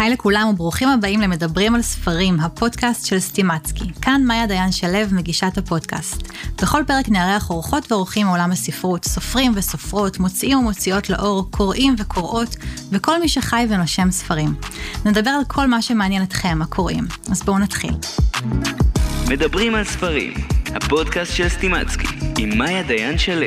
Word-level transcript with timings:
היי 0.00 0.10
לכולם 0.10 0.48
וברוכים 0.48 0.88
הבאים 0.88 1.20
למדברים 1.20 1.74
על 1.74 1.82
ספרים, 1.82 2.40
הפודקאסט 2.40 3.06
של 3.06 3.20
סטימצקי. 3.20 3.84
כאן 4.02 4.22
מאיה 4.24 4.46
דיין 4.46 4.72
שלו, 4.72 4.98
מגישת 5.12 5.58
הפודקאסט. 5.58 6.32
בכל 6.62 6.82
פרק 6.86 7.08
נארח 7.08 7.50
אורחות 7.50 7.92
ואורחים 7.92 8.26
מעולם 8.26 8.52
הספרות, 8.52 9.04
סופרים 9.04 9.52
וסופרות, 9.54 10.18
מוציאים 10.18 10.58
ומוציאות 10.58 11.10
לאור, 11.10 11.50
קוראים 11.50 11.94
וקוראות, 11.98 12.56
וכל 12.92 13.20
מי 13.20 13.28
שחי 13.28 13.66
ונושם 13.68 14.10
ספרים. 14.10 14.54
נדבר 15.04 15.30
על 15.30 15.44
כל 15.48 15.66
מה 15.66 15.82
שמעניין 15.82 16.22
אתכם, 16.22 16.58
הקוראים. 16.62 17.04
אז 17.30 17.42
בואו 17.42 17.58
נתחיל. 17.58 17.94
מדברים 19.28 19.74
על 19.74 19.84
ספרים, 19.84 20.32
הפודקאסט 20.74 21.34
של 21.34 21.48
סטימצקי, 21.48 22.06
עם 22.38 22.58
מאיה 22.58 22.82
דיין 22.82 23.18
שלו. 23.18 23.46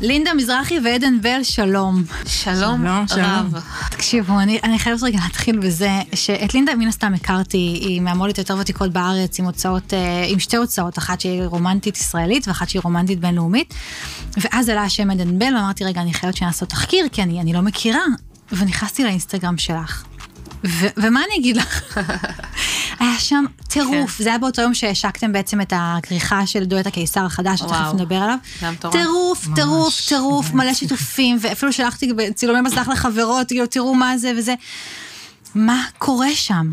לינדה 0.00 0.34
מזרחי 0.34 0.78
ועדן 0.84 1.20
בל, 1.20 1.42
שלום. 1.42 2.02
שלום 2.26 2.80
שלום, 2.84 3.08
שלום. 3.08 3.24
רב. 3.24 3.62
תקשיבו, 3.90 4.40
אני, 4.40 4.58
אני 4.64 4.78
חייבת 4.78 5.02
רגע 5.02 5.18
להתחיל 5.24 5.58
בזה, 5.58 5.90
שאת 6.14 6.54
לינדה 6.54 6.74
מן 6.74 6.88
הסתם 6.88 7.14
הכרתי, 7.14 7.56
היא 7.56 8.00
מהמו"לית 8.00 8.38
יותר 8.38 8.56
ותיקות 8.60 8.92
בארץ, 8.92 9.38
עם 9.38 9.44
הוצאות, 9.44 9.94
אה, 9.94 10.24
עם 10.28 10.38
שתי 10.38 10.56
הוצאות, 10.56 10.98
אחת 10.98 11.20
שהיא 11.20 11.42
רומנטית 11.42 11.96
ישראלית 11.96 12.48
ואחת 12.48 12.68
שהיא 12.68 12.82
רומנטית 12.84 13.20
בינלאומית. 13.20 13.74
ואז 14.36 14.68
עלה 14.68 14.82
השם 14.82 15.10
עדן 15.10 15.38
בל, 15.38 15.54
ואמרתי, 15.56 15.84
רגע, 15.84 16.00
אני 16.00 16.14
חייבת 16.14 16.36
שאני 16.36 16.46
לעשות 16.46 16.68
תחקיר, 16.68 17.06
כי 17.12 17.22
אני, 17.22 17.40
אני 17.40 17.52
לא 17.52 17.60
מכירה. 17.60 18.04
ונכנסתי 18.52 19.04
לאינסטגרם 19.04 19.58
שלך. 19.58 20.04
ו- 20.64 20.86
ומה 20.96 21.20
אני 21.26 21.36
אגיד 21.40 21.56
לך? 21.56 21.98
היה 23.00 23.18
שם 23.18 23.44
טירוף, 23.68 24.18
זה 24.18 24.28
היה 24.28 24.38
באותו 24.38 24.62
יום 24.62 24.74
שהשקתם 24.74 25.32
בעצם 25.32 25.60
את 25.60 25.72
הכריכה 25.76 26.46
של 26.46 26.64
דואט 26.64 26.86
הקיסר 26.86 27.24
החדש, 27.24 27.58
שתכף. 27.58 27.70
נדבר 27.94 28.16
עליו. 28.16 28.36
טירוף, 28.90 29.48
טירוף, 29.54 30.00
טירוף, 30.08 30.52
מלא 30.52 30.74
שיתופים, 30.74 31.38
ואפילו 31.40 31.72
שלחתי 31.72 32.12
צילומי 32.34 32.60
מסך 32.60 32.88
לחברות, 32.92 33.48
כאילו, 33.48 33.66
תראו 33.66 33.94
מה 33.94 34.18
זה 34.18 34.32
וזה. 34.36 34.54
מה 35.56 35.84
קורה 35.98 36.34
שם? 36.34 36.72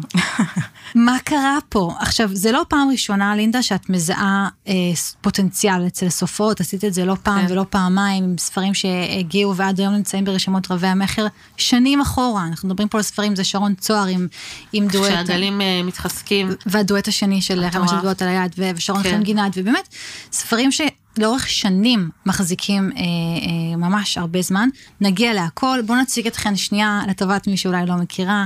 מה 0.96 1.18
קרה 1.24 1.58
פה? 1.70 1.92
עכשיו, 2.00 2.30
זה 2.34 2.52
לא 2.52 2.66
פעם 2.68 2.90
ראשונה, 2.92 3.36
לינדה, 3.36 3.64
שאת 3.64 3.90
מזהה 3.90 4.50
אה, 4.68 4.74
פוטנציאל 5.22 5.88
אצל 5.88 6.10
סופרות, 6.10 6.62
עשית 6.62 6.86
את 6.86 6.94
זה 6.94 7.06
לא 7.06 7.16
פעם 7.24 7.48
כן. 7.48 7.54
ולא 7.54 7.66
פעמיים, 7.70 8.24
עם 8.24 8.38
ספרים 8.38 8.74
שהגיעו 8.74 9.56
ועד 9.56 9.80
היום 9.80 9.94
נמצאים 9.94 10.26
ברשימות 10.26 10.72
רבי 10.72 10.88
המכר, 10.88 11.28
שנים 11.58 12.02
אחורה. 12.02 12.48
אנחנו 12.48 12.70
מדברים 12.70 12.88
פה 12.88 12.98
על 12.98 13.02
ספרים, 13.02 13.36
זה 13.36 13.44
שרון 13.44 13.76
צוהר 13.76 14.08
עם, 14.08 14.28
עם 14.74 14.88
דואט. 14.88 15.12
כשהגלים 15.12 15.62
אה, 15.62 15.82
מתחזקים, 15.84 16.50
והדואט 16.66 17.08
השני 17.08 17.42
של. 17.42 17.70
חמש 17.72 17.92
דואט 18.02 18.22
על 18.22 18.28
היד, 18.28 18.56
ושרון 18.76 19.04
כן. 19.04 19.12
חן 19.12 19.24
גינת, 19.24 19.54
ובאמת, 19.56 19.88
ספרים 20.32 20.72
שלאורך 21.18 21.50
שנים 21.50 22.10
מחזיקים 22.26 22.92
אה, 22.92 23.02
אה, 23.02 23.78
ממש 23.78 24.18
הרבה 24.18 24.42
זמן. 24.42 24.70
נגיע 25.02 25.34
להכל, 25.34 25.80
בואו 25.86 26.02
נציג 26.02 26.28
אתכן 26.28 26.56
שנייה 26.56 27.02
לטובת 27.08 27.48
מי 27.48 27.58
שאולי 27.58 27.86
לא 27.86 27.96
מכירה. 27.96 28.46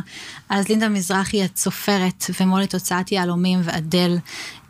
אז 0.49 0.67
לינדה 0.69 0.89
מזרחי, 0.89 1.45
את 1.45 1.57
סופרת 1.57 2.25
ומולת 2.41 2.73
הוצאת 2.73 3.11
יהלומים 3.11 3.59
ואדל. 3.63 4.17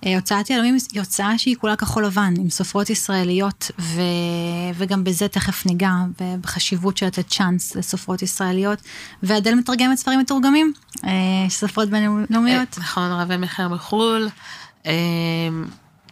אה, 0.06 0.16
הוצאת 0.16 0.50
יהלומים 0.50 0.78
היא 0.92 1.00
הוצאה 1.02 1.38
שהיא 1.38 1.56
כולה 1.56 1.76
כחול 1.76 2.06
לבן, 2.06 2.34
עם 2.38 2.50
סופרות 2.50 2.90
ישראליות, 2.90 3.72
ו... 3.80 4.02
וגם 4.76 5.04
בזה 5.04 5.28
תכף 5.28 5.66
ניגע, 5.66 5.92
בחשיבות 6.42 6.98
של 6.98 7.06
לתת 7.06 7.28
צ'אנס 7.28 7.76
לסופרות 7.76 8.22
ישראליות. 8.22 8.80
ואדל 9.24 9.54
מתרגמת 9.54 9.98
ספרים 9.98 10.20
מתורגמים, 10.20 10.74
אה, 11.06 11.10
סופרות 11.50 11.90
בינלאומיות. 11.90 12.78
אה, 12.78 12.84
נכון, 12.84 13.12
רבי 13.12 13.38
מכר 13.38 13.68
בחו"ל. 13.68 14.30
אה, 14.86 14.92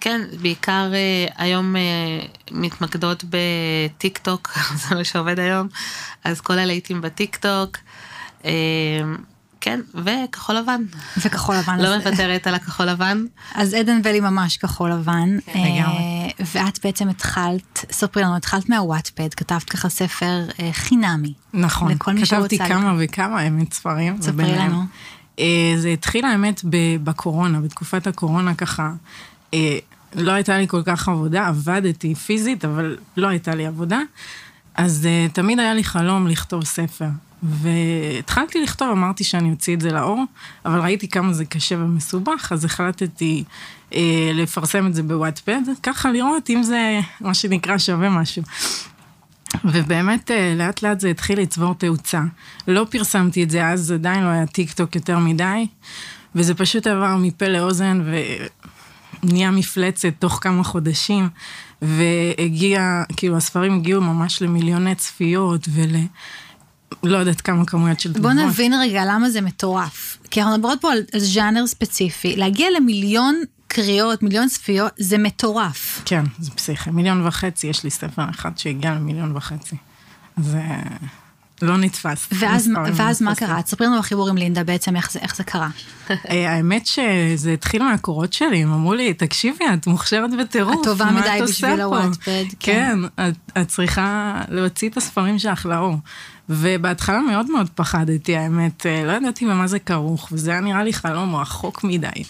כן, 0.06 0.22
בעיקר 0.42 0.92
אה, 0.94 1.44
היום 1.46 1.76
אה, 1.76 1.82
מתמקדות 2.52 3.24
בטיק 3.30 4.18
טוק, 4.18 4.58
זה 4.90 4.96
מה 4.96 5.04
שעובד 5.04 5.40
היום, 5.40 5.68
אז 6.24 6.42
כל 6.42 6.60
הלהיטים 6.60 7.02
בטיק 7.02 7.36
טוק. 7.36 7.78
אה, 8.46 8.52
כן, 9.62 9.80
וכחול 9.94 10.56
לבן. 10.56 10.82
וכחול 11.18 11.56
לבן. 11.56 11.80
לא 11.80 11.98
מוותרת 11.98 12.48
על 12.48 12.56
הכחול 12.56 12.86
לבן. 12.86 13.26
אז 13.56 13.74
עדן 13.74 14.02
בלי 14.02 14.20
ממש 14.20 14.58
כחול 14.58 14.92
לבן. 14.92 15.38
כן, 15.46 15.60
לגמרי. 15.60 16.32
ואת 16.40 16.80
בעצם 16.84 17.10
התחלת, 17.10 17.86
ספרי 17.92 18.24
לנו, 18.24 18.36
התחלת 18.36 18.70
מהוואטפד, 18.70 19.34
כתבת 19.34 19.64
ככה 19.64 19.90
ספר 19.90 20.46
חינמי. 20.72 21.34
נכון, 21.54 21.92
לכל 21.92 22.14
מי 22.14 22.26
כתבתי 22.26 22.58
כמה 22.58 22.96
וכמה 23.00 23.40
האמת 23.40 23.74
ספרים. 23.74 24.22
ספרי 24.22 24.56
לנו. 24.58 24.84
זה 25.78 25.90
התחיל 25.90 26.26
האמת 26.26 26.62
ב- 26.70 27.04
בקורונה, 27.04 27.60
בתקופת 27.62 28.08
הקורונה 28.08 28.56
ככה. 28.56 28.92
לא 30.16 30.32
הייתה 30.32 30.58
לי 30.58 30.68
כל 30.68 30.82
כך 30.86 31.10
עבודה, 31.10 31.48
עבדתי 31.48 32.16
פיזית, 32.16 32.66
אבל 32.66 32.98
לא 33.18 33.28
הייתה 33.28 33.56
לי 33.56 33.66
עבודה. 33.66 34.00
אז 34.76 35.08
uh, 35.08 35.34
תמיד 35.34 35.60
היה 35.60 35.74
לי 35.74 35.84
חלום 35.84 36.28
לכתוב 36.28 36.64
ספר. 36.64 37.08
והתחלתי 37.44 38.64
לכתוב, 38.64 38.90
אמרתי 38.92 39.24
שאני 39.24 39.52
אוציא 39.52 39.76
את 39.76 39.82
זה 39.82 39.92
לאור, 39.92 40.24
אבל 40.66 40.80
ראיתי 40.80 41.08
כמה 41.08 41.34
זה 41.34 41.46
קשה 41.46 41.76
ומסובך, 41.76 42.52
אז 42.52 42.66
החלטתי 42.66 43.44
uh, 43.92 43.96
לפרסם 44.34 44.88
את 44.88 44.94
זה 44.94 45.04
בוואטפד, 45.04 45.62
ככה 45.84 46.12
לראות 46.12 46.50
אם 46.50 46.64
זה, 46.64 47.00
מה 47.22 47.34
שנקרא, 47.34 47.78
שווה 47.78 48.10
משהו. 48.10 48.44
ובאמת 49.64 50.32
אה, 50.32 50.54
לאט 50.56 50.82
לאט 50.82 51.00
זה 51.00 51.10
התחיל 51.10 51.40
לצבור 51.42 51.74
תאוצה. 51.74 52.22
לא 52.68 52.86
פרסמתי 52.90 53.44
את 53.44 53.50
זה 53.50 53.68
אז, 53.68 53.92
עדיין 53.92 54.24
לא 54.24 54.30
היה 54.30 54.46
טיק 54.46 54.74
טוק 54.74 54.96
יותר 54.96 55.20
מדי, 55.20 55.68
וזה 56.36 56.56
פשוט 56.56 56.88
עבר 56.88 57.16
מפה 57.18 57.48
לאוזן 57.48 58.02
ונהיה 59.24 59.52
מפלצת 59.52 60.14
תוך 60.20 60.40
כמה 60.42 60.64
חודשים, 60.64 61.30
והגיע, 61.82 63.04
כאילו 63.18 63.38
הספרים 63.38 63.76
הגיעו 63.76 64.02
ממש 64.02 64.42
למיליוני 64.42 64.96
צפיות 64.96 65.68
ול... 65.70 65.90
לא 67.04 67.18
יודעת 67.18 67.42
כמה 67.42 67.66
כמויות 67.66 68.00
של 68.00 68.12
בוא 68.12 68.20
תגובות. 68.20 68.50
נבין 68.50 68.74
רגע 68.74 69.06
למה 69.06 69.30
זה 69.30 69.42
מטורף. 69.42 70.18
כי 70.32 70.42
אנחנו 70.42 70.56
מדברות 70.58 70.82
פה 70.82 70.92
על 70.92 71.04
על 71.14 71.20
ז'אנר 71.20 71.68
ספציפי. 71.68 72.36
להגיע 72.36 72.68
למיליון 72.78 73.36
קריאות, 73.68 74.24
מיליון 74.24 74.48
צפיות, 74.48 74.92
זה 74.98 75.18
מטורף. 75.18 76.02
כן, 76.06 76.24
זה 76.40 76.52
פסיכי. 76.52 76.92
מיליון 76.92 77.28
וחצי, 77.28 77.68
יש 77.68 77.84
לי 77.84 77.90
ספר 77.90 78.30
אחד 78.30 78.58
שהגיע 78.58 78.92
למיליון 78.94 79.38
וחצי. 79.38 79.76
זה 80.38 80.62
לא 81.62 81.78
נתפס. 81.78 82.28
ואז, 82.32 82.70
ואז 82.94 83.22
מה. 83.22 83.36
קרה? 83.36 83.62
תספרי 83.62 83.88
לנו 83.88 84.00
בחיבור 84.00 84.30
עם 84.30 84.38
לינדה 84.38 84.64
בעצם, 84.64 84.96
איך 84.96 85.12
זה, 85.12 85.20
איך 85.20 85.36
זה 85.36 85.44
קרה. 85.44 85.70
אה, 86.10 86.52
האמת 86.54 86.86
שזה 86.86 87.52
התחיל 87.52 87.84
מהקורות 87.84 88.34
שלי, 88.34 88.64
הם 88.64 88.74
אמרו 88.74 88.94
לי, 88.94 89.14
תקשיבי, 89.14 89.66
את 89.74 89.88
מוכשרת 89.88 90.30
בטירוף. 90.40 90.76
את 90.80 90.84
טובה 90.84 91.06
מה 91.06 91.12
מדי 91.12 91.40
עושה 91.42 91.54
בשביל 91.54 91.76
פה?" 91.76 91.84
הוואטפד, 91.84 92.44
כן. 92.60 92.98
כן, 93.20 93.28
את, 93.30 93.62
את 93.62 93.68
צריכה 93.68 94.42
להוציא 94.50 94.90
את 94.90 94.98
הספרים 94.98 95.40
שלך 95.40 95.66
לאור. 95.66 95.96
ובהתחלה 96.50 97.20
מאוד 97.20 97.52
מאוד 97.52 97.70
פחדתי, 97.76 98.38
האמת, 98.38 98.86
אה, 98.86 99.04
לא 99.06 99.12
ידעתי 99.12 99.46
במה 99.46 99.68
זה 99.68 99.80
כרוך, 99.80 100.30
וזה 100.32 100.52
היה 100.52 100.60
נראה 100.60 100.84
לי 100.84 100.94
חלום 100.94 101.36
רחוק 101.36 101.84
מדי. 101.84 102.24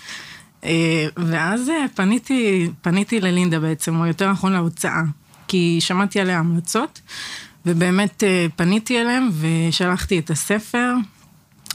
אה, 0.63 1.07
ואז 1.17 1.71
פניתי, 1.95 2.69
פניתי 2.81 3.21
ללינדה 3.21 3.59
בעצם, 3.59 3.99
או 3.99 4.05
יותר 4.05 4.31
נכון 4.31 4.53
להוצאה, 4.53 5.01
כי 5.47 5.77
שמעתי 5.79 6.19
עליה 6.19 6.39
המלצות, 6.39 7.01
ובאמת 7.65 8.23
אה, 8.23 8.45
פניתי 8.55 9.01
אליהם 9.01 9.29
ושלחתי 9.39 10.19
את 10.19 10.29
הספר, 10.29 10.93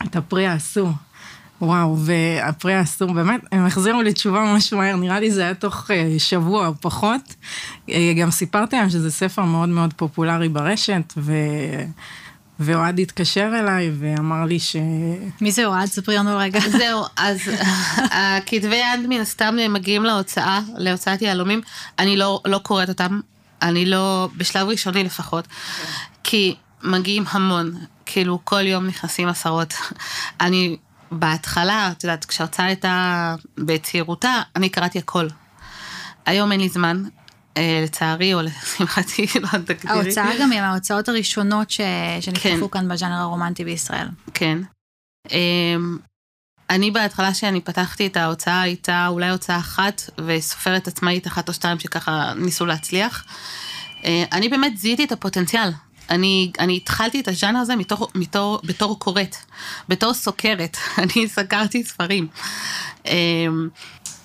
את 0.04 0.16
הפרי 0.16 0.46
האסור. 0.46 0.90
וואו, 1.62 1.96
והפרי 1.98 2.74
האסור, 2.74 3.12
באמת, 3.12 3.40
הם 3.52 3.66
החזירו 3.66 4.02
לי 4.02 4.12
תשובה 4.12 4.40
ממש 4.40 4.72
מהר, 4.72 4.96
נראה 4.96 5.20
לי 5.20 5.30
זה 5.30 5.42
היה 5.42 5.54
תוך 5.54 5.90
אה, 5.90 6.14
שבוע 6.18 6.66
או 6.66 6.72
פחות. 6.80 7.34
אה, 7.90 8.12
גם 8.16 8.30
סיפרתי 8.30 8.76
להם 8.76 8.90
שזה 8.90 9.10
ספר 9.10 9.44
מאוד 9.44 9.68
מאוד 9.68 9.94
פופולרי 9.94 10.48
ברשת, 10.48 11.12
ו... 11.16 11.32
ואוהד 12.62 12.98
התקשר 12.98 13.50
אליי 13.58 13.90
ואמר 13.98 14.44
לי 14.44 14.58
ש... 14.58 14.76
מי 15.40 15.52
זה 15.52 15.66
אוהד? 15.66 15.88
ספרי 15.88 16.16
לנו 16.16 16.36
רגע. 16.36 16.60
זהו, 16.78 17.04
אז 17.16 17.40
הכתבי 17.96 18.76
יד 18.76 19.06
מן 19.08 19.20
הסתם 19.20 19.56
מגיעים 19.70 20.04
להוצאה, 20.04 20.60
להוצאת 20.76 21.22
יהלומים, 21.22 21.60
אני 21.98 22.16
לא, 22.16 22.40
לא 22.44 22.58
קוראת 22.58 22.88
אותם, 22.88 23.20
אני 23.62 23.86
לא, 23.86 24.28
בשלב 24.36 24.68
ראשוני 24.68 25.04
לפחות, 25.04 25.48
כי 26.24 26.54
מגיעים 26.82 27.24
המון, 27.30 27.74
כאילו 28.06 28.38
כל 28.44 28.66
יום 28.66 28.86
נכנסים 28.86 29.28
עשרות. 29.28 29.74
אני 30.40 30.76
בהתחלה, 31.10 31.92
את 31.92 32.04
יודעת, 32.04 32.24
כשההוצאה 32.24 32.66
הייתה 32.66 33.34
בצעירותה, 33.58 34.42
אני 34.56 34.68
קראתי 34.68 34.98
הכל. 34.98 35.28
היום 36.26 36.52
אין 36.52 36.60
לי 36.60 36.68
זמן, 36.68 37.02
אה, 37.56 37.80
לצערי 37.84 38.34
או 38.34 38.42
לשמחתי, 38.46 39.26
לא 39.40 39.48
תגדירי. 39.58 39.92
ההוצאה 39.92 40.30
גם 40.40 40.52
היא 40.52 40.60
מההוצאות 40.60 41.08
הראשונות 41.08 41.70
ש... 41.70 41.80
שנפתחו 42.20 42.70
כן. 42.70 42.78
כאן 42.78 42.88
בז'אנר 42.88 43.16
הרומנטי 43.16 43.64
בישראל. 43.64 44.08
כן. 44.34 44.58
אני 46.70 46.90
בהתחלה 46.90 47.34
שאני 47.34 47.60
פתחתי 47.60 48.06
את 48.06 48.16
ההוצאה 48.16 48.60
הייתה 48.60 49.06
אולי 49.08 49.28
הוצאה 49.28 49.58
אחת 49.58 50.02
וסופרת 50.26 50.88
עצמאית 50.88 51.26
אחת 51.26 51.48
או 51.48 51.52
שתיים 51.54 51.78
שככה 51.78 52.32
ניסו 52.36 52.66
להצליח. 52.66 53.24
אה, 54.04 54.24
אני 54.32 54.48
באמת 54.48 54.78
זיהיתי 54.78 55.04
את 55.04 55.12
הפוטנציאל. 55.12 55.70
אני, 56.10 56.52
אני 56.58 56.76
התחלתי 56.76 57.20
את 57.20 57.28
הז'אנר 57.28 57.58
הזה 57.58 57.76
מתור, 57.76 58.08
מתור, 58.14 58.60
בתור 58.64 58.98
קוראת, 58.98 59.36
בתור 59.88 60.14
סוקרת, 60.14 60.76
אני 61.02 61.28
סקרתי 61.28 61.84
ספרים. 61.84 62.26
אמ, 63.06 63.68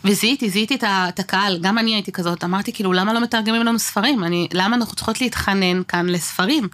וזיהיתי, 0.03 0.49
זיהיתי 0.49 0.75
את 0.85 1.19
הקהל, 1.19 1.59
גם 1.61 1.77
אני 1.77 1.93
הייתי 1.93 2.11
כזאת, 2.11 2.43
אמרתי 2.43 2.73
כאילו, 2.73 2.93
למה 2.93 3.13
לא 3.13 3.21
מתרגמים 3.21 3.61
לנו 3.61 3.79
ספרים? 3.79 4.23
אני, 4.23 4.47
למה 4.53 4.75
אנחנו 4.75 4.95
צריכות 4.95 5.21
להתחנן 5.21 5.83
כאן 5.83 6.09
לספרים? 6.09 6.67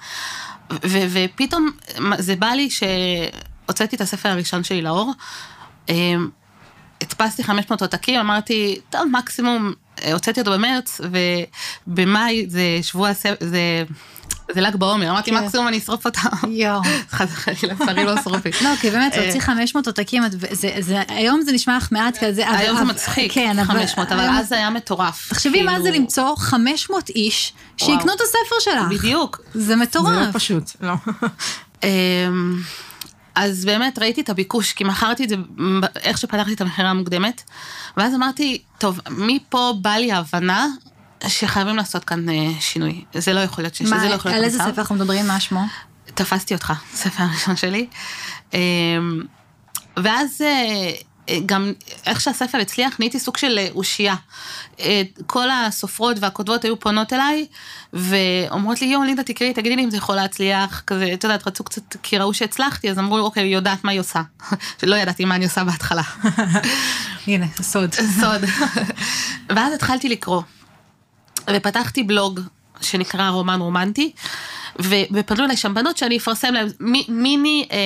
ו- 0.72 1.06
ופתאום 1.10 1.70
זה 2.18 2.36
בא 2.36 2.48
לי 2.48 2.70
שהוצאתי 2.70 3.96
את 3.96 4.02
הספר 4.02 4.30
הראשון 4.30 4.64
שלי 4.64 4.82
לאור, 4.82 5.12
הדפסתי 7.02 7.44
500 7.44 7.82
עותקים, 7.82 8.20
אמרתי, 8.20 8.80
טוב, 8.90 9.02
מקסימום, 9.12 9.74
אה, 10.04 10.14
הוצאתי 10.14 10.40
אותו 10.40 10.52
במרץ, 10.52 11.02
ובמאי 11.88 12.46
זה 12.50 12.62
שבוע, 12.82 13.10
זה, 13.40 13.84
זה 14.54 14.62
ל"ג 14.62 14.76
בעומר, 14.76 15.10
אמרתי, 15.12 15.32
כן. 15.32 15.38
מקסימום 15.44 15.68
אני 15.68 15.78
אשרוף 15.78 16.06
אותה. 16.06 16.20
יואו. 16.50 16.82
חס 17.12 17.28
וחלילה, 17.32 17.76
שרים 17.86 18.06
לא 18.08 18.22
שרופים. 18.24 18.52
לא, 18.64 18.70
כי 18.82 18.90
באמת, 18.92 19.14
אה, 19.14 19.24
להוציא 19.24 19.42
500 19.42 19.88
עותקים, 19.88 20.24
זה- 20.52 20.72
זה- 20.80 21.02
היום 21.08 21.42
זה 21.42 21.52
נשמע 21.52 21.78
לך 21.78 21.88
מעט 21.92 22.18
כזה, 22.24 22.50
אבל... 22.50 22.58
היום 22.58 22.76
זה 22.76 22.82
אבל- 22.84 22.92
מצחיק, 22.92 23.32
כן, 23.34 23.60
אבל... 23.60 23.74
500, 23.74 24.12
אבל 24.12 24.20
היום- 24.20 24.36
אז 24.36 24.48
זה 24.50 24.56
היה 24.56 24.70
מטורף. 24.70 25.30
תחשבי 25.30 25.62
מה 25.62 25.72
כאילו- 25.72 25.84
זה 25.84 25.92
למצוא 25.92 26.36
500 26.36 27.10
איש 27.10 27.54
שיקנו 27.78 28.14
את 28.14 28.22
הספר 28.22 28.56
שלך. 28.60 29.00
בדיוק. 29.00 29.42
זה 29.54 29.62
זה 29.62 29.76
מטורף. 29.76 30.28
לא 30.28 30.32
פשוט, 30.34 30.64
לא. 30.82 30.94
אז 33.36 33.66
באמת 33.66 34.00
ראיתי 34.00 34.22
את 34.22 34.30
הביקוש, 34.30 34.74
כי 34.74 34.84
מכרתי 34.84 35.24
את 35.24 35.30
זה 35.30 35.36
איך 35.96 36.18
שפתחתי 36.18 36.54
את 36.54 36.62
המכירה 36.62 36.90
המוקדמת, 36.90 37.44
ואז 37.98 38.16
אמרתי, 38.16 38.62
טוב, 38.78 39.00
מפה 39.10 39.74
באה 39.82 40.00
לי 40.00 40.12
ההבנה 40.12 40.68
שחייבים 41.28 41.76
לעשות 41.76 42.04
כאן 42.04 42.30
אה, 42.30 42.36
שינוי. 42.60 43.04
זה 43.14 43.34
לא 43.34 43.40
יכול 43.40 43.64
להיות, 43.64 43.76
ש- 43.76 43.82
מה, 43.82 43.88
שזה 43.98 44.10
לא 44.10 44.14
יכול 44.14 44.32
על 44.32 44.38
להיות 44.38 44.46
איזה 44.54 44.64
מצב. 44.64 44.72
ספר 44.72 44.82
אנחנו 44.82 44.96
מדברים? 44.96 45.28
מה 45.28 45.40
שמו? 45.40 45.66
תפסתי 46.06 46.54
אותך, 46.54 46.74
הספר 46.94 47.24
הראשון 47.24 47.56
שלי. 47.56 47.88
אמ, 48.54 48.60
ואז 49.98 50.42
אה, 50.42 50.92
גם 51.46 51.74
איך 52.06 52.22
שהספר 52.22 52.58
הצליח, 52.58 52.96
נהייתי 53.00 53.20
סוג 53.20 53.38
של 53.38 53.58
אה, 53.58 53.68
אושייה. 53.76 54.16
אה, 54.80 55.02
כל 55.28 55.48
הסופרות 55.50 56.18
והכותבות 56.20 56.64
היו 56.64 56.80
פונות 56.80 57.14
אליי, 57.14 57.46
ואומרות 57.94 58.82
לי, 58.82 58.88
יואו, 58.88 59.04
לינדה, 59.04 59.24
תקראי, 59.24 59.54
תגידי 59.54 59.76
לי 59.76 59.84
אם 59.84 59.90
זה 59.92 59.98
יכול 59.98 60.16
להצליח, 60.16 60.84
כזה, 60.88 61.14
את 61.14 61.24
יודעת, 61.24 61.48
רצו 61.48 61.64
קצת, 61.64 61.96
כי 62.04 62.18
ראו 62.18 62.34
שהצלחתי, 62.34 62.92
אז 62.92 63.00
אמרו, 63.00 63.20
אוקיי, 63.20 63.44
היא 63.44 63.56
יודעת 63.56 63.84
מה 63.84 63.92
היא 63.92 64.00
עושה. 64.00 64.22
שלא 64.82 64.96
ידעתי 64.96 65.26
מה 65.26 65.36
אני 65.36 65.46
עושה 65.46 65.64
בהתחלה. 65.64 66.04
הנה, 67.28 67.46
סוד. 67.62 67.94
סוד. 67.94 68.42
ואז 69.56 69.74
התחלתי 69.74 70.10
לקרוא, 70.10 70.42
ופתחתי 71.50 72.04
בלוג 72.04 72.40
שנקרא 72.82 73.30
רומן 73.30 73.60
רומנטי, 73.62 74.12
ו- 74.82 74.96
ופנו 75.14 75.46
אליי 75.46 75.58
שם 75.58 75.74
בנות 75.74 75.98
שאני 75.98 76.18
אפרסם 76.18 76.54
להם 76.54 76.68
מי- 76.80 77.06
מיני 77.10 77.68
אה, 77.72 77.78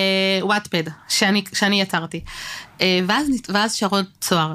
וואטפד 0.46 0.84
שאני, 1.08 1.44
שאני 1.54 1.82
יצרתי. 1.82 2.22
אה, 2.82 3.00
ואז, 3.08 3.28
ואז 3.50 3.74
שרון 3.74 4.04
צוהר 4.22 4.54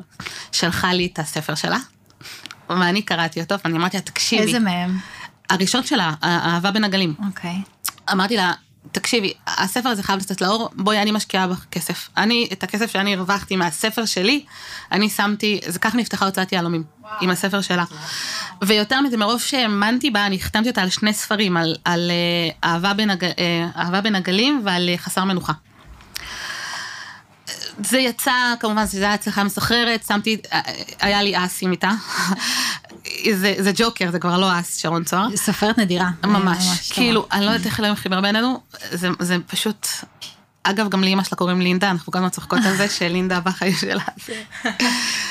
שלחה 0.52 0.92
לי 0.92 1.08
את 1.12 1.18
הספר 1.18 1.54
שלה, 1.54 1.78
ואני 2.68 3.02
קראתי 3.02 3.40
אותו, 3.40 3.54
ואני 3.64 3.78
אמרתי 3.78 3.96
לה, 3.96 4.02
תקשיבי, 4.02 4.42
איזה 4.42 4.58
מהם? 4.58 4.98
הראשון 5.50 5.84
שלה, 5.84 6.14
האהבה 6.22 6.70
בין 6.70 6.84
הגלים. 6.84 7.14
אוקיי. 7.26 7.56
אמרתי 8.12 8.36
לה, 8.36 8.52
תקשיבי, 8.92 9.32
הספר 9.46 9.88
הזה 9.88 10.02
חייב 10.02 10.18
לצאת 10.18 10.40
לאור, 10.40 10.68
בואי, 10.72 11.02
אני 11.02 11.10
משקיעה 11.10 11.46
בך 11.46 11.64
כסף. 11.70 12.08
אני, 12.16 12.48
את 12.52 12.62
הכסף 12.62 12.90
שאני 12.90 13.14
הרווחתי 13.14 13.56
מהספר 13.56 14.04
שלי, 14.04 14.44
אני 14.92 15.10
שמתי, 15.10 15.60
זה 15.66 15.78
כך 15.78 15.94
נפתחה 15.94 16.26
הוצאת 16.26 16.52
יהלומים, 16.52 16.84
עם 17.20 17.30
הספר 17.30 17.60
שלה. 17.60 17.84
ויותר 18.62 19.00
מזה, 19.00 19.16
מרוב 19.16 19.40
שהאמנתי 19.40 20.10
בה, 20.10 20.26
אני 20.26 20.36
החתמתי 20.36 20.68
אותה 20.68 20.82
על 20.82 20.90
שני 20.90 21.12
ספרים, 21.12 21.56
על, 21.56 21.76
על 21.84 22.10
אה, 22.10 22.70
אהבה, 22.70 22.94
בין 22.94 23.10
הג, 23.10 23.24
אה, 23.24 23.32
אהבה 23.76 24.00
בין 24.00 24.14
הגלים 24.14 24.62
ועל 24.64 24.88
אה, 24.88 24.98
חסר 24.98 25.24
מנוחה. 25.24 25.52
זה 27.84 27.98
יצא, 27.98 28.54
כמובן, 28.60 28.84
זה 28.86 29.04
היה 29.04 29.14
הצלחה 29.14 29.44
מסחררת, 29.44 30.04
שמתי, 30.06 30.36
היה 31.00 31.22
לי 31.22 31.44
אסים 31.44 31.72
איתה. 31.72 31.90
זה, 33.34 33.54
זה 33.58 33.72
ג'וקר, 33.76 34.10
זה 34.10 34.18
כבר 34.18 34.38
לא 34.38 34.60
אס, 34.60 34.76
שרון 34.76 35.04
צוהר. 35.04 35.36
סופרת 35.36 35.78
נדירה. 35.78 36.10
ממש, 36.24 36.66
ממש 36.66 36.92
כאילו, 36.92 37.26
אני 37.32 37.46
לא 37.46 37.50
יודעת 37.50 37.66
איך 37.66 37.80
אלוהים 37.80 37.96
חיבר 37.96 38.20
בינינו, 38.20 38.60
זה, 38.90 39.08
זה 39.18 39.36
פשוט, 39.46 39.86
אגב, 40.62 40.88
גם 40.88 41.04
לאמא 41.04 41.24
שלה 41.24 41.38
קוראים 41.38 41.60
לינדה, 41.60 41.90
אנחנו 41.90 42.12
כל 42.12 42.18
הזמן 42.18 42.30
צוחקות 42.30 42.58
על 42.66 42.76
זה 42.76 42.88
שלינדה 42.88 43.40
בחיים 43.40 43.74
שלה. 43.80 44.04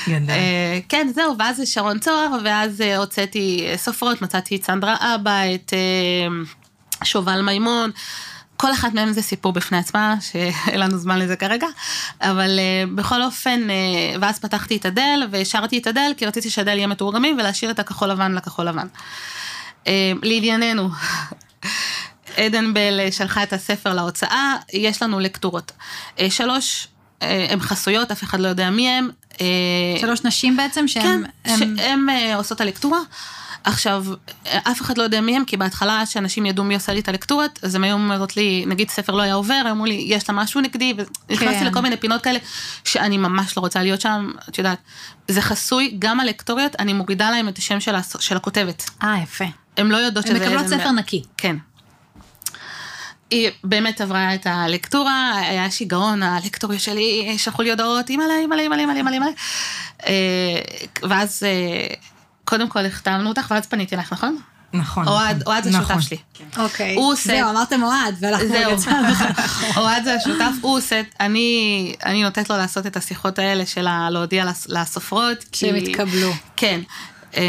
גדל. 0.08 0.30
אה, 0.30 0.78
כן, 0.88 1.08
זהו, 1.14 1.38
ואז 1.38 1.56
זה 1.56 1.66
שרון 1.66 1.98
צוהר, 1.98 2.38
ואז 2.44 2.80
אה, 2.80 2.96
הוצאתי 2.96 3.66
אה, 3.66 3.76
סופרות, 3.76 4.22
מצאתי 4.22 4.56
את 4.56 4.64
סנדרה 4.64 5.14
אבא, 5.14 5.40
את 5.54 5.72
אה, 5.72 6.42
שובל 7.04 7.42
מימון. 7.42 7.90
כל 8.60 8.72
אחת 8.72 8.94
מהן 8.94 9.12
זה 9.12 9.22
סיפור 9.22 9.52
בפני 9.52 9.78
עצמה, 9.78 10.14
שאין 10.20 10.80
לנו 10.80 10.98
זמן 10.98 11.18
לזה 11.18 11.36
כרגע, 11.36 11.66
אבל 12.20 12.58
uh, 12.58 12.90
בכל 12.96 13.22
אופן, 13.22 13.60
uh, 13.68 14.18
ואז 14.20 14.38
פתחתי 14.38 14.76
את 14.76 14.84
הדל 14.84 15.28
והשארתי 15.30 15.78
את 15.78 15.86
הדל, 15.86 16.12
כי 16.16 16.26
רציתי 16.26 16.50
שהדל 16.50 16.76
יהיה 16.76 16.86
מתורגמים 16.86 17.36
ולהשאיר 17.38 17.70
את 17.70 17.78
הכחול 17.78 18.08
לבן 18.08 18.32
לכחול 18.34 18.68
לבן. 18.68 18.86
Uh, 19.84 19.88
לענייננו, 20.22 20.88
עדן 22.36 22.74
בל 22.74 23.10
שלחה 23.10 23.42
את 23.42 23.52
הספר 23.52 23.94
להוצאה, 23.94 24.56
יש 24.72 25.02
לנו 25.02 25.20
לקטורות. 25.20 25.72
Uh, 26.16 26.20
שלוש, 26.30 26.86
uh, 27.20 27.24
הן 27.48 27.60
חסויות, 27.60 28.10
אף 28.10 28.22
אחד 28.22 28.40
לא 28.40 28.48
יודע 28.48 28.70
מי 28.70 28.88
הן. 28.88 29.10
Uh, 29.32 29.36
שלוש 30.00 30.24
נשים 30.24 30.56
בעצם 30.56 30.80
כן, 30.80 30.86
שהן... 30.86 31.24
הם- 31.44 31.76
שהן 31.78 32.06
uh, 32.08 32.36
עושות 32.36 32.56
את 32.56 32.60
הלקטורה. 32.60 32.98
עכשיו, 33.64 34.04
אף 34.52 34.80
אחד 34.80 34.98
לא 34.98 35.02
יודע 35.02 35.20
מי 35.20 35.36
הם, 35.36 35.44
כי 35.44 35.56
בהתחלה 35.56 36.06
שאנשים 36.06 36.46
ידעו 36.46 36.64
מי 36.64 36.74
עושה 36.74 36.92
לי 36.92 37.00
את 37.00 37.08
הלקטורות, 37.08 37.58
אז 37.62 37.74
הם 37.74 37.84
היו 37.84 37.92
אומרות 37.94 38.36
לי, 38.36 38.64
נגיד 38.66 38.90
ספר 38.90 39.12
לא 39.14 39.22
היה 39.22 39.34
עובר, 39.34 39.62
אמרו 39.70 39.84
לי, 39.86 40.04
יש 40.08 40.28
לה 40.30 40.34
משהו 40.34 40.60
נגדי, 40.60 40.94
ונכנסתי 41.28 41.58
כן. 41.60 41.66
לכל 41.66 41.80
מיני 41.80 41.96
פינות 41.96 42.22
כאלה, 42.22 42.38
שאני 42.84 43.16
ממש 43.18 43.56
לא 43.56 43.62
רוצה 43.62 43.82
להיות 43.82 44.00
שם, 44.00 44.30
את 44.48 44.58
יודעת, 44.58 44.78
זה 45.28 45.42
חסוי, 45.42 45.96
גם 45.98 46.20
הלקטוריות, 46.20 46.76
אני 46.78 46.92
מורידה 46.92 47.30
להם 47.30 47.48
את 47.48 47.58
השם 47.58 47.80
של, 47.80 47.94
הס- 47.94 48.16
של 48.20 48.36
הכותבת. 48.36 48.90
אה, 49.02 49.16
יפה. 49.22 49.44
הן 49.76 49.86
לא 49.88 49.96
יודעות 49.96 50.26
שזה... 50.26 50.34
מקבלות 50.40 50.68
זה- 50.68 50.78
ספר 50.78 50.90
נקי. 50.90 51.22
כן. 51.36 51.56
היא 53.30 53.50
באמת 53.64 54.00
עברה 54.00 54.34
את 54.34 54.46
הלקטורה, 54.46 55.32
היה 55.36 55.70
שיגעון, 55.70 56.22
הלקטוריה 56.22 56.78
שלי 56.78 57.34
שלחו 57.38 57.62
לי 57.62 57.70
הודעות, 57.70 58.10
אימא'לה, 58.10 58.34
אימא'לה, 58.38 58.62
אימא'לה, 58.62 58.80
אימא'לה, 58.82 58.98
אימא'לה, 58.98 59.14
אימא'לה. 59.16 59.32
אה, 60.06 60.60
ואז 61.08 61.42
אה, 61.42 61.94
קודם 62.50 62.68
כל 62.68 62.86
החתמנו 62.86 63.28
אותך, 63.28 63.46
ואז 63.50 63.66
פניתי 63.66 63.94
אלייך, 63.94 64.12
נכון? 64.12 64.36
נכון. 64.72 65.08
אוהד, 65.08 65.36
נכון. 65.36 65.52
אוהד 65.52 65.64
זה 65.64 65.70
נכון. 65.70 65.86
שותף 66.00 66.08
שלי. 66.08 66.16
אוקיי. 66.56 66.94
הוא 66.94 67.12
עושה- 67.12 67.22
זהו, 67.36 67.50
אמרתם 67.50 67.82
אוהד, 67.82 68.14
ואנחנו 68.20 68.48
זהו, 68.48 68.72
יצאנו. 68.72 69.08
אוהד 69.76 70.04
זה 70.04 70.14
השותף, 70.14 70.52
הוא 70.60 70.76
עושה, 70.78 71.00
אני, 71.20 71.48
אני 72.04 72.22
נותנת 72.22 72.50
לו 72.50 72.56
לעשות 72.56 72.86
את 72.86 72.96
השיחות 72.96 73.38
האלה 73.38 73.66
של 73.66 73.86
ה- 73.86 74.10
להודיע 74.10 74.44
לס- 74.44 74.66
לסופרות. 74.68 75.38
כי- 75.52 75.58
שהם 75.66 75.76
יתקבלו. 75.76 76.30
כן. 76.56 76.80
אה, 77.36 77.42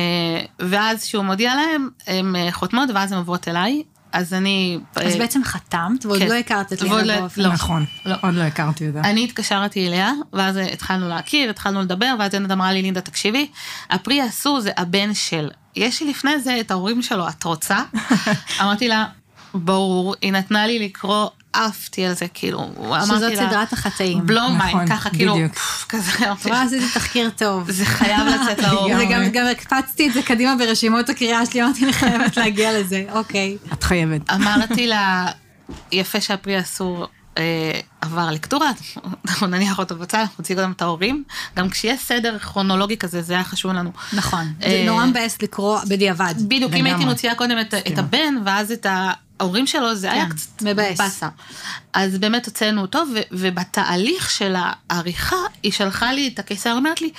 ואז 0.59 1.03
כשהוא 1.03 1.23
מודיע 1.25 1.55
להם, 1.55 1.89
הן 2.07 2.35
אה, 2.35 2.47
חותמות, 2.51 2.89
ואז 2.95 3.11
הן 3.11 3.17
עוברות 3.17 3.47
אליי. 3.47 3.83
אז 4.11 4.33
אני... 4.33 4.79
אז 4.95 5.13
אה, 5.13 5.19
בעצם 5.19 5.43
חתמת, 5.43 6.05
ועוד 6.05 6.19
כן. 6.19 6.27
לא 6.27 6.33
הכרת 6.33 6.73
את 6.73 6.81
לינדה 6.81 7.03
לא- 7.03 7.19
באופן. 7.19 7.41
לא. 7.41 7.53
נכון. 7.53 7.85
לא. 8.05 8.15
עוד 8.21 8.33
לא 8.33 8.41
הכרתי 8.41 8.87
אותה. 8.87 8.99
אני 9.01 9.23
התקשרתי 9.23 9.87
אליה, 9.87 10.11
ואז 10.33 10.57
התחלנו 10.57 11.09
להכיר, 11.09 11.49
התחלנו 11.49 11.81
לדבר, 11.81 12.15
ואז 12.19 12.35
ענת 12.35 12.51
אמרה 12.51 12.73
לי, 12.73 12.81
לינדה, 12.81 13.01
תקשיבי, 13.01 13.47
הפרי 13.89 14.21
האסור 14.21 14.59
זה 14.59 14.71
הבן 14.77 15.13
של. 15.13 15.49
יש 15.75 16.01
לי 16.01 16.09
לפני 16.09 16.39
זה 16.39 16.59
את 16.59 16.71
ההורים 16.71 17.01
שלו, 17.01 17.27
את 17.29 17.43
רוצה? 17.43 17.83
אמרתי 18.61 18.87
לה, 18.87 19.05
ברור, 19.53 20.15
היא 20.21 20.31
נתנה 20.31 20.67
לי 20.67 20.79
לקרוא, 20.79 21.29
עפתי 21.53 22.05
על 22.05 22.13
זה, 22.13 22.25
כאילו, 22.33 22.59
אמרתי 22.77 23.11
לה, 23.11 23.17
שזאת 23.17 23.35
סדרת 23.35 23.73
החטאים. 23.73 24.25
blow 24.25 24.49
mind, 24.49 24.89
ככה, 24.89 25.09
כאילו, 25.09 25.37
כזה, 25.89 26.11
אמרתי, 26.27 26.49
וואי, 26.49 26.65
עשיתי 26.65 26.85
תחקיר 26.93 27.29
טוב. 27.29 27.71
זה 27.71 27.85
חייב 27.85 28.27
לצאת 28.27 28.59
לאור. 28.59 28.89
זה 28.97 29.05
גם, 29.33 29.45
הקפצתי 29.51 30.07
את 30.07 30.13
זה 30.13 30.21
קדימה 30.21 30.55
ברשימות 30.55 31.09
הקריאה 31.09 31.45
שלי, 31.45 31.63
אמרתי, 31.63 31.83
אני 31.83 31.93
חייבת 31.93 32.37
להגיע 32.37 32.79
לזה, 32.79 33.05
אוקיי. 33.11 33.57
את 33.73 33.83
חייבת. 33.83 34.29
אמרתי 34.29 34.87
לה, 34.87 35.27
יפה 35.91 36.21
שהפרי 36.21 36.55
האסור 36.57 37.07
אה, 37.37 37.79
עבר 38.01 38.31
לקטורה, 38.31 38.71
אנחנו 39.27 39.47
נניח 39.47 39.79
אותו 39.79 39.95
בצד, 39.95 40.17
אנחנו 40.17 40.35
נציג 40.41 40.59
גם 40.59 40.71
את 40.71 40.81
ההורים. 40.81 41.23
גם 41.57 41.69
כשיש 41.69 42.01
סדר 42.01 42.39
כרונולוגי 42.39 42.97
כזה, 42.97 43.21
זה 43.21 43.33
היה 43.33 43.43
חשוב 43.43 43.71
לנו. 43.71 43.91
נכון. 44.13 44.53
זה 44.59 44.65
אה, 44.65 44.83
נורא 44.87 45.05
מבאס 45.05 45.41
לקרוא 45.41 45.79
בדיעבד. 45.87 46.33
בדיוק, 46.47 46.73
אם. 46.73 46.85
הייתי 46.85 47.05
מוציאה 47.05 47.35
קודם 47.35 47.59
את, 47.59 47.73
את 47.73 47.97
הבן, 47.97 48.35
ואז 48.45 48.71
את 48.71 48.85
ההורים 49.41 49.67
שלו, 49.67 49.95
זה 49.95 50.11
היה 50.11 50.25
כן, 50.25 50.29
קצת 50.29 50.61
מבאס. 50.61 50.97
באסה. 50.97 51.29
אז 51.93 52.17
באמת 52.17 52.45
הוצאנו 52.45 52.81
אותו, 52.81 52.99
ו- 53.15 53.19
ובתהליך 53.31 54.31
של 54.31 54.55
העריכה, 54.89 55.35
היא 55.63 55.71
שלחה 55.71 56.13
לי 56.13 56.27
את 56.33 56.39
הקיסר, 56.39 56.73
אומרת 56.73 57.01
לי, 57.01 57.09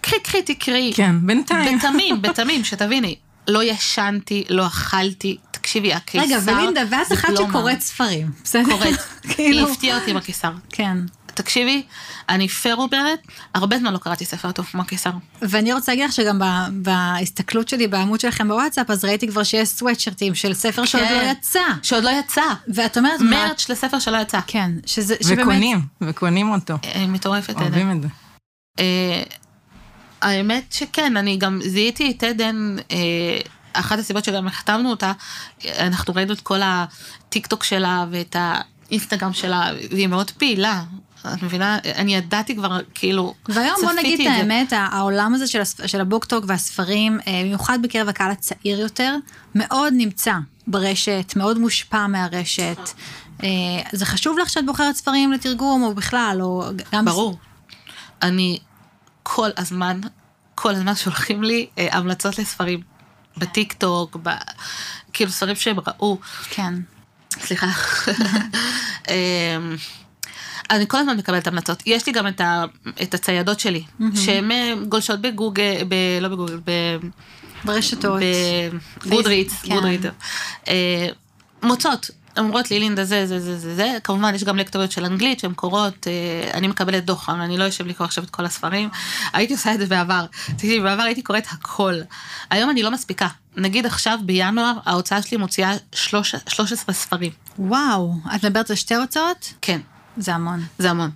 קחי, 0.00 0.16
קחי, 0.24 0.42
תקראי. 0.42 0.92
כן, 0.94 1.16
בינתיים. 1.26 1.78
בתמים, 1.78 2.20
בתמים, 2.22 2.64
שתביני. 2.64 3.16
לא 3.48 3.64
ישנתי, 3.64 4.44
לא 4.48 4.66
אכלתי, 4.66 5.36
תקשיבי, 5.50 5.92
הקיסר... 5.92 6.24
רגע, 6.24 6.38
ולינדה, 6.44 6.80
ואת 6.90 7.08
זה 7.08 7.14
אחת 7.14 7.28
בלומה. 7.28 7.48
שקוראת 7.48 7.80
ספרים, 7.80 8.30
בסדר? 8.44 8.70
קוראת. 8.70 8.98
כאילו, 9.34 9.58
היא 9.58 9.72
הפתיעה 9.72 9.98
אותי 9.98 10.10
עם 10.10 10.16
הקיסר. 10.16 10.52
כן. 10.70 10.98
תקשיבי, 11.34 11.82
אני 12.28 12.48
פייר 12.48 12.76
אומרת, 12.76 13.20
הרבה 13.54 13.78
זמן 13.78 13.92
לא 13.92 13.98
קראתי 13.98 14.24
ספר 14.24 14.52
טוב 14.52 14.66
כמו 14.66 14.82
הקיסר. 14.82 15.10
ואני 15.42 15.72
רוצה 15.72 15.92
להגיד 15.92 16.04
לך 16.04 16.12
שגם 16.12 16.38
ב- 16.38 16.68
בהסתכלות 16.72 17.68
שלי 17.68 17.86
בעמוד 17.86 18.20
שלכם 18.20 18.48
בוואטסאפ, 18.48 18.90
אז 18.90 19.04
ראיתי 19.04 19.28
כבר 19.28 19.42
שיש 19.42 19.68
סוואטשרטים 19.68 20.34
של 20.34 20.54
ספר 20.54 20.84
שעוד 20.84 21.04
כן. 21.04 21.24
לא 21.26 21.30
יצא. 21.30 21.60
שעוד 21.82 22.04
לא 22.04 22.10
יצא. 22.10 22.42
ואת 22.74 22.98
אומרת, 22.98 23.20
מה... 23.20 23.30
מרץ' 23.30 23.68
לספר 23.68 23.98
שלא 23.98 24.16
יצא. 24.16 24.40
כן, 24.46 24.70
שזה, 24.86 25.14
שבאמת... 25.22 25.42
וקונים, 25.42 25.80
וקונים 26.00 26.50
אותו. 26.50 26.74
אה, 26.84 27.06
מטורפת. 27.06 27.50
עדן. 27.50 27.62
אוהבים 27.62 27.90
את 27.90 28.02
זה. 28.02 28.08
אה, 28.78 29.22
האמת 30.22 30.72
שכן, 30.72 31.16
אני 31.16 31.36
גם 31.36 31.60
זיהיתי 31.66 32.10
את 32.10 32.22
עדן, 32.22 32.76
אה, 32.90 32.96
אחת 33.72 33.98
הסיבות 33.98 34.24
שגם 34.24 34.46
החתמנו 34.46 34.90
אותה, 34.90 35.12
אנחנו 35.78 36.14
ראינו 36.14 36.32
את 36.32 36.40
כל 36.40 36.60
הטיק 36.64 37.46
טוק 37.46 37.64
שלה 37.64 38.04
ואת 38.10 38.36
האינסטגרם 38.38 39.32
שלה, 39.32 39.70
והיא 39.90 40.06
מאוד 40.06 40.30
פעילה. 40.30 40.82
את 41.26 41.42
מבינה? 41.42 41.78
אני 41.94 42.14
ידעתי 42.14 42.56
כבר, 42.56 42.78
כאילו, 42.94 43.34
והיום 43.48 43.76
בוא 43.82 43.92
נגיד 43.92 44.20
את. 44.20 44.26
האמת, 44.26 44.72
העולם 44.76 45.34
הזה 45.34 45.46
של, 45.46 45.60
הספ- 45.60 45.86
של 45.86 46.00
הבוקטוק 46.00 46.44
והספרים, 46.48 47.20
אה, 47.26 47.40
במיוחד 47.44 47.78
בקרב 47.82 48.08
הקהל 48.08 48.30
הצעיר 48.30 48.80
יותר, 48.80 49.16
מאוד 49.54 49.92
נמצא 49.96 50.34
ברשת, 50.66 51.32
מאוד 51.36 51.58
מושפע 51.58 52.06
מהרשת. 52.06 52.90
אה, 53.42 53.48
זה 53.92 54.06
חשוב 54.06 54.38
לך 54.38 54.50
שאת 54.50 54.66
בוחרת 54.66 54.94
ספרים 54.94 55.32
לתרגום, 55.32 55.82
או 55.82 55.94
בכלל, 55.94 56.38
או 56.40 56.64
גם... 56.92 57.04
ברור. 57.04 57.38
אני 58.22 58.58
כל 59.22 59.48
הזמן, 59.56 60.00
כל 60.54 60.74
הזמן 60.74 60.94
שולחים 60.94 61.42
לי 61.42 61.66
אה, 61.78 61.88
המלצות 61.92 62.38
לספרים. 62.38 62.80
בטיק 63.36 63.72
טוק, 63.72 64.16
ב... 64.22 64.30
כאילו 65.12 65.30
ספרים 65.30 65.56
שהם 65.56 65.76
ראו. 65.86 66.18
כן. 66.50 66.74
סליחה. 67.30 67.66
אני 70.70 70.88
כל 70.88 70.98
הזמן 70.98 71.16
מקבלת 71.16 71.46
המלצות. 71.46 71.82
יש 71.86 72.06
לי 72.06 72.12
גם 72.12 72.26
את, 72.26 72.40
ה, 72.40 72.64
את 73.02 73.14
הציידות 73.14 73.60
שלי, 73.60 73.82
שהן 74.14 74.50
אה, 74.50 74.74
גולשות 74.88 75.20
בגוגל, 75.20 75.84
ב, 75.88 75.94
לא 76.20 76.28
בגוגל, 76.28 76.60
ב, 76.64 76.70
ברשתות. 77.64 78.20
בגודריץ, 79.06 79.52
כן. 79.62 79.74
גודריץ. 79.74 80.02
אה, 80.68 81.08
מוצאות. 81.62 82.10
אומרות 82.38 82.70
לי 82.70 82.80
לינדה 82.80 83.04
זה 83.04 83.26
זה 83.26 83.40
זה 83.40 83.58
זה 83.58 83.74
זה 83.74 83.98
כמובן 84.04 84.34
יש 84.34 84.44
גם 84.44 84.56
לקטוריות 84.56 84.92
של 84.92 85.04
אנגלית 85.04 85.40
שהן 85.40 85.52
קוראות 85.54 86.06
אה, 86.06 86.50
אני 86.54 86.68
מקבלת 86.68 87.04
דוח 87.04 87.28
אבל 87.28 87.40
אני 87.40 87.58
לא 87.58 87.64
יושב 87.64 87.86
לקרוא 87.86 88.04
עכשיו 88.04 88.24
את 88.24 88.30
כל 88.30 88.44
הספרים 88.44 88.88
הייתי 89.32 89.52
עושה 89.52 89.74
את 89.74 89.78
זה 89.78 89.86
בעבר 89.86 90.24
תקשיבי 90.56 90.80
בעבר 90.80 91.02
הייתי 91.02 91.22
קוראת 91.22 91.46
הכל 91.50 91.94
היום 92.50 92.70
אני 92.70 92.82
לא 92.82 92.90
מספיקה 92.90 93.28
נגיד 93.56 93.86
עכשיו 93.86 94.18
בינואר 94.24 94.72
ההוצאה 94.84 95.22
שלי 95.22 95.36
מוציאה 95.36 95.72
שלוש- 95.94 96.34
13 96.48 96.94
ספרים 96.94 97.32
וואו, 97.58 98.14
את 98.34 98.44
מדברת 98.44 98.70
על 98.70 98.76
שתי 98.76 98.94
הוצאות? 98.94 99.52
כן 99.62 99.80
זה 100.16 100.34
המון. 100.34 100.64
זה 100.78 100.90
המון. 100.90 101.10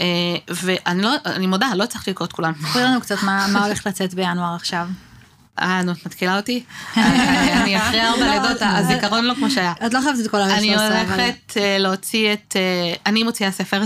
אה, 0.00 0.04
ואני 0.48 1.02
לא, 1.02 1.10
אני 1.26 1.46
מודה, 1.46 1.68
לא 1.74 1.84
הצלחתי 1.84 2.10
לקרוא 2.10 2.26
את 2.26 2.32
כולם. 2.32 2.52
ספרי 2.60 2.82
לנו 2.82 3.00
קצת 3.00 3.22
מה, 3.22 3.46
מה 3.52 3.64
הולך 3.64 3.86
לצאת 3.86 4.14
בינואר 4.14 4.54
עכשיו. 4.54 4.88
אה, 5.60 5.82
נו, 5.82 5.92
את 5.92 6.06
מתקילה 6.06 6.36
אותי? 6.36 6.64
אני 6.96 7.78
אחרי 7.78 8.00
ארבע 8.00 8.26
לידות, 8.26 8.58
הזיכרון 8.60 9.24
לא 9.24 9.34
כמו 9.34 9.50
שהיה. 9.50 9.72
את 9.86 9.94
לא 9.94 10.00
חייבת 10.00 10.20
את 10.20 10.30
כל 10.30 10.36
הרשת 10.36 10.58
אני 10.58 10.76
הולכת 10.76 11.56
אה, 11.56 11.78
להוציא 11.78 12.32
את... 12.32 12.56
אה, 12.56 12.94
אני 13.06 13.22
מוציאה 13.22 13.50
ספר, 13.50 13.82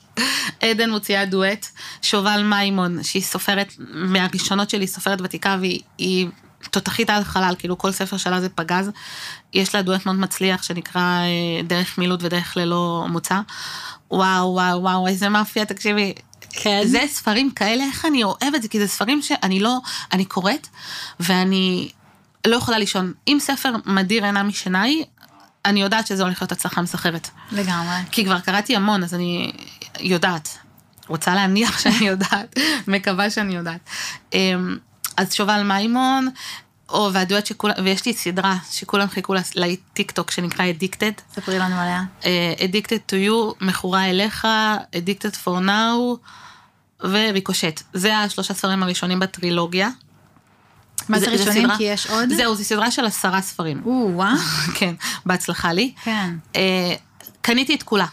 עדן 0.62 0.90
מוציאה 0.90 1.24
דואט, 1.24 1.66
שובל 2.02 2.42
מימון, 2.42 3.02
שהיא 3.02 3.22
סופרת 3.22 3.72
מהראשונות 3.78 4.70
שלי, 4.70 4.86
סופרת 4.86 5.20
ותיקה, 5.20 5.56
והיא 5.60 5.80
היא 5.98 6.28
תותחית 6.70 7.10
על 7.10 7.24
חלל, 7.24 7.54
כאילו 7.58 7.78
כל 7.78 7.92
ספר 7.92 8.16
שלה 8.16 8.40
זה 8.40 8.48
פגז. 8.48 8.90
יש 9.54 9.74
לה 9.74 9.82
דואט 9.82 10.06
מאוד 10.06 10.16
מצליח 10.16 10.62
שנקרא 10.62 11.02
אה, 11.02 11.62
דרך 11.64 11.98
מילוט 11.98 12.20
ודרך 12.22 12.56
ללא 12.56 13.06
מוצא. 13.08 13.40
וואו, 14.10 14.52
וואו, 14.52 14.82
וואו, 14.82 15.06
איזה 15.06 15.28
מאפיה, 15.28 15.64
תקשיבי. 15.64 16.14
כן. 16.50 16.82
זה 16.84 17.00
ספרים 17.08 17.50
כאלה, 17.50 17.84
איך 17.84 18.04
אני 18.04 18.24
אוהבת 18.24 18.62
זה, 18.62 18.68
כי 18.68 18.78
זה 18.78 18.86
ספרים 18.86 19.22
שאני 19.22 19.60
לא, 19.60 19.78
אני 20.12 20.24
קוראת, 20.24 20.68
ואני 21.20 21.88
לא 22.46 22.56
יכולה 22.56 22.78
לישון. 22.78 23.12
אם 23.28 23.38
ספר 23.40 23.72
מדיר 23.86 24.24
עינה 24.24 24.42
משעיניי, 24.42 25.04
אני 25.64 25.82
יודעת 25.82 26.06
שזה 26.06 26.22
הולך 26.22 26.42
להיות 26.42 26.52
הצלחה 26.52 26.82
מסחרת. 26.82 27.28
לגמרי. 27.52 27.96
כי 28.10 28.24
כבר 28.24 28.40
קראתי 28.40 28.76
המון, 28.76 29.02
אז 29.02 29.14
אני 29.14 29.52
יודעת. 30.00 30.58
רוצה 31.08 31.34
להניח 31.34 31.78
שאני 31.78 32.08
יודעת, 32.08 32.58
מקווה 32.86 33.30
שאני 33.30 33.56
יודעת. 33.56 33.90
אז 35.16 35.32
שובל 35.34 35.62
מימון, 35.62 36.28
או 36.88 37.10
והדואט 37.12 37.46
שכולם, 37.46 37.74
ויש 37.84 38.06
לי 38.06 38.12
סדרה 38.14 38.56
שכולם 38.70 39.08
חיכו 39.08 39.34
לטיק 39.54 40.10
טוק 40.10 40.30
שנקרא 40.30 40.64
Addicted. 40.64 41.34
ספרי 41.34 41.58
לנו 41.58 41.76
עליה. 41.76 42.02
אה, 42.24 42.54
Addicted 42.58 43.12
to 43.12 43.28
you, 43.30 43.64
מכורה 43.64 44.10
אליך, 44.10 44.46
Addicted 44.92 45.34
for 45.44 45.60
now 45.66 46.18
וריקושט. 47.00 47.82
זה 47.92 48.18
השלושה 48.18 48.54
ספרים 48.54 48.82
הראשונים 48.82 49.20
בטרילוגיה. 49.20 49.88
מה 51.08 51.18
זה 51.18 51.26
ראשונים? 51.30 51.62
סדרה- 51.64 51.76
כי 51.76 51.82
יש 51.84 52.06
עוד? 52.06 52.28
זהו, 52.32 52.54
זו 52.54 52.64
סדרה 52.64 52.90
של 52.90 53.04
עשרה 53.04 53.42
ספרים. 53.42 53.82
או, 53.84 54.10
וואו. 54.14 54.36
כן, 54.78 54.94
בהצלחה 55.26 55.72
לי. 55.72 55.92
כן. 56.04 56.34
אה, 56.56 56.94
קניתי 57.40 57.74
את 57.74 57.82
כולה. 57.82 58.06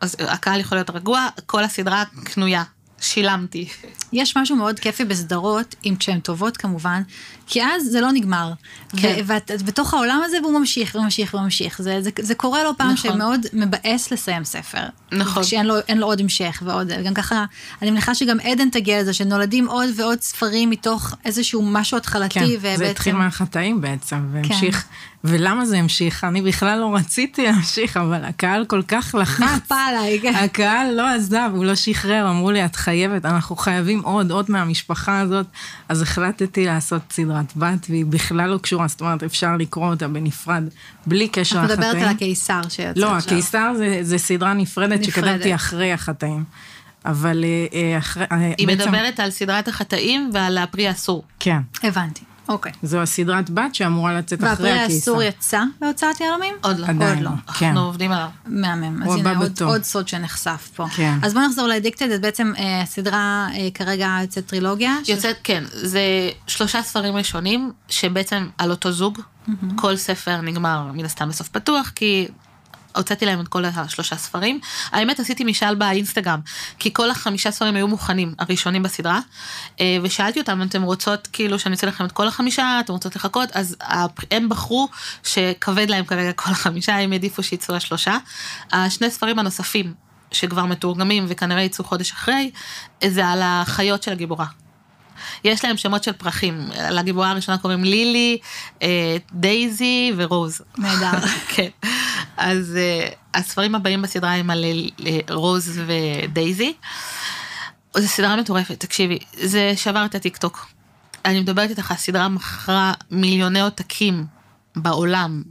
אז 0.00 0.16
הקהל 0.20 0.60
יכול 0.60 0.78
להיות 0.78 0.90
רגוע, 0.90 1.26
כל 1.46 1.64
הסדרה 1.64 2.04
קנויה. 2.24 2.62
שילמתי. 3.00 3.68
יש 4.12 4.36
משהו 4.36 4.56
מאוד 4.56 4.78
כיפי 4.78 5.04
בסדרות, 5.04 5.74
אם 5.84 5.94
כשהן 5.98 6.20
טובות 6.20 6.56
כמובן, 6.56 7.02
כי 7.46 7.62
אז 7.62 7.84
זה 7.84 8.00
לא 8.00 8.12
נגמר. 8.12 8.52
כן. 8.96 9.14
ו- 9.18 9.26
ואת 9.26 9.50
את 9.50 9.62
בתוך 9.62 9.94
העולם 9.94 10.20
הזה 10.24 10.36
והוא 10.42 10.58
ממשיך 10.58 10.94
וממשיך 10.94 11.34
וממשיך. 11.34 11.82
זה, 11.82 12.02
זה, 12.02 12.10
זה 12.18 12.34
קורה 12.34 12.64
לא 12.64 12.72
פעם 12.76 12.92
נכון. 12.92 13.12
שמאוד 13.12 13.46
מבאס 13.52 14.10
לסיים 14.10 14.44
ספר. 14.44 14.82
נכון. 15.12 15.42
כשאין 15.42 15.66
לו, 15.66 15.74
לו 15.96 16.06
עוד 16.06 16.20
המשך 16.20 16.62
ועוד, 16.66 16.88
גם 17.04 17.14
ככה, 17.14 17.44
אני 17.82 17.90
מניחה 17.90 18.14
שגם 18.14 18.40
עדן 18.40 18.70
תגיע 18.70 19.00
לזה, 19.00 19.12
שנולדים 19.12 19.68
עוד 19.68 19.88
ועוד 19.96 20.20
ספרים 20.20 20.70
מתוך 20.70 21.14
איזשהו 21.24 21.62
משהו 21.62 21.96
התחלתי, 21.96 22.34
כן, 22.34 22.44
ובעצם... 22.58 22.76
זה 22.76 22.90
התחיל 22.90 23.14
מהחטאים 23.14 23.80
בעצם, 23.80 24.28
והמשיך. 24.32 24.76
כן. 24.82 24.88
ולמה 25.24 25.66
זה 25.66 25.78
המשיך? 25.78 26.24
אני 26.24 26.42
בכלל 26.42 26.78
לא 26.78 26.94
רציתי 26.94 27.44
להמשיך, 27.44 27.96
אבל 27.96 28.24
הקהל 28.24 28.64
כל 28.64 28.82
כך 28.88 29.14
לחץ. 29.20 29.40
נכפה 29.40 29.74
עליי, 29.74 30.20
כן. 30.20 30.34
הקהל 30.34 30.94
לא 30.94 31.08
עזב, 31.08 31.50
הוא 31.54 31.64
לא 31.64 31.74
שחרר, 31.74 32.30
אמרו 32.30 32.50
לי, 32.50 32.64
את 32.64 32.76
חייבת, 32.76 33.24
אנחנו 33.24 33.56
חייבים 33.56 34.00
עוד, 34.00 34.30
עוד 34.30 34.46
מהמשפחה 34.48 35.20
הזאת. 35.20 35.46
אז 35.88 36.02
החלטתי 36.02 36.64
לעשות 36.64 37.02
סדרת 37.10 37.56
בת, 37.56 37.86
והיא 37.88 38.06
בכלל 38.06 38.50
לא 38.50 38.58
קשורה, 38.58 38.88
זאת 38.88 39.00
אומרת, 39.00 39.22
אפשר 39.22 39.56
לקרוא 39.56 39.90
אותה 39.90 40.08
בנפרד, 40.08 40.64
בלי 41.06 41.28
קשר 41.28 41.64
את 41.64 41.70
לחטאים. 41.70 41.90
מדברת 41.90 42.02
על 42.02 42.08
הקיסר 42.08 42.60
שיוצא 42.68 43.00
לא, 43.00 43.16
עכשיו. 43.16 43.32
הקיסר 43.32 43.72
זה, 43.76 43.98
זה 44.02 44.18
סדרה 44.18 44.54
נפרדת, 44.54 44.92
נפרדת. 44.92 45.14
שכתבתי 45.14 45.54
אחרי 45.54 45.92
החטאים. 45.92 46.44
אבל 47.04 47.44
אה, 47.44 47.66
אה, 47.72 47.98
אחרי, 47.98 48.24
אה, 48.32 48.52
היא 48.58 48.66
בעצם, 48.66 48.88
מדברת 48.88 49.20
על 49.20 49.30
סדרת 49.30 49.68
החטאים 49.68 50.30
ועל 50.32 50.58
הפרי 50.58 50.88
האסור. 50.88 51.24
כן, 51.40 51.58
הבנתי, 51.82 52.20
אוקיי. 52.50 52.72
זו 52.82 52.98
הסדרת 52.98 53.50
בת 53.50 53.74
שאמורה 53.74 54.18
לצאת 54.18 54.38
אחרי 54.38 54.50
והפרי 54.50 54.70
הקיסר. 54.70 54.94
האסור 54.94 55.22
יצא 55.22 55.62
בהוצאת 55.80 56.20
יהלומים? 56.20 56.54
עוד 56.62 56.78
לא. 56.78 56.86
עדיין 56.86 57.16
עוד 57.16 57.24
לא, 57.24 57.30
לא. 57.30 57.52
כן. 57.54 57.66
אנחנו 57.66 57.80
עובדים 57.80 58.12
עליו. 58.12 58.28
מהמם, 58.46 59.02
הוא 59.02 59.12
אז 59.12 59.20
הנה 59.20 59.30
הבא 59.30 59.40
עוד, 59.40 59.52
בתור. 59.52 59.68
עוד 59.70 59.82
סוד 59.82 60.08
שנחשף 60.08 60.70
פה. 60.76 60.86
כן. 60.96 61.18
אז 61.22 61.34
בוא 61.34 61.42
נחזור 61.42 61.66
לאדיקטד, 61.66 62.10
אז 62.10 62.20
בעצם 62.20 62.52
אה, 62.58 62.82
הסדרה 62.82 63.48
אה, 63.54 63.68
כרגע 63.74 64.18
יוצאת 64.22 64.46
טרילוגיה. 64.46 64.96
יוצאת, 65.08 65.36
כן, 65.42 65.64
זה 65.72 66.00
שלושה 66.46 66.82
ספרים 66.82 67.16
ראשונים, 67.16 67.72
שבעצם 67.88 68.48
על 68.58 68.70
אותו 68.70 68.92
זוג, 68.92 69.20
כל 69.76 69.96
ספר 69.96 70.40
נגמר 70.40 70.90
מן 70.92 71.04
הסתם 71.04 71.28
בסוף 71.28 71.48
פתוח, 71.48 71.92
כי 71.94 72.28
הוצאתי 72.96 73.26
להם 73.26 73.40
את 73.40 73.48
כל 73.48 73.64
השלושה 73.64 74.16
ספרים. 74.16 74.60
האמת, 74.92 75.20
עשיתי 75.20 75.44
משאל 75.44 75.74
באינסטגרם, 75.74 76.40
כי 76.78 76.92
כל 76.92 77.10
החמישה 77.10 77.50
ספרים 77.50 77.76
היו 77.76 77.88
מוכנים, 77.88 78.34
הראשונים 78.38 78.82
בסדרה, 78.82 79.20
אה, 79.80 79.96
ושאלתי 80.02 80.40
אותם, 80.40 80.62
אתם 80.62 80.82
רוצות 80.82 81.28
כאילו 81.32 81.58
שאני 81.58 81.74
אוציא 81.74 81.88
לכם 81.88 82.04
את 82.04 82.12
כל 82.12 82.28
החמישה, 82.28 82.80
אתם 82.80 82.92
רוצות 82.92 83.16
לחכות, 83.16 83.48
אז 83.52 83.76
הם 84.30 84.48
בחרו 84.48 84.88
שכבד 85.24 85.90
להם 85.90 86.04
כרגע 86.04 86.32
כל 86.32 86.50
החמישה, 86.50 86.98
הם 86.98 87.12
העדיפו 87.12 87.42
שיצאו 87.42 87.74
השלושה. 87.74 88.16
השני 88.72 89.10
ספרים 89.10 89.38
הנוספים, 89.38 89.94
שכבר 90.32 90.64
מתורגמים 90.64 91.24
וכנראה 91.28 91.62
יצאו 91.62 91.84
חודש 91.84 92.12
אחרי, 92.12 92.50
זה 93.04 93.26
על 93.26 93.40
החיות 93.42 94.02
של 94.02 94.12
הגיבורה. 94.12 94.46
יש 95.44 95.64
להם 95.64 95.76
שמות 95.76 96.04
של 96.04 96.12
פרחים, 96.12 96.68
לגיבורה 96.90 97.30
הראשונה 97.30 97.58
קוראים 97.58 97.84
לילי, 97.84 98.38
אה, 98.82 99.16
דייזי 99.32 100.12
ורוז. 100.16 100.60
נהדר. 100.78 101.26
כן. 101.54 101.68
אז 102.36 102.76
אה, 102.76 103.08
הספרים 103.34 103.74
הבאים 103.74 104.02
בסדרה 104.02 104.34
הם 104.34 104.50
על 104.50 104.64
אה, 105.06 105.18
רוז 105.30 105.80
ודייזי. 105.86 106.74
זו 107.96 108.08
סדרה 108.08 108.36
מטורפת, 108.36 108.80
תקשיבי, 108.80 109.18
זה 109.32 109.72
שבר 109.76 110.04
את 110.04 110.14
הטיקטוק. 110.14 110.66
אני 111.24 111.40
מדברת 111.40 111.70
איתך, 111.70 111.90
הסדרה 111.90 112.28
מכרה 112.28 112.92
מיליוני 113.10 113.60
עותקים 113.60 114.26
בעולם. 114.76 115.42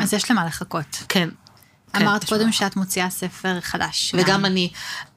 אז 0.00 0.14
יש 0.14 0.30
למה 0.30 0.44
לחכות. 0.44 1.04
כן. 1.08 1.28
כן, 1.92 2.02
אמרת. 2.02 2.24
קודם 2.24 2.52
שאת 2.52 2.76
מוציאה 2.76 3.10
ספר 3.10 3.60
חדש. 3.60 4.14
וגם 4.18 4.44
אני, 4.44 4.70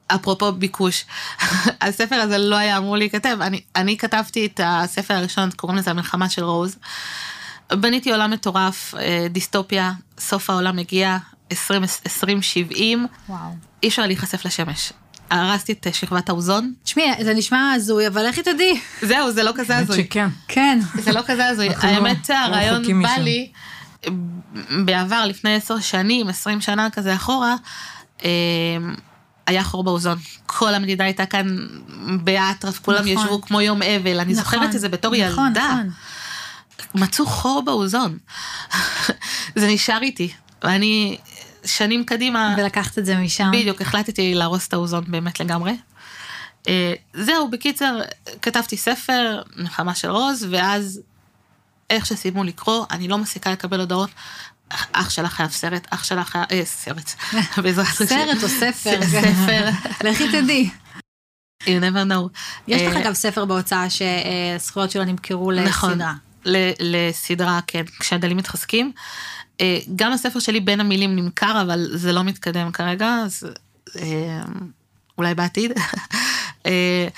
אפרופו 0.08 0.52
ביקוש, 0.52 1.04
הספר 1.80 2.14
הזה 2.16 2.38
לא 2.38 2.56
היה 2.56 2.78
אמור 2.78 2.96
להיכתב, 2.96 3.36
אני, 3.40 3.60
אני 3.76 3.96
כתבתי 3.96 4.46
את 4.46 4.60
הספר 4.64 5.14
הראשון, 5.14 5.50
קוראים 5.56 5.78
לזה 5.78 5.90
המלחמה 5.90 6.28
של 6.28 6.44
רוז. 6.44 6.76
בניתי 7.72 8.10
עולם 8.12 8.30
מטורף, 8.30 8.94
אה, 8.94 9.26
דיסטופיה, 9.30 9.92
סוף 10.18 10.50
העולם 10.50 10.78
הגיע, 10.78 11.18
20, 11.50 11.82
2070, 12.06 13.06
וואו. 13.28 13.38
אי 13.82 13.88
אפשר 13.88 14.06
להיחשף 14.06 14.44
לשמש. 14.44 14.92
הרסתי 15.30 15.72
את 15.72 15.86
שכבת 15.92 16.28
האוזון, 16.28 16.72
תשמעי, 16.82 17.24
זה 17.24 17.34
נשמע 17.34 17.72
הזוי, 17.72 18.06
אבל 18.08 18.28
לכי 18.28 18.42
תדעי. 18.42 18.80
זהו, 19.02 19.30
זה 19.32 19.42
לא 19.42 19.52
כזה 19.54 19.76
האמת 19.76 19.88
הזוי. 19.90 20.04
שכן. 20.04 20.28
כן. 20.48 20.78
זה 20.94 21.12
לא 21.12 21.20
כזה 21.26 21.46
הזוי. 21.46 21.68
לא- 21.68 21.74
האמת, 21.80 22.28
לא 22.30 22.34
הרעיון 22.34 23.02
בא. 23.02 23.08
לי, 23.16 23.50
בעבר, 24.84 25.24
לפני 25.26 25.54
עשר 25.54 25.80
שנים, 25.80 26.28
עשרים 26.28 26.60
שנה 26.60 26.90
כזה 26.90 27.14
אחורה, 27.14 27.54
אה, 28.24 28.28
היה 29.46 29.64
חור 29.64 29.84
באוזון. 29.84 30.18
כל 30.46 30.74
המדידה 30.74 31.04
הייתה 31.04 31.26
כאן 31.26 31.56
באטרף, 32.24 32.78
כולם 32.78 32.98
נכון. 32.98 33.08
ישבו 33.08 33.40
כמו 33.40 33.60
יום 33.60 33.82
אבל, 33.82 34.20
אני 34.20 34.32
נכון, 34.32 34.44
זוכרת 34.44 34.74
את 34.74 34.80
זה 34.80 34.88
בתור 34.88 35.14
נכון, 35.14 35.46
ילדה. 35.46 35.68
נכון. 35.72 35.90
מצאו 36.94 37.26
חור 37.26 37.62
באוזון. 37.64 38.18
זה 39.56 39.66
נשאר 39.68 40.02
איתי, 40.02 40.32
ואני 40.64 41.16
שנים 41.64 42.04
קדימה, 42.04 42.54
ולקחת 42.58 42.98
את 42.98 43.06
זה 43.06 43.16
משם. 43.16 43.50
בדיוק, 43.52 43.80
החלטתי 43.80 44.34
להרוס 44.34 44.68
את 44.68 44.72
האוזון 44.72 45.04
באמת 45.08 45.40
לגמרי. 45.40 45.76
אה, 46.68 46.92
זהו, 47.14 47.50
בקיצר, 47.50 48.00
כתבתי 48.42 48.76
ספר, 48.76 49.42
נחמה 49.56 49.94
של 49.94 50.10
רוז, 50.10 50.46
ואז 50.50 51.00
איך 51.90 52.06
שסיימו 52.06 52.44
לקרוא, 52.44 52.86
אני 52.90 53.08
לא 53.08 53.18
מפסיקה 53.18 53.52
לקבל 53.52 53.80
הודעות. 53.80 54.10
אח 54.92 55.10
שלך 55.10 55.32
חייב 55.32 55.50
סרט, 55.50 55.86
אח 55.90 56.04
שלך 56.04 56.28
חייב, 56.28 56.44
אה, 56.50 56.64
סרט. 56.64 57.14
סרט 58.08 58.42
או 58.42 58.48
ספר. 58.48 59.00
ספר, 59.02 59.68
לכי 60.08 60.28
תדעי. 60.32 60.70
you 61.62 61.66
never 61.66 62.10
know. 62.10 62.28
יש 62.68 62.82
לך 62.82 62.96
אה, 62.96 63.02
גם 63.04 63.14
ספר 63.14 63.44
בהוצאה 63.44 63.86
שהזכויות 63.90 64.90
שלו 64.90 65.04
נמכרו 65.04 65.52
נכון, 65.52 65.90
לסדרה. 65.90 66.14
ל- 66.44 66.72
לסדרה, 66.80 67.60
כן, 67.66 67.82
כשהגלים 68.00 68.36
מתחזקים. 68.36 68.92
אה, 69.60 69.78
גם 69.96 70.12
הספר 70.12 70.38
שלי 70.38 70.60
בין 70.60 70.80
המילים 70.80 71.16
נמכר, 71.16 71.62
אבל 71.62 71.88
זה 71.94 72.12
לא 72.12 72.24
מתקדם 72.24 72.72
כרגע, 72.72 73.08
אז 73.24 73.42
אה, 73.98 74.42
אולי 75.18 75.34
בעתיד. 75.34 75.72
אה, 76.66 77.08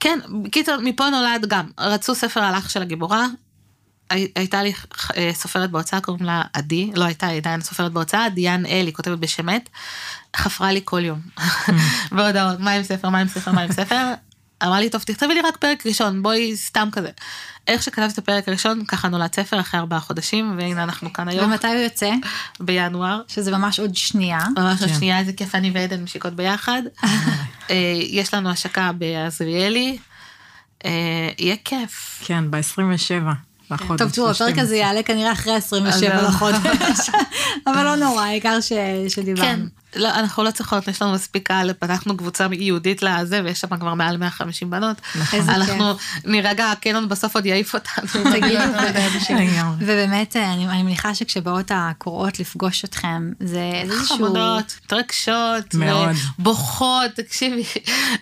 כן, 0.00 0.18
בקיצור, 0.42 0.76
מפה 0.82 1.10
נולד 1.10 1.46
גם, 1.48 1.66
רצו 1.78 2.14
ספר 2.14 2.40
על 2.40 2.54
אח 2.54 2.68
של 2.68 2.82
הגיבורה. 2.82 3.26
הי- 4.10 4.28
הייתה 4.36 4.62
לי 4.62 4.72
אה, 5.16 5.30
סופרת 5.34 5.70
בהוצאה, 5.70 6.00
קוראים 6.00 6.24
לה 6.24 6.42
עדי, 6.52 6.90
לא 6.94 7.04
הייתה, 7.04 7.28
עדיין 7.28 7.60
סופרת 7.60 7.92
בהוצאה, 7.92 8.28
דיאן 8.28 8.66
אל, 8.66 8.86
היא 8.86 8.94
כותבת 8.94 9.18
בשם 9.18 9.46
מת, 9.46 9.68
חפרה 10.36 10.72
לי 10.72 10.80
כל 10.84 11.04
יום. 11.04 11.20
בהודעות, 12.12 12.60
מה 12.60 12.70
עם 12.70 12.82
ספר, 12.82 13.08
מה 13.08 13.18
עם 13.18 13.28
ספר, 13.28 13.52
מה 13.52 13.60
עם 13.60 13.72
ספר. 13.72 14.12
אמרה 14.64 14.80
לי, 14.80 14.90
טוב, 14.90 15.02
תכתבי 15.02 15.34
לי 15.34 15.40
רק 15.40 15.56
פרק 15.56 15.86
ראשון, 15.86 16.22
בואי 16.22 16.56
סתם 16.56 16.88
כזה. 16.92 17.10
איך 17.68 17.82
שכתבתי 17.82 18.12
את 18.12 18.18
הפרק 18.18 18.48
הראשון, 18.48 18.84
ככה 18.84 19.08
נולד 19.08 19.34
ספר 19.34 19.60
אחרי 19.60 19.80
ארבעה 19.80 20.00
חודשים, 20.00 20.54
והנה 20.58 20.82
אנחנו 20.82 21.12
כאן 21.12 21.28
היום, 21.28 21.50
ומתי 21.52 21.66
הוא 21.66 21.74
יוצא? 21.76 22.10
בינואר. 22.60 23.20
שזה 23.28 23.50
ממש 23.50 23.80
עוד 23.80 23.94
שנייה. 23.96 24.38
ממש 24.56 24.78
כן. 24.80 24.84
עוד 24.88 24.94
שנייה, 24.98 25.18
איזה 25.18 25.32
כיף 25.32 25.54
אני 25.54 25.70
ועדן 25.74 26.02
משיקות 26.02 26.32
ביחד. 26.36 26.82
אה, 27.70 27.76
יש 28.08 28.34
לנו 28.34 28.50
השקה 28.50 28.90
בעזריאלי. 28.92 29.98
אה, 30.84 30.90
יהיה 31.38 31.56
כיף. 31.64 32.22
כן, 32.24 32.50
ב-27 32.50 33.53
לחודש. 33.70 33.98
טוב, 34.02 34.10
תראו, 34.10 34.30
הפרק 34.30 34.58
הזה 34.58 34.76
יעלה 34.76 35.02
כנראה 35.02 35.32
אחרי 35.32 35.54
27 35.54 36.14
אז 36.14 36.22
לא. 36.22 36.28
לחודש, 36.28 37.10
אבל 37.66 37.82
לא 37.84 37.96
נורא, 37.96 38.22
העיקר 38.24 38.60
ש- 38.60 38.68
כן, 38.68 39.08
שדיברנו. 39.08 39.64
לא, 39.96 40.08
אנחנו 40.08 40.44
לא 40.44 40.50
צריכות, 40.50 40.88
יש 40.88 41.02
לנו 41.02 41.12
מספיק 41.12 41.46
קהל, 41.46 41.72
פתחנו 41.72 42.16
קבוצה 42.16 42.46
ייעודית 42.52 43.02
לזה, 43.02 43.40
ויש 43.44 43.60
שם 43.60 43.76
כבר 43.76 43.94
מעל 43.94 44.16
150 44.16 44.70
בנות. 44.70 44.96
איזה 45.32 45.52
אנחנו 45.54 45.94
נירגע, 46.24 46.70
הקנון 46.70 47.08
בסוף 47.08 47.34
עוד 47.34 47.46
יעיף 47.46 47.74
אותנו. 47.74 48.06
תגידו. 48.34 48.60
ובאמת, 49.80 50.36
אני 50.36 50.82
מניחה 50.82 51.14
שכשבאות 51.14 51.70
הקוראות 51.74 52.40
לפגוש 52.40 52.84
אתכם, 52.84 53.32
זה 53.40 53.70
איזשהו... 53.74 54.16
חמודות, 54.16 54.78
מתרגשות, 54.84 55.74
מאוד. 55.74 56.16
בוכות, 56.38 57.10
תקשיבי, 57.14 57.64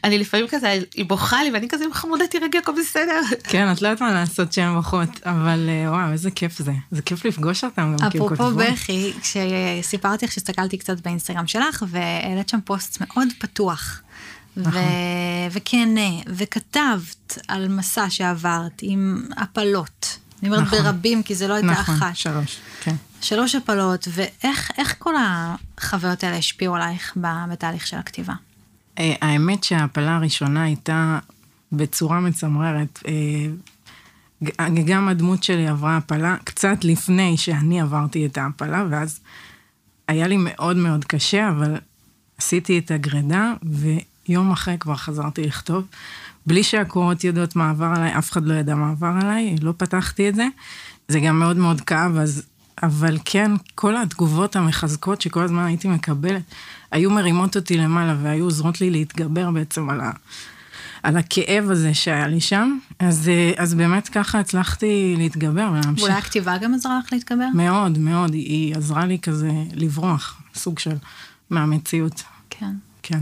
אני 0.05 0.19
לפעמים 0.19 0.47
כזה, 0.49 0.79
היא 0.95 1.05
בוכה 1.05 1.43
לי 1.43 1.51
ואני 1.51 1.69
כזה, 1.69 1.85
חמודה, 1.93 2.27
תירגעי, 2.27 2.61
הכל 2.61 2.73
בסדר. 2.81 3.21
כן, 3.45 3.73
את 3.73 3.83
לא 3.83 3.89
יודעת 3.89 4.03
מה 4.03 4.15
לעשות 4.15 4.53
שהן 4.53 4.75
בוכות, 4.75 5.09
אבל 5.27 5.69
אה, 5.69 5.91
וואו, 5.91 6.13
איזה 6.13 6.31
כיף 6.31 6.59
זה. 6.59 6.73
זה 6.91 7.03
כיף 7.03 7.25
לפגוש 7.25 7.65
אותם 7.65 7.97
גם, 8.01 8.11
כאילו 8.11 8.27
אפרופו 8.27 8.45
כותבות. 8.45 8.67
בכי, 8.73 9.13
כשסיפרתי 9.23 10.27
לך 10.27 10.33
שהסתכלתי 10.33 10.79
קצת 10.79 11.01
באינסטגרם 11.01 11.47
שלך, 11.73 11.85
והעלית 11.89 12.49
שם 12.49 12.61
פוסט 12.65 13.01
מאוד 13.01 13.29
פתוח. 13.39 14.03
נכון. 14.57 14.73
ו- 14.73 15.51
וכנה, 15.51 16.11
וכתבת 16.27 17.39
על 17.49 17.69
מסע 17.69 18.11
שעברת 18.11 18.81
עם 18.83 19.23
הפלות. 19.37 20.19
אני 20.43 20.51
אומרת 20.51 20.63
נכון. 20.63 20.79
ברבים, 20.79 21.23
כי 21.23 21.35
זה 21.35 21.49
לא 21.49 21.55
הייתה 21.55 21.71
נכון, 21.71 21.95
אחת. 21.95 22.17
שלוש, 22.17 22.59
כן. 22.83 22.95
שלוש 23.21 23.55
הפלות, 23.55 24.09
ואיך 24.11 24.71
איך 24.79 24.95
כל 24.99 25.15
החוויות 25.19 26.25
האלה 26.25 26.37
השפיעו 26.37 26.75
עלייך 26.75 27.17
בתהליך 27.51 27.87
של 27.87 27.97
הכתיבה? 27.97 28.35
אה, 28.99 29.15
האמת 29.21 29.65
שההפלה 29.65 30.17
הראשונה 30.17 30.63
הייתה 30.63 31.19
בצורה 31.73 32.21
מצמררת. 32.21 32.99
אה, 33.09 33.13
גם 34.87 35.09
הדמות 35.09 35.43
שלי 35.43 35.69
עברה 35.69 35.97
הפלה 35.97 36.37
קצת 36.45 36.85
לפני 36.85 37.37
שאני 37.37 37.81
עברתי 37.81 38.27
את 38.27 38.39
ההפלה, 38.39 38.85
ואז 38.91 39.21
היה 40.09 40.29
לי 40.29 40.37
מאוד 40.39 40.77
מאוד 40.77 41.05
קשה, 41.05 41.49
אבל 41.49 41.77
עשיתי 42.39 42.79
את 42.79 42.91
הגרידה, 42.91 43.53
ויום 43.63 44.51
אחרי 44.51 44.77
כבר 44.81 44.97
חזרתי 44.97 45.43
לכתוב. 45.43 45.85
בלי 46.47 46.63
שהקורות 46.63 47.25
יודעות 47.25 47.57
מה 47.57 47.71
עבר 47.71 47.93
עליי, 47.97 48.19
אף 48.19 48.33
אחד 48.33 48.45
לא 48.47 48.55
ידע 48.55 48.75
מה 48.75 48.91
עבר 48.91 49.13
עליי, 49.23 49.57
לא 49.63 49.73
פתחתי 49.77 50.29
את 50.29 50.35
זה. 50.35 50.47
זה 51.09 51.21
גם 51.21 51.39
מאוד 51.39 51.57
מאוד 51.57 51.81
כאב, 51.81 52.17
אז... 52.17 52.43
אבל 52.83 53.19
כן, 53.25 53.51
כל 53.75 53.97
התגובות 53.97 54.57
המחזקות 54.57 55.21
שכל 55.21 55.43
הזמן 55.43 55.65
הייתי 55.65 55.89
מקבלת, 55.89 56.43
היו 56.91 57.11
מרימות 57.11 57.57
אותי 57.57 57.79
למעלה 57.79 58.17
והיו 58.23 58.45
עוזרות 58.45 58.81
לי 58.81 58.91
להתגבר 58.91 59.51
בעצם 59.51 59.91
על, 59.91 60.01
ה, 60.01 60.11
על 61.03 61.17
הכאב 61.17 61.71
הזה 61.71 61.95
שהיה 61.95 62.27
לי 62.27 62.41
שם. 62.41 62.79
אז, 62.99 63.29
אה, 63.29 63.53
אז 63.57 63.75
באמת 63.75 64.09
ככה 64.09 64.39
הצלחתי 64.41 65.15
להתגבר 65.19 65.69
ולהמשיך. 65.73 66.05
ואולי 66.05 66.19
הכתיבה 66.19 66.59
גם 66.59 66.75
עזרה 66.75 66.99
לך 67.05 67.13
להתגבר? 67.13 67.49
מאוד, 67.55 67.99
מאוד, 67.99 68.35
היא, 68.35 68.47
היא 68.49 68.77
עזרה 68.77 69.07
לי 69.07 69.19
כזה 69.19 69.51
לברוח, 69.75 70.43
סוג 70.55 70.79
של, 70.79 70.97
מהמציאות. 71.51 72.23
כן. 72.51 72.73
כן. 73.03 73.21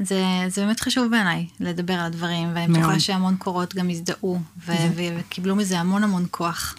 זה, 0.00 0.24
זה 0.48 0.60
באמת 0.60 0.80
חשוב 0.80 1.10
בעיניי 1.10 1.46
לדבר 1.60 1.94
על 1.94 2.06
הדברים, 2.06 2.48
ואני 2.54 2.78
בטוחה. 2.78 3.00
שהמון 3.00 3.36
קורות 3.36 3.74
גם 3.74 3.90
הזדהו, 3.90 4.40
ו- 4.66 4.72
ו- 4.96 5.18
וקיבלו 5.18 5.56
מזה 5.56 5.80
המון 5.80 6.04
המון 6.04 6.26
כוח. 6.30 6.74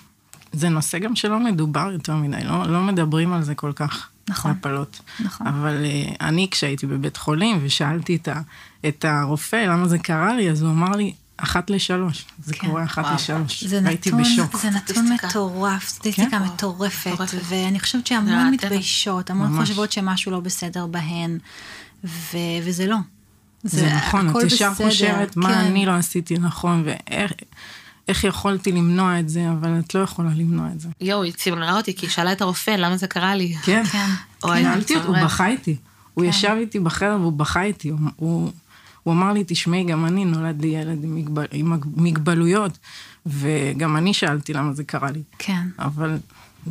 זה 0.54 0.70
נושא 0.70 1.00
גם 1.00 1.16
שלא 1.16 1.40
מדובר 1.40 1.90
יותר 1.92 2.16
מדי, 2.16 2.44
לא, 2.44 2.68
לא 2.68 2.82
מדברים 2.84 3.34
על 3.34 3.44
זה 3.44 3.56
כל 3.56 3.72
כך. 3.76 4.11
נכון. 4.30 4.52
הפלות. 4.52 5.02
נכון. 5.20 5.48
אבל 5.48 5.86
uh, 5.86 6.16
אני, 6.22 6.48
כשהייתי 6.52 6.88
בבית 6.88 7.18
חולים 7.18 7.60
ושאלתי 7.64 8.16
את, 8.16 8.28
ה, 8.28 8.42
את 8.88 9.06
הרופא 9.06 9.56
למה 9.56 9.88
זה 9.88 10.00
קרה 10.00 10.36
לי, 10.36 10.52
אז 10.52 10.62
הוא 10.62 10.72
אמר 10.72 10.96
לי, 10.96 11.14
אחת 11.38 11.70
לשלוש. 11.70 12.26
זה 12.44 12.54
כן. 12.54 12.68
קורה 12.68 12.84
אחת 12.84 13.04
וואו. 13.04 13.16
לשלוש. 13.16 13.64
זה 13.64 13.80
והייתי 13.84 14.10
נתון, 14.10 14.24
בשוק. 14.24 14.58
זה 14.58 14.70
נתון. 14.70 15.12
מטורף, 15.14 15.88
סטטיסטיקה 15.88 16.30
כן. 16.30 16.44
מטורפת, 16.44 17.12
מטורפת. 17.12 17.38
ואני 17.48 17.80
חושבת 17.80 18.02
זה 18.02 18.10
שהמון. 18.10 18.52
מתביישות, 18.54 19.30
המון 19.30 19.52
ממש. 19.52 19.70
חושבות 19.70 19.92
שמשהו 19.92 20.32
לא 20.32 20.40
בסדר 20.40 20.88
בהן, 20.88 21.38
ו- 22.04 22.38
וזה 22.64 22.88
לא. 22.88 22.98
זה 23.64 23.94
נכון, 23.96 24.30
את 24.30 24.36
ישר 24.44 24.72
בסדר, 24.72 24.88
חושבת 24.88 25.38
מה 25.38 25.48
כן. 25.50 25.54
אני 25.54 25.86
לא 25.86 25.92
עשיתי 25.92 26.38
נכון, 26.38 26.84
ואיך 26.86 27.32
איך 28.08 28.24
יכולתי 28.24 28.72
למנוע 28.72 29.20
את 29.20 29.30
זה, 29.30 29.52
אבל 29.52 29.80
את 29.80 29.96
לא 29.96 30.00
יכולה 30.00 30.30
למנוע 30.36 30.68
את 30.76 30.80
זה. 30.80 30.90
יואו, 31.02 31.24
היא 31.24 31.34
צמררה 31.34 31.78
אותי, 31.78 31.96
כי 31.96 32.06
היא 32.06 32.12
שאלה 32.12 32.32
את 32.32 32.42
הרופא, 32.42 32.72
למה 32.72 32.98
זה 32.98 33.08
קרה 33.08 33.36
לי? 33.36 33.56
כן, 33.64 33.84
כן. 33.92 34.08
אוי, 34.44 34.64
שאלתי 34.64 34.96
אותו, 34.96 35.08
הוא. 35.08 35.18
בכה 35.26 35.48
איתי. 35.48 35.76
הוא 36.14 36.26
ישב 36.26 36.56
איתי 36.60 36.80
בחדר 36.80 37.18
והוא 37.22 37.34
בכה 37.34 37.62
איתי. 37.64 37.90
הוא- 37.90 38.00
הוא, 38.16 38.52
הוא 39.04 39.14
אמר 39.14 39.34
לי, 39.34 39.44
תשמעי, 39.48 39.84
גם 39.84 40.06
אני 40.06 40.26
נולד 40.26 40.62
לי 40.62 40.68
ילד 40.68 41.04
עם, 41.04 41.16
מגבל, 41.16 41.46
עם 41.52 41.74
מגבלויות, 41.96 42.78
וגם 43.26 43.98
אני 43.98 44.14
שאלתי 44.14 44.54
למה 44.54 44.74
זה 44.74 44.84
קרה 44.84 45.12
לי. 45.12 45.22
כן. 45.38 45.68
אבל 45.80 46.18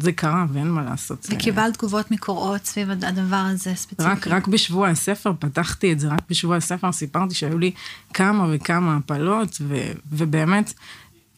זה 0.00 0.12
קרה 0.12 0.46
ואין 0.52 0.70
מה 0.70 0.82
לעשות. 0.82 1.26
וקיבלת 1.30 1.74
תגובות 1.74 2.10
מקוראות 2.10 2.64
סביב 2.66 2.90
הד- 2.90 3.04
הדבר 3.04 3.36
הזה 3.36 3.74
ספציפית. 3.74 4.06
רק, 4.06 4.28
רק 4.28 4.48
בשבוע 4.48 4.88
הספר, 4.88 5.32
פתחתי 5.38 5.92
את 5.92 6.00
זה, 6.00 6.08
רק 6.08 6.20
בשבוע 6.30 6.56
הספר 6.56 6.92
סיפרתי 6.92 7.34
שהיו 7.34 7.58
לי 7.58 7.70
כמה 8.14 8.46
וכמה 8.50 8.96
הפלות, 8.96 9.56
ו, 9.60 9.76
ובאמת, 10.12 10.72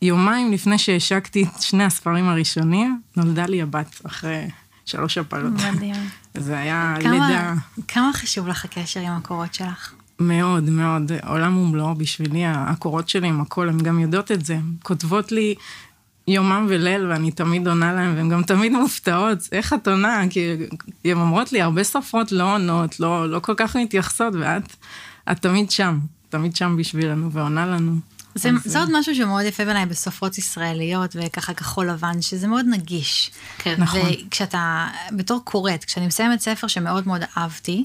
יומיים 0.03 0.53
לפני 0.53 0.79
שהשקתי 0.79 1.43
את 1.43 1.63
שני 1.63 1.85
הספרים 1.85 2.29
הראשונים, 2.29 3.01
נולדה 3.17 3.47
לי 3.47 3.63
הבת 3.63 4.01
אחרי 4.07 4.49
שלוש 4.87 5.19
הפלות. 5.19 5.53
מדהים. 5.53 5.95
זה 6.35 6.59
היה 6.59 6.95
כמה- 7.01 7.11
לידה 7.13 7.55
כמה 7.89 8.11
חשוב 8.13 8.49
לך 8.49 8.65
הקשר 8.65 9.01
עם 9.01 9.13
הקורות 9.13 9.55
שלך? 9.55 9.93
מאוד 10.19 10.71
מאוד, 10.71 11.13
עולם 11.27 11.57
ומלואו 11.57 11.95
בשבילי, 11.95 12.43
הקורות 12.47 13.09
שלי 13.09 13.29
עם 13.29 13.41
הכל, 13.41 13.69
הן 13.69 13.79
גם 13.79 13.99
יודעות 13.99 14.33
את 14.33 14.45
זה, 14.47 14.55
הן 14.55 14.73
כותבות 14.83 15.33
לי 15.33 15.55
יומם 16.29 16.67
וליל, 16.69 17.07
ואני 17.07 17.31
תמיד 17.31 17.69
עונה 17.69 17.93
להן, 17.93 18.17
והן 18.17 18.29
גם 18.29 18.43
תמיד 18.43 18.73
מופתעות, 18.73 19.39
איך 19.53 19.73
את 19.73 19.89
עונה? 19.89 20.23
כי 20.31 20.57
הן 21.05 21.17
אומרות 21.17 21.53
לי, 21.53 21.63
הרבה 21.63 21.85
סופרות 21.85 22.33
לא 22.33 22.55
עונות, 22.55 23.01
לא, 23.01 23.31
לא 23.31 23.39
כל 23.39 23.55
כך 23.57 23.77
מתייחסות, 23.77 24.35
ואת 24.41 24.77
את 25.33 25.39
תמיד 25.39 25.71
שם, 25.71 25.99
תמיד 26.29 26.57
שם 26.57 26.77
בשבילנו, 26.77 27.33
ועונה 27.33 27.67
לנו. 27.67 27.97
זה, 28.35 28.51
זה 28.65 28.79
עוד 28.79 28.89
משהו 28.93 29.15
שמאוד 29.15 29.45
יפה 29.45 29.65
בעיניי 29.65 29.87
בסופרות 29.87 30.39
ישראליות 30.39 31.11
וככה 31.15 31.55
כחול 31.55 31.91
לבן, 31.91 32.23
שזה 32.23 32.47
מאוד 32.49 32.65
נגיש. 32.69 33.31
כן. 33.59 33.75
נכון. 33.79 34.01
וכשאתה, 34.27 34.89
בתור 35.11 35.41
קוראת, 35.45 35.85
כשאני 35.85 36.07
מסיימת 36.07 36.41
ספר 36.41 36.67
שמאוד 36.67 37.07
מאוד 37.07 37.21
אהבתי, 37.37 37.85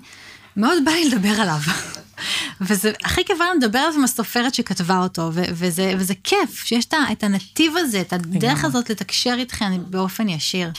מאוד 0.58 0.86
בא 0.86 0.92
לי 0.92 1.10
לדבר 1.10 1.42
עליו. 1.42 1.60
וזה 2.62 2.92
הכי 3.04 3.26
כיף 3.26 3.42
היה 3.42 3.54
לדבר 3.54 3.80
עליו 3.80 3.94
עם 3.96 4.04
הסופרת 4.04 4.54
שכתבה 4.54 4.98
אותו, 4.98 5.30
ו- 5.34 5.44
וזה, 5.54 5.94
וזה 5.98 6.14
כיף 6.24 6.64
שיש 6.66 6.86
את 7.12 7.24
הנתיב 7.24 7.74
הזה, 7.78 8.02
את 8.02 8.14
הדרך. 8.14 8.66
הזאת 8.66 8.90
לתקשר 8.90 9.36
איתכם 9.38 9.84
באופן 9.90 10.30
ישיר. 10.30 10.72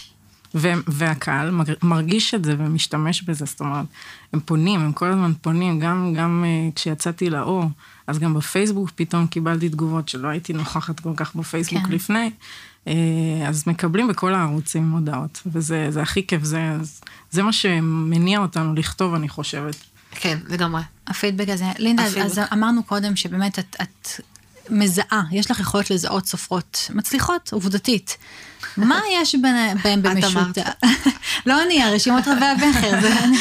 ו- 0.55 0.73
והקהל 0.87 1.51
מרגיש 1.83 2.35
את 2.35 2.45
זה 2.45 2.55
ומשתמש 2.59 3.23
בזה, 3.23 3.45
זאת 3.45 3.61
אומרת, 3.61 3.87
הם 4.33 4.41
פונים, 4.41 4.81
הם 4.81 4.93
כל 4.93 5.07
הזמן 5.07 5.33
פונים, 5.41 5.81
גם, 5.81 6.15
גם 6.17 6.45
uh, 6.45 6.75
כשיצאתי 6.75 7.31
לאור, 7.31 7.65
אז 8.07 8.19
גם 8.19 8.35
בפייסבוק 8.35 8.91
פתאום 8.95 9.27
קיבלתי 9.27 9.69
תגובות 9.69 10.09
שלא 10.09 10.29
הייתי 10.29 10.53
נוכחת 10.53 11.01
כל 11.01 11.13
כך 11.17 11.35
בפייסבוק 11.35 11.83
כן. 11.87 11.93
לפני, 11.93 12.31
uh, 12.85 12.89
אז 13.47 13.67
מקבלים 13.67 14.09
בכל 14.09 14.35
הערוצים 14.35 14.93
הודעות, 14.93 15.43
וזה 15.47 15.87
זה 15.91 16.03
הכי 16.03 16.27
כיף, 16.27 16.45
זה, 16.45 16.77
זה 17.31 17.43
מה 17.43 17.53
שמניע 17.53 18.39
אותנו 18.39 18.75
לכתוב, 18.75 19.15
אני 19.15 19.29
חושבת. 19.29 19.77
כן, 20.11 20.39
לגמרי. 20.49 20.83
הפידבק 21.07 21.49
הזה. 21.49 21.65
לינדה, 21.79 22.03
אז, 22.05 22.17
אז 22.17 22.39
הפידבק. 22.39 22.53
אמרנו 22.53 22.83
קודם 22.83 23.17
שבאמת 23.17 23.59
את, 23.59 23.77
את 23.83 24.09
מזהה, 24.71 25.23
יש 25.33 25.51
לך 25.51 25.61
יכולת 25.61 25.91
לזהות 25.91 26.27
סופרות 26.27 26.91
מצליחות, 26.95 27.51
עובדתית. 27.53 28.17
מה 28.79 29.01
יש 29.13 29.35
בהם 29.83 30.03
במשותף? 30.03 30.63
לא 31.47 31.63
אני, 31.63 31.83
הרשימות 31.83 32.25
רבי 32.27 32.73
זה 32.73 33.25
אני. 33.25 33.39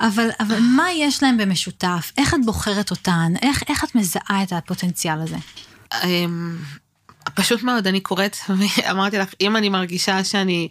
אבל, 0.00 0.30
אבל 0.40 0.58
מה 0.60 0.92
יש 0.92 1.22
להם 1.22 1.36
במשותף? 1.36 2.12
איך 2.18 2.34
את 2.34 2.38
בוחרת 2.44 2.90
אותן? 2.90 3.32
איך, 3.42 3.62
איך 3.68 3.84
את 3.84 3.94
מזהה 3.94 4.42
את 4.42 4.52
הפוטנציאל 4.52 5.20
הזה? 5.20 5.36
אמ, 6.04 6.56
פשוט 7.34 7.62
מאוד, 7.62 7.86
אני 7.86 8.00
קוראת, 8.00 8.36
אמרתי 8.90 9.18
לך, 9.18 9.34
אם 9.40 9.56
אני 9.56 9.68
מרגישה 9.68 10.24
שאני... 10.24 10.68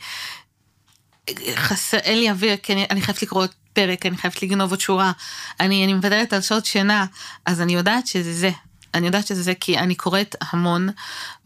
חסר, 1.55 1.97
אין 1.97 2.19
לי 2.19 2.29
אוויר, 2.29 2.57
כי 2.57 2.73
אני, 2.73 2.85
אני 2.89 3.01
חייבת 3.01 3.21
לקרוא 3.21 3.45
פרק, 3.73 4.05
אני 4.05 4.17
חייבת 4.17 4.43
לגנוב 4.43 4.71
עוד 4.71 4.79
שורה, 4.79 5.11
אני, 5.59 5.83
אני 5.83 5.93
מוותרת 5.93 6.33
על 6.33 6.41
שעות 6.41 6.65
שינה, 6.65 7.05
אז 7.45 7.61
אני 7.61 7.73
יודעת 7.73 8.07
שזה 8.07 8.33
זה. 8.33 8.51
אני 8.93 9.06
יודעת 9.06 9.27
שזה 9.27 9.43
זה 9.43 9.53
כי 9.60 9.77
אני 9.77 9.95
קוראת 9.95 10.36
המון, 10.41 10.89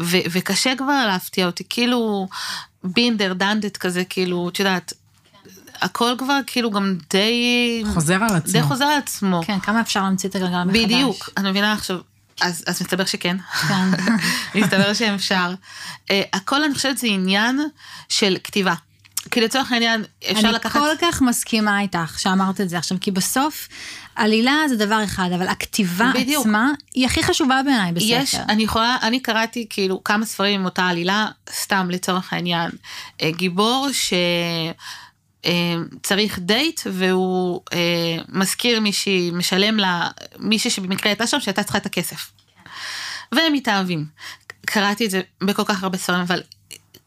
ו, 0.01 0.17
וקשה 0.31 0.73
כבר 0.77 1.07
להפתיע 1.07 1.45
אותי, 1.45 1.63
כאילו 1.69 2.27
בינדר, 2.83 3.33
דנדט 3.33 3.77
כזה, 3.77 4.03
כאילו, 4.03 4.49
את 4.49 4.59
יודעת, 4.59 4.93
הכל 5.81 6.13
כבר 6.17 6.39
כאילו 6.47 6.71
גם 6.71 6.97
די... 7.09 7.83
חוזר 7.93 8.15
על 8.15 8.35
עצמו. 8.35 8.51
די 8.51 8.63
חוזר 8.63 8.85
על 8.85 8.97
עצמו. 8.97 9.41
כן, 9.45 9.59
כמה 9.59 9.81
אפשר 9.81 10.03
להמציא 10.03 10.29
את 10.29 10.35
הגלגל 10.35 10.63
מחדש? 10.63 10.83
בדיוק, 10.83 11.29
אני 11.37 11.49
מבינה 11.49 11.73
עכשיו, 11.73 11.97
אז, 12.41 12.63
אז 12.67 12.81
מסתבר 12.81 13.05
שכן. 13.05 13.37
כן. 13.67 13.89
מסתבר 14.59 14.93
שאפשר. 14.93 15.53
Uh, 15.93 16.11
הכל 16.33 16.63
אני 16.63 16.73
חושבת 16.73 16.97
זה 16.97 17.07
עניין 17.07 17.59
של 18.09 18.37
כתיבה. 18.43 18.73
כי 19.31 19.41
לצורך 19.41 19.71
העניין 19.71 20.03
אפשר 20.31 20.47
אני 20.47 20.51
לקחת... 20.51 20.79
כל 20.79 20.89
כך 21.01 21.21
מסכימה 21.21 21.79
איתך 21.79 22.19
שאמרת 22.19 22.61
את 22.61 22.69
זה 22.69 22.77
עכשיו, 22.77 22.97
כי 23.01 23.11
בסוף 23.11 23.67
עלילה 24.17 24.63
זה 24.69 24.75
דבר 24.75 25.03
אחד, 25.03 25.29
אבל 25.35 25.47
הכתיבה 25.47 26.11
בדיוק. 26.13 26.41
עצמה 26.41 26.71
היא 26.93 27.05
הכי 27.05 27.23
חשובה 27.23 27.61
בעיניי 27.65 27.91
בספר. 27.91 28.07
יש, 28.09 28.35
אני 28.35 28.63
יכולה, 28.63 28.97
אני 29.01 29.19
קראתי 29.19 29.65
כאילו 29.69 30.03
כמה 30.03 30.25
ספרים 30.25 30.59
עם 30.59 30.65
אותה 30.65 30.87
עלילה, 30.87 31.27
סתם 31.51 31.87
לצורך 31.91 32.33
העניין, 32.33 32.71
אה, 33.21 33.31
גיבור 33.31 33.87
ש... 33.91 34.13
אה, 35.45 35.75
צריך 36.03 36.39
דייט 36.39 36.81
והוא 36.91 37.61
אה, 37.73 38.17
מזכיר 38.29 38.79
מישהי, 38.79 39.31
משלם 39.33 39.77
לה, 39.77 40.09
מישהי 40.39 40.69
שבמקרה 40.69 41.11
הייתה 41.11 41.27
שם 41.27 41.39
שהייתה 41.39 41.63
צריכה 41.63 41.77
את 41.77 41.85
הכסף. 41.85 42.31
והם 43.31 43.53
מתאהבים. 43.53 44.05
קראתי 44.65 45.05
את 45.05 45.11
זה 45.11 45.21
בכל 45.43 45.63
כך 45.65 45.83
הרבה 45.83 45.97
ספרים, 45.97 46.19
אבל 46.19 46.41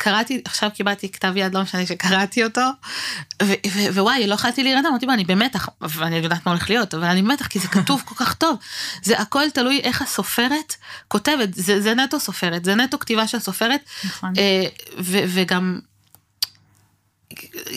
קראתי, 0.02 0.42
עכשיו 0.44 0.70
קיבלתי 0.74 1.12
כתב 1.12 1.32
יד, 1.36 1.54
לא 1.54 1.62
משנה 1.62 1.86
שקראתי 1.86 2.44
אותו, 2.44 2.60
ווואי, 3.92 4.26
לא 4.26 4.34
יכולתי 4.34 4.62
להירדם, 4.62 4.86
אמרתי, 4.86 5.06
אני 5.06 5.24
במתח, 5.24 5.68
ואני 5.80 6.16
יודעת 6.16 6.46
מה 6.46 6.52
הולך 6.52 6.70
להיות, 6.70 6.94
אבל 6.94 7.04
אני 7.04 7.22
במתח, 7.22 7.46
כי 7.46 7.58
זה 7.58 7.68
כתוב 7.68 8.02
כל 8.04 8.14
כך 8.14 8.34
טוב. 8.34 8.56
זה 9.02 9.18
הכל 9.18 9.50
תלוי 9.50 9.80
איך 9.80 10.02
הסופרת 10.02 10.76
כותבת, 11.08 11.54
זה, 11.54 11.80
זה 11.80 11.94
נטו 11.94 12.20
סופרת, 12.20 12.64
זה 12.64 12.74
נטו 12.74 12.98
כתיבה 12.98 13.26
של 13.26 13.38
סופרת, 13.38 13.80
נכון. 14.04 14.32
אה, 14.38 14.64
וגם... 15.04 15.78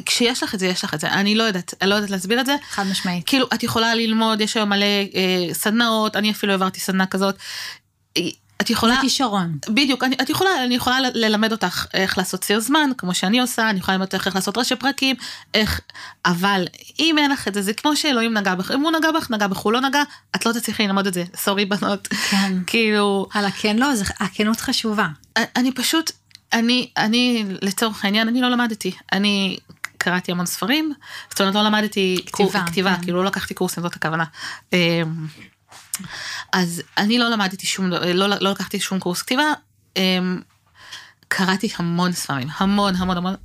כשיש 0.05 0.43
לך 0.43 0.55
את 0.55 0.59
זה, 0.59 0.67
יש 0.67 0.83
לך 0.83 0.93
את 0.93 0.99
זה. 0.99 1.07
אני 1.07 1.35
לא 1.35 1.43
יודעת, 1.43 1.73
אני 1.81 1.89
לא 1.89 1.95
יודעת 1.95 2.09
להסביר 2.09 2.41
את 2.41 2.45
זה. 2.45 2.55
חד 2.69 2.87
משמעית. 2.87 3.27
כאילו, 3.27 3.47
את 3.53 3.63
יכולה 3.63 3.95
ללמוד, 3.95 4.41
יש 4.41 4.57
היום 4.57 4.69
מלא 4.69 4.85
אה, 4.85 5.53
סדנאות, 5.53 6.15
אני 6.15 6.31
אפילו 6.31 6.51
העברתי 6.51 6.79
סדנה 6.79 7.05
כזאת. 7.05 7.35
את 8.63 8.69
יכולה... 8.69 8.95
זה 8.95 9.01
כישרון. 9.01 9.57
בדיוק, 9.69 10.03
אני, 10.03 10.15
את 10.21 10.29
יכולה, 10.29 10.63
אני 10.65 10.75
יכולה 10.75 10.97
ללמד 11.13 11.51
אותך 11.51 11.85
איך 11.93 12.17
לעשות 12.17 12.41
ציר 12.41 12.59
זמן, 12.59 12.89
כמו 12.97 13.13
שאני 13.13 13.39
עושה, 13.39 13.69
אני 13.69 13.79
יכולה 13.79 13.97
ללמד 13.97 14.13
אותך 14.13 14.27
איך 14.27 14.35
לעשות 14.35 14.57
ראשי 14.57 14.75
פרקים, 14.75 15.15
איך, 15.53 15.81
אבל 16.25 16.65
אם 16.99 17.15
אין 17.17 17.31
לך 17.31 17.47
את 17.47 17.53
זה, 17.53 17.61
זה 17.61 17.73
כמו 17.73 17.95
שאלוהים 17.95 18.33
נגע 18.33 18.55
בך, 18.55 18.71
אם 18.71 18.81
הוא 18.81 18.91
נגע 18.91 19.11
בך, 19.11 19.31
נגע 19.31 19.47
בך, 19.47 19.57
הוא 19.57 19.73
לא 19.73 19.81
נגע, 19.81 20.03
את 20.35 20.45
לא 20.45 20.51
תצליחי 20.51 20.87
ללמוד 20.87 21.07
את 21.07 21.13
זה, 21.13 21.23
סורי 21.35 21.65
בנות. 21.65 22.07
כן. 22.07 22.53
כאילו, 22.67 23.27
על 23.33 23.45
הכן 23.45 23.77
לא, 23.77 23.95
זה- 23.95 24.03
הכנות 24.19 24.59
חשובה. 24.61 25.07
אני 25.55 25.71
פשוט, 25.71 26.11
אני, 26.53 26.89
אני, 26.97 27.45
לצורך 27.61 28.05
העניין, 28.05 28.27
אני 28.27 28.41
לא 28.41 28.49
למדתי, 28.49 28.91
אני 29.13 29.57
קראתי 29.97 30.31
המון 30.31 30.45
ספרים, 30.45 30.93
זאת 31.29 31.41
אומרת, 31.41 31.55
לא 31.55 31.61
למדתי 31.63 32.25
כתיבה, 32.25 32.49
כתיבה, 32.49 32.65
כתיבה 32.67 32.95
כן. 32.95 33.01
כאילו 33.03 33.17
לא 33.23 33.25
לקחתי 33.25 33.53
קורסים, 33.53 33.83
זאת 33.83 33.95
הכוונה. 33.95 34.23
אז 36.53 36.81
אני 36.97 37.17
לא 37.19 37.29
למדתי 37.29 37.67
שום, 37.67 37.85
לא, 37.89 38.27
לא 38.27 38.51
לקחתי 38.51 38.79
שום 38.79 38.99
קורס 38.99 39.21
כתיבה, 39.21 39.53
אמ, 39.97 40.41
קראתי 41.27 41.69
המון 41.77 42.11
ספרים, 42.11 42.47
המון 42.57 42.95
המון 42.95 43.17
המון. 43.17 43.35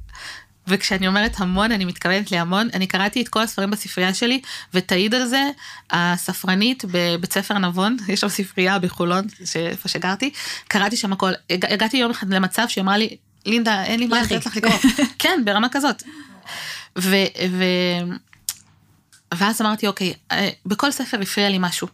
וכשאני 0.71 1.07
אומרת 1.07 1.41
המון, 1.41 1.73
אני 1.73 1.85
מתכוונת 1.85 2.33
להמון. 2.33 2.69
אני 2.75 2.87
קראתי 2.87 3.23
את 3.23 3.29
כל 3.29 3.43
הספרים 3.43 3.71
בספרייה 3.71 4.15
שלי, 4.15 4.41
ותעיד 4.75 5.15
על 5.15 5.27
זה 5.27 5.43
הספרנית 5.91 6.85
בבית 6.91 7.33
ספר 7.33 7.59
נבון, 7.59 7.97
יש 8.09 8.21
שם 8.21 8.29
ספרייה 8.29 8.79
בחולון, 8.79 9.27
איפה 9.57 9.89
שגרתי, 9.89 10.31
קראתי 10.69 10.97
שם 10.97 11.13
הכל. 11.13 11.33
הג- 11.51 11.73
הגעתי 11.73 11.97
יום 11.97 12.11
אחד 12.11 12.31
למצב 12.31 12.65
שהיא 12.69 12.83
אמרה 12.83 12.97
לי, 12.97 13.17
לינדה, 13.47 13.85
אין 13.85 14.01
לי 14.01 14.07
מה 14.07 14.23
לכי." 14.23 14.35
לתת 14.37 14.47
לך 14.47 14.57
לקרוא. 14.57 14.79
כן, 15.19 15.43
ברמה 15.45 15.69
כזאת. 15.69 16.03
ו... 16.99 17.17
ו... 17.51 17.65
ואז 19.35 19.61
אמרתי, 19.63 19.87
אוקיי, 19.87 20.15
אה, 20.33 20.49
בכל 20.67 20.91
ספר 20.91 21.21
הפריע 21.21 21.49
לי 21.49 21.57
משהו. 21.61 21.89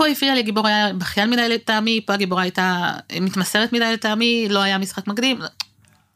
פה 0.00 0.06
הפריע 0.06 0.34
לי, 0.34 0.40
הגיבור 0.40 0.66
היה 0.66 0.92
בכיין 0.92 1.30
מדי 1.30 1.48
לטעמי, 1.48 2.00
פה 2.06 2.14
הגיבורה 2.14 2.42
הייתה 2.42 2.92
מתמסרת 3.20 3.72
מדי 3.72 3.92
לטעמי, 3.92 4.46
לא 4.50 4.62
היה 4.62 4.78
משחק 4.78 5.06
מקדים. 5.06 5.40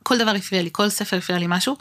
כל 0.03 0.19
דבר 0.19 0.31
הפריע 0.31 0.63
לי, 0.63 0.69
כל 0.73 0.89
ספר 0.89 1.17
הפריע 1.17 1.39
לי 1.39 1.47
משהו. 1.49 1.77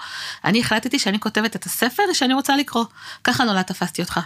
אני 0.46 0.60
החלטתי 0.60 1.00
שאני 1.00 1.20
כותבת 1.20 1.56
את 1.56 1.66
הספר 1.66 2.04
שאני 2.14 2.34
רוצה 2.34 2.58
לקרוא. 2.58 2.86
ככה 3.24 3.44
נולד 3.44 3.62
תפסתי 3.62 4.02
אותך. 4.02 4.20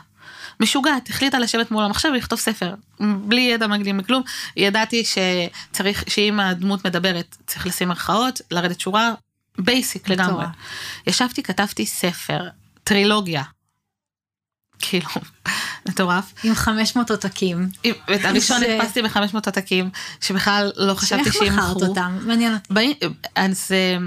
משוגעת, 0.59 1.09
החליטה 1.09 1.39
לשבת 1.39 1.71
מול 1.71 1.83
המחשב 1.83 2.09
ולכתוב 2.13 2.39
ספר. 2.39 2.73
בלי 2.99 3.41
ידע 3.41 3.67
מקדים 3.67 3.97
מכלום. 3.97 4.23
ידעתי 4.55 5.03
שצריך, 5.05 6.03
שאם 6.07 6.39
הדמות 6.39 6.85
מדברת, 6.85 7.37
צריך 7.47 7.67
לשים 7.67 7.91
מרכאות, 7.91 8.41
לרדת 8.51 8.79
שורה, 8.79 9.13
basic 9.57 10.09
לגמרי. 10.09 10.45
ישבתי, 11.07 11.43
כתבתי 11.43 11.85
ספר, 11.85 12.47
טרילוגיה. 12.83 13.43
כאילו, 14.79 15.09
מטורף. 15.89 16.33
עם 16.43 16.55
500 16.55 17.11
עותקים. 17.11 17.69
את 18.15 18.25
הראשון 18.25 18.61
הדפסתי 18.63 19.01
ב-500 19.01 19.19
עותקים, 19.45 19.89
שבכלל 20.21 20.71
לא 20.75 20.93
חשבתי 20.93 21.23
איך 21.25 21.33
שימכרו. 21.33 21.75
מכרת 21.75 21.89
אותם? 21.89 22.17
מעניין 22.21 22.53
אותי. 22.53 22.73
אז 23.35 23.67
אה, 23.71 23.97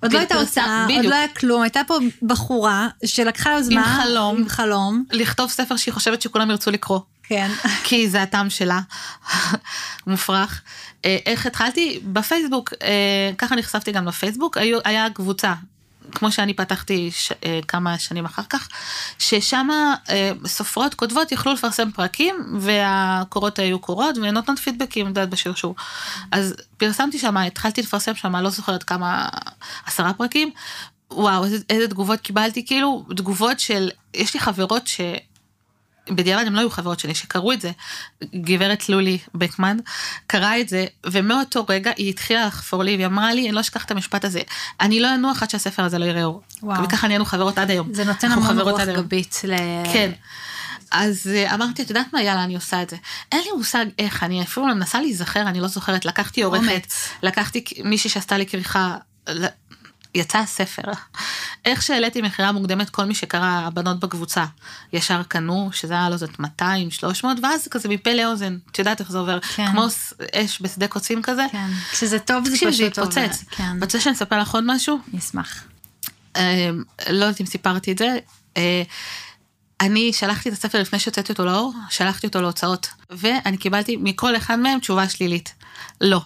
עוד 0.00 0.12
לא 0.12 0.18
הייתה 0.18 0.34
פרסם- 0.34 0.60
הוצאה, 0.60 0.86
עוד. 0.96 1.04
לא 1.04 1.14
היה 1.14 1.28
כלום, 1.28 1.62
הייתה 1.62 1.80
פה 1.86 1.98
בחורה 2.22 2.88
שלקחה 3.04 3.50
יוזמה. 3.50 3.96
עם 3.96 4.02
חלום. 4.02 4.36
עם 4.36 4.48
חלום, 4.48 5.04
לכתוב 5.12 5.50
ספר 5.50 5.76
שהיא 5.76 5.94
חושבת 5.94 6.22
שכולם 6.22 6.50
ירצו 6.50 6.70
לקרוא. 6.70 7.00
כן. 7.22 7.50
כי 7.84 8.08
זה 8.08 8.22
הטעם 8.22 8.50
שלה, 8.50 8.80
מופרך. 10.06 10.62
אה, 11.04 11.18
איך 11.26 11.46
התחלתי? 11.46 12.00
בפייסבוק, 12.04 12.72
אה, 12.82 12.88
ככה 13.38 13.56
נחשפתי 13.56 13.92
גם 13.92 14.08
לפייסבוק, 14.08 14.56
היו, 14.58 14.78
היה 14.84 15.06
קבוצה, 15.14 15.54
כמו 16.12 16.32
שאני 16.32 16.54
פתחתי 16.54 17.10
ש, 17.10 17.32
אה, 17.44 17.60
כמה 17.68 17.98
שנים 17.98 18.24
אחר 18.24 18.42
כך, 18.50 18.68
ששם 19.18 19.68
אה, 20.10 20.32
סופרות 20.46 20.94
כותבות 20.94 21.32
יכלו 21.32 21.52
לפרסם 21.52 21.90
פרקים, 21.90 22.36
והקורות 22.60 23.58
היו 23.58 23.78
קורות, 23.78 24.18
ונותנות 24.18 24.58
פידבקים, 24.58 25.06
יודעת, 25.06 25.30
בשרשור. 25.30 25.74
אז 26.32 26.54
פרסמתי 26.76 27.18
שם, 27.18 27.36
התחלתי 27.36 27.82
לפרסם 27.82 28.14
שם, 28.14 28.36
לא 28.36 28.50
זוכרת 28.50 28.82
כמה, 28.82 29.28
עשרה 29.86 30.12
פרקים. 30.12 30.50
וואו, 31.10 31.44
איזה, 31.44 31.56
איזה 31.70 31.88
תגובות 31.88 32.20
קיבלתי, 32.20 32.66
כאילו, 32.66 33.04
תגובות 33.16 33.60
של, 33.60 33.90
יש 34.14 34.34
לי 34.34 34.40
חברות 34.40 34.86
ש... 34.86 35.00
בדיעבד 36.10 36.46
הם 36.46 36.54
לא 36.54 36.60
היו 36.60 36.70
חברות 36.70 37.00
שלי 37.00 37.14
שקראו 37.14 37.52
את 37.52 37.60
זה, 37.60 37.70
גברת 38.34 38.88
לולי 38.88 39.18
בקמן 39.34 39.76
קראה 40.26 40.60
את 40.60 40.68
זה, 40.68 40.86
ומאותו 41.06 41.64
רגע 41.68 41.90
היא 41.96 42.10
התחילה 42.10 42.46
לחפור 42.46 42.82
לי, 42.82 42.96
והיא 42.96 43.06
אמרה 43.06 43.34
לי, 43.34 43.44
אני 43.44 43.52
לא 43.52 43.60
אשכח 43.60 43.84
את 43.84 43.90
המשפט 43.90 44.24
הזה, 44.24 44.40
אני 44.80 45.00
לא 45.00 45.14
אנוח 45.14 45.42
עד 45.42 45.50
שהספר 45.50 45.84
הזה 45.84 45.98
לא 45.98 46.04
יראה 46.04 46.24
אור. 46.24 46.42
וואו. 46.62 46.84
וככה 46.84 47.06
נהיינו 47.06 47.24
חברות 47.24 47.58
עד 47.58 47.70
היום. 47.70 47.94
זה 47.94 48.04
נותן 48.04 48.32
המון 48.32 48.60
רוח. 48.60 48.80
גבית. 48.80 49.40
ל... 49.44 49.56
כן. 49.92 50.10
אז 50.90 51.30
אה, 51.34 51.54
אמרתי, 51.54 51.82
את 51.82 51.88
יודעת 51.88 52.12
מה, 52.12 52.22
יאללה, 52.22 52.44
אני 52.44 52.54
עושה 52.54 52.82
את 52.82 52.90
זה. 52.90 52.96
אין 53.32 53.40
לי 53.44 53.50
מושג 53.56 53.84
איך, 53.98 54.22
אני 54.22 54.42
אפילו 54.42 54.66
מנסה 54.66 55.00
להיזכר, 55.00 55.42
אני 55.42 55.60
לא 55.60 55.68
זוכרת, 55.68 56.04
לקחתי 56.04 56.42
עורכת. 56.42 56.92
לקחתי 57.22 57.64
מישהי 57.84 58.10
שעשתה 58.10 58.38
לי 58.38 58.46
כריכה, 58.46 58.96
יצא 60.14 60.38
הספר. 60.38 60.82
איך 61.64 61.82
שהעליתי 61.82 62.22
מכירה 62.22 62.52
מוקדמת, 62.52 62.90
כל 62.90 63.04
מי 63.04 63.14
שקרא 63.14 63.60
הבנות 63.64 64.00
בקבוצה, 64.00 64.44
ישר 64.92 65.22
קנו, 65.22 65.70
שזה 65.72 65.94
היה 65.94 66.08
לו 66.08 66.16
זאת 66.16 66.38
200, 66.38 66.90
300, 66.90 67.38
ואז 67.42 67.68
כזה 67.68 67.88
מפה 67.88 68.12
לאוזן, 68.12 68.58
את 68.70 68.78
יודעת 68.78 69.00
איך 69.00 69.12
זה 69.12 69.18
עובר, 69.18 69.40
כן. 69.40 69.66
כמו 69.72 69.86
אש 70.34 70.62
בשדה 70.62 70.88
קוצים 70.88 71.22
כזה. 71.22 71.46
כן. 71.52 71.70
כשזה 71.92 72.18
טוב 72.18 72.48
זה 72.48 72.56
פשוט 72.56 72.94
טוב. 72.94 73.08
התפוצץ. 73.08 73.44
כן. 73.50 73.76
רוצה 73.82 74.00
שאני 74.00 74.14
אספר 74.14 74.38
לך 74.40 74.54
עוד 74.54 74.64
משהו? 74.66 74.98
אני 75.10 75.18
אשמח. 75.18 75.64
אה, 76.36 76.70
לא 77.10 77.24
יודעת 77.24 77.40
אם 77.40 77.46
סיפרתי 77.46 77.92
את 77.92 77.98
זה, 77.98 78.16
אה, 78.56 78.82
אני 79.80 80.12
שלחתי 80.12 80.48
את 80.48 80.54
הספר 80.54 80.80
לפני 80.80 80.98
שהוצאתי 80.98 81.32
אותו 81.32 81.44
לאור, 81.44 81.74
שלחתי 81.90 82.26
אותו 82.26 82.40
להוצאות, 82.40 82.88
ואני 83.10 83.56
קיבלתי 83.56 83.96
מכל 83.96 84.36
אחד 84.36 84.56
מהם 84.56 84.78
תשובה 84.78 85.08
שלילית. 85.08 85.54
לא. 86.00 86.20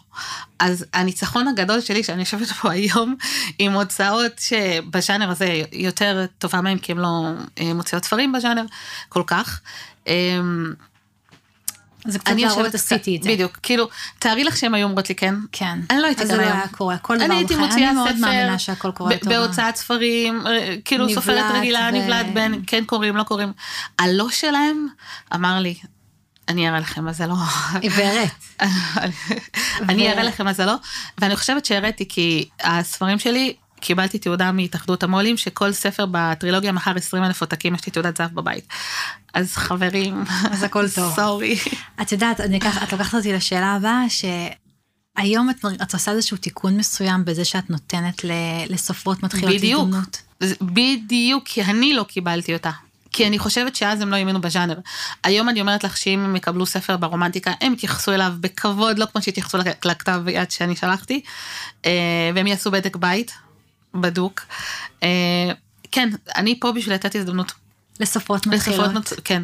אז 0.59 0.85
הניצחון 0.93 1.49
הגדול 1.49 1.81
שלי, 1.81 2.03
שאני 2.03 2.21
יושבת 2.21 2.49
פה 2.49 2.73
היום, 2.73 3.17
עם 3.59 3.73
הוצאות 3.73 4.33
שבז'אנר 4.39 5.31
הזה 5.31 5.63
יותר 5.73 6.27
טובה 6.39 6.61
מהם, 6.61 6.79
כי 6.79 6.93
הם 6.93 6.99
לא 6.99 7.25
אה, 7.61 7.75
מוציאות 7.75 8.05
ספרים 8.05 8.33
בז'אנר 8.33 8.65
כל 9.09 9.23
כך. 9.27 9.61
אה, 10.09 10.41
זה 12.07 12.19
קצת 12.19 12.35
להראות 12.39 12.75
עשיתי 12.75 13.17
את 13.17 13.23
זה. 13.23 13.31
בדיוק, 13.31 13.59
כאילו, 13.63 13.89
תארי 14.19 14.45
לך 14.45 14.57
שהם 14.57 14.75
היו 14.75 14.87
אומרות 14.87 15.09
לי 15.09 15.15
כן. 15.15 15.35
כן. 15.53 15.79
אני 15.91 16.01
לא 16.01 16.07
הייתי 16.07 16.23
אז 16.23 16.29
כאן 16.29 16.37
זה 16.37 16.43
לא 16.43 16.47
היום. 16.47 16.59
היה 16.59 16.69
קורה, 16.69 16.99
כל 16.99 17.17
דבר 17.17 17.27
בחיים. 17.27 17.71
אני 17.73 17.93
מאוד 17.93 18.17
מאמינה 18.17 18.59
שהכל 18.59 18.91
קורה 18.91 19.15
לטובה. 19.15 19.37
בהוצאת 19.37 19.77
ספרים, 19.77 20.47
אה, 20.47 20.77
כאילו 20.85 21.11
סופרת 21.11 21.45
רגילה, 21.55 21.91
נבלעת 21.91 22.35
בין 22.35 22.63
כן 22.67 22.85
קוראים, 22.85 23.17
לא 23.17 23.23
קוראים. 23.23 23.53
הלא 23.99 24.31
שלהם 24.31 24.87
אמר 25.35 25.59
לי, 25.59 25.75
אני 26.49 26.69
אראה 26.69 26.81
לכם 26.81 27.05
מה 27.05 27.13
זה 27.13 27.27
לא. 27.27 27.35
עיוורת. 27.81 28.31
אני 29.89 30.13
אראה 30.13 30.23
לכם 30.23 30.45
מה 30.45 30.53
זה 30.53 30.65
לא, 30.65 30.75
ואני 31.19 31.37
חושבת 31.37 31.65
שהראיתי 31.65 32.09
כי 32.09 32.49
הספרים 32.61 33.19
שלי, 33.19 33.55
קיבלתי 33.81 34.19
תעודה 34.19 34.53
מהתאחדות 34.53 35.03
המו"לים, 35.03 35.37
שכל 35.37 35.73
ספר 35.73 36.07
בטרילוגיה 36.11 36.73
מכר 36.73 36.97
20 36.97 37.25
אלף 37.25 37.41
עותקים, 37.41 37.75
יש 37.75 37.87
לי 37.87 37.93
תעודת 37.93 38.17
זהב 38.17 38.35
בבית. 38.35 38.67
אז 39.35 39.55
חברים, 39.57 40.25
אז 40.51 40.63
הכל 40.63 40.89
טוב. 40.89 41.15
סורי. 41.17 41.59
את 42.03 42.13
יודעת, 42.13 42.41
אני 42.41 42.59
אקח, 42.59 42.83
את 42.83 42.93
לוקחת 42.93 43.15
אותי 43.15 43.33
לשאלה 43.33 43.73
הבאה, 43.75 44.03
שהיום 44.09 45.51
את, 45.51 45.57
את 45.83 45.93
עושה 45.95 46.11
איזשהו 46.13 46.37
תיקון 46.37 46.77
מסוים 46.77 47.25
בזה 47.25 47.45
שאת 47.45 47.71
נותנת 47.71 48.21
לסופרות 48.69 49.23
מתחילות 49.23 49.55
בדיוק, 49.55 49.83
הזדמנות. 49.83 50.23
זה- 50.41 50.55
בדיוק, 50.63 51.45
כי 51.47 51.63
אני 51.63 51.95
לא 51.95 52.03
קיבלתי 52.03 52.55
אותה. 52.55 52.71
כי 53.15 53.27
אני 53.27 53.39
חושבת 53.39 53.77
שאז 53.77 54.01
הם 54.01 54.11
לא 54.11 54.17
האמינו 54.17 54.41
בז'אנר. 54.41 54.79
היום 55.25 55.49
אני 55.49 55.61
אומרת 55.61 55.85
לך 55.85 55.97
שאם 55.97 56.25
הם 56.25 56.37
יקבלו 56.37 56.67
ספר 56.67 56.97
ברומנטיקה, 56.97 57.53
הם 57.61 57.73
יתייחסו 57.73 58.13
אליו 58.13 58.33
בכבוד, 58.41 58.99
לא 58.99 59.07
כמו 59.13 59.23
שהתייחסו 59.23 59.59
לכ- 59.59 59.87
לכתב 59.87 60.23
יד 60.29 60.51
שאני 60.51 60.77
שלחתי, 60.77 61.21
אה, 61.87 61.91
והם 62.35 62.47
יעשו 62.47 62.71
בדק 62.71 62.97
בית, 62.97 63.33
בדוק. 63.95 64.41
אה, 65.03 65.09
כן, 65.93 66.09
אני 66.37 66.61
פה 66.61 66.73
בשביל 66.73 66.95
לתת 66.95 67.15
הזדמנות 67.15 67.53
לסופרות 68.01 68.47
מתחילות. 68.47 68.91
לסופרות, 68.95 69.21
כן, 69.25 69.43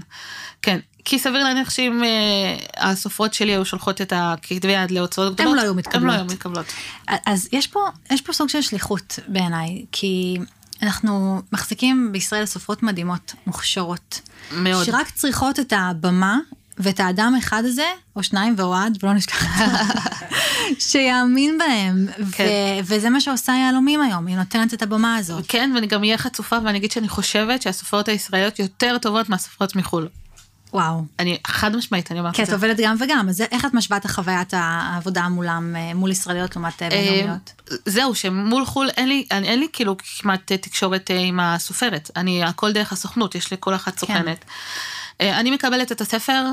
כן. 0.62 0.78
כי 1.04 1.18
סביר 1.18 1.44
להניח 1.44 1.70
שאם 1.70 2.04
אה, 2.04 2.90
הסופרות 2.90 3.34
שלי 3.34 3.52
היו 3.52 3.64
שולחות 3.64 4.00
את 4.00 4.12
הכתבי 4.16 4.72
יד 4.72 4.90
להוצאות 4.90 5.34
גדולות, 5.34 5.56
לא 5.56 5.60
היו 5.62 5.70
הם 5.70 5.76
מתקבלות. 5.76 6.06
לא 6.06 6.12
היו 6.12 6.24
מתקבלות. 6.24 6.66
אז 7.26 7.48
יש 7.52 7.66
פה, 7.66 7.80
יש 8.10 8.20
פה 8.20 8.32
סוג 8.32 8.48
של 8.48 8.60
שליחות 8.62 9.18
בעיניי, 9.28 9.84
כי 9.92 10.38
אנחנו 10.82 11.42
מחזיקים 11.52 12.12
בישראל 12.12 12.46
סופרות 12.46 12.82
מדהימות, 12.82 13.34
מוכשרות. 13.46 14.20
מאוד. 14.52 14.84
שרק 14.84 15.10
צריכות 15.10 15.60
את 15.60 15.72
הבמה 15.76 16.38
ואת 16.78 17.00
האדם 17.00 17.34
אחד 17.38 17.62
הזה, 17.64 17.86
או 18.16 18.22
שניים 18.22 18.54
ואוהד, 18.56 18.98
ולא 19.02 19.12
נשכח 19.12 19.44
שיאמין 20.88 21.58
בהם. 21.58 22.06
כן. 22.32 22.44
ו- 22.44 22.84
וזה 22.84 23.10
מה 23.10 23.20
שעושה 23.20 23.52
יהלומים 23.52 24.00
היום, 24.00 24.26
היא 24.26 24.36
נותנת 24.36 24.74
את 24.74 24.82
הבמה 24.82 25.16
הזאת. 25.16 25.44
כן, 25.48 25.72
ואני 25.74 25.86
גם 25.86 26.02
אהיה 26.02 26.18
חצופה 26.18 26.56
ואני 26.64 26.78
אגיד 26.78 26.90
שאני 26.90 27.08
חושבת 27.08 27.62
שהסופרות 27.62 28.08
הישראליות 28.08 28.58
יותר 28.58 28.98
טובות 28.98 29.28
מהסופרות 29.28 29.76
מחו"ל. 29.76 30.08
וואו. 30.72 31.04
אני 31.18 31.38
חד 31.46 31.76
משמעית, 31.76 32.10
אני 32.10 32.20
אומרת 32.20 32.34
כי 32.34 32.42
את 32.42 32.46
את 32.46 32.50
זה. 32.50 32.56
עובדת 32.56 32.76
גם 32.82 32.96
וגם, 33.00 33.28
אז 33.28 33.40
איך 33.40 33.64
את 33.64 33.74
משווה 33.74 33.96
את 33.96 34.04
החוויית 34.04 34.54
העבודה 34.56 35.28
מולם, 35.28 35.76
אה, 35.76 35.94
מול 35.94 36.10
ישראליות 36.10 36.56
לעומת 36.56 36.82
אה, 36.82 36.88
בינלאומיות? 36.90 37.52
אה, 37.70 37.76
זהו, 37.86 38.14
שמול 38.14 38.64
חו"ל 38.64 38.88
אין 38.96 39.08
לי, 39.08 39.26
אין 39.30 39.60
לי 39.60 39.66
כאילו 39.72 39.96
כמעט 40.18 40.52
תקשורת 40.52 41.10
עם 41.14 41.40
הסופרת. 41.40 42.10
אני, 42.16 42.44
הכל 42.44 42.72
דרך 42.72 42.92
הסוכנות, 42.92 43.34
יש 43.34 43.52
לכל 43.52 43.74
אחת 43.74 43.98
סוכנת. 43.98 44.44
אה, 45.20 45.40
אני 45.40 45.50
מקבלת 45.50 45.92
את 45.92 46.00
הספר, 46.00 46.44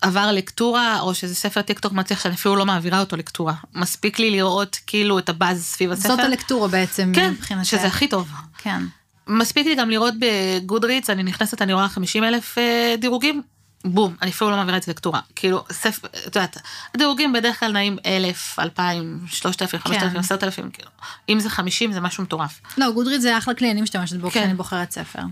עבר 0.00 0.32
לקטורה, 0.32 1.00
או 1.00 1.14
שזה 1.14 1.34
ספר 1.34 1.62
טיק 1.62 1.78
טוק 1.78 1.92
מצליח 1.92 2.20
שאני 2.20 2.34
אפילו 2.34 2.56
לא 2.56 2.66
מעבירה 2.66 3.00
אותו 3.00 3.16
לקטורה. 3.16 3.54
מספיק 3.74 4.18
לי 4.18 4.30
לראות 4.30 4.78
כאילו 4.86 5.18
את 5.18 5.28
הבאז 5.28 5.64
סביב 5.64 5.92
הספר. 5.92 6.08
זאת 6.08 6.18
הלקטורה 6.18 6.68
בעצם, 6.68 7.12
כן, 7.14 7.30
מבחינתך. 7.30 7.66
שזה 7.66 7.86
הכי 7.86 8.08
טוב. 8.08 8.28
כן. 8.58 8.82
מספיק 9.26 9.66
לי 9.66 9.74
גם 9.74 9.90
לראות 9.90 10.14
בגודריץ, 10.18 11.10
אני 11.10 11.22
נכנסת, 11.22 11.62
אני 11.62 11.72
רואה 11.72 11.88
50 11.88 12.24
אלף 12.24 12.58
אה, 12.58 12.94
דירוגים, 12.98 13.42
בום, 13.84 14.16
אני 14.22 14.30
אפילו 14.30 14.50
לא 14.50 14.56
מעבירה 14.56 14.76
את 14.76 14.82
זה 14.82 14.92
לקטורה. 14.92 15.20
כאילו, 15.36 15.64
ספר, 15.72 16.08
את 16.26 16.36
יודעת, 16.36 16.56
הדירוגים 16.94 17.32
בדרך 17.32 17.60
כלל 17.60 17.72
נעים 17.72 17.98
אלף, 18.06 18.58
אלפיים, 18.58 19.20
שלושת 19.26 19.62
אלפים, 19.62 19.80
חמשת 19.80 19.94
אלפים, 19.94 20.10
כן. 20.10 20.18
עשרת 20.18 20.44
אלפים, 20.44 20.70
כאילו. 20.70 20.90
אם 21.28 21.40
זה 21.40 21.50
50 21.50 21.92
זה 21.92 22.00
משהו 22.00 22.22
מטורף. 22.22 22.60
לא, 22.78 22.90
גודריד 22.90 23.20
זה 23.20 23.38
אחלה 23.38 23.54
כלי, 23.54 23.70
אני 23.70 23.82
משתמשת 23.82 24.16
בו 24.16 24.30
כן. 24.30 24.40
כשאני 24.40 24.54
בוחרת 24.54 24.90
ספר. 24.90 25.22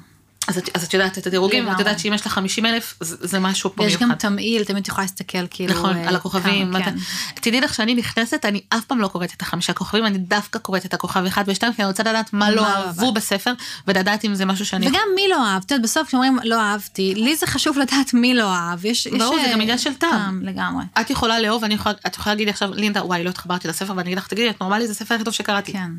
אז 0.49 0.59
את, 0.59 0.69
אז 0.75 0.85
את 0.85 0.95
יודעת 0.95 1.19
את 1.19 1.27
הדירוגים, 1.27 1.69
ואת. 1.69 1.79
יודעת 1.79 1.99
שאם 1.99 2.13
יש 2.15 2.27
לך 2.27 2.33
50 2.33 2.67
אלף, 2.67 2.95
זה, 3.01 3.17
זה 3.21 3.39
משהו 3.39 3.71
פה 3.75 3.83
ויש 3.83 3.93
מיוחד. 3.93 4.09
גם 4.09 4.15
תמהיל, 4.15 4.65
תמיד 4.65 4.89
יכולה 4.89 5.05
להסתכל 5.05 5.47
כאילו... 5.51 5.75
נכון, 5.75 5.97
אה, 5.97 6.09
על 6.09 6.17
הכוכבים. 6.17 6.67
כמה, 6.73 6.85
כן. 6.85 6.95
אתה- 7.35 7.41
תדעי 7.41 7.61
לך 7.61 7.75
שאני 7.75 7.95
נכנסת, 7.95 8.45
אני 8.45 8.61
אף 8.69 8.85
פעם 8.85 9.01
לא 9.01 9.09
קוראת 9.09 9.33
את 9.37 9.43
החמישה 9.43 9.73
כוכבים, 9.73 10.07
אני 10.07 10.19
דווקא 10.19 10.59
קוראת 10.59 10.85
את 10.85 10.95
הכוכב 10.95 11.25
אחד 11.25 11.45
ושתיים, 11.47 11.73
כי 11.73 11.83
אני 11.83 11.89
רוצה 11.89 12.03
לדעת 12.03 12.33
מה 12.33 12.51
לא 12.51 12.63
מה 12.63 12.69
לא 12.69 12.75
אהבו. 12.87 13.13
בספר, 13.13 13.53
ולדעת 13.89 14.25
אם 14.25 14.35
זה 14.35 14.45
משהו 14.45 14.67
שאני... 14.67 14.89
וגם 14.89 15.01
מי 15.15 15.29
לא 15.31 15.47
אהב, 15.47 15.63
את 15.67 15.71
יודעת, 15.71 15.85
בסוף 15.85 16.09
כשאומרים 16.09 16.39
לא 16.45 16.61
אהבתי, 16.61 17.15
לי 17.17 17.37
זה 17.37 17.47
חשוב 17.47 17.79
לדעת 17.79 18.15
מי 18.15 18.35
לא 18.35 18.55
אהב. 18.55 18.85
יש, 18.85 19.07
יש, 19.07 19.13
ברור, 19.23 19.37
זה 19.41 19.47
אה, 19.47 19.53
גם 19.53 19.61
עניין 19.61 19.79
של 19.79 19.95
טעם. 19.95 20.41
לגמרי. 20.43 20.85
את 21.01 21.11
יכולה 21.11 21.41
לאהוב, 21.41 21.65
אני 21.65 21.75
יכולה, 21.75 21.95
את 22.07 22.17
יכולה 22.17 22.35
להגיד 22.35 22.49
עכשיו, 22.49 22.75
לינדה, 22.75 23.05
וואי, 23.05 23.25
לא 23.25 23.31
התחברתי 23.31 23.69
לספר, 23.69 23.93
ואני 23.97 24.09
אגיד 24.09 24.19
לך, 24.19 24.27
תגידי, 24.27 24.51
את 24.51 24.61
נורמלי, 24.61 24.87
זה 24.87 24.93
הספר 24.93 25.15
הכי 25.15 25.25
טוב 25.25 25.35
שקראתי. 25.35 25.73
כן. 25.73 25.91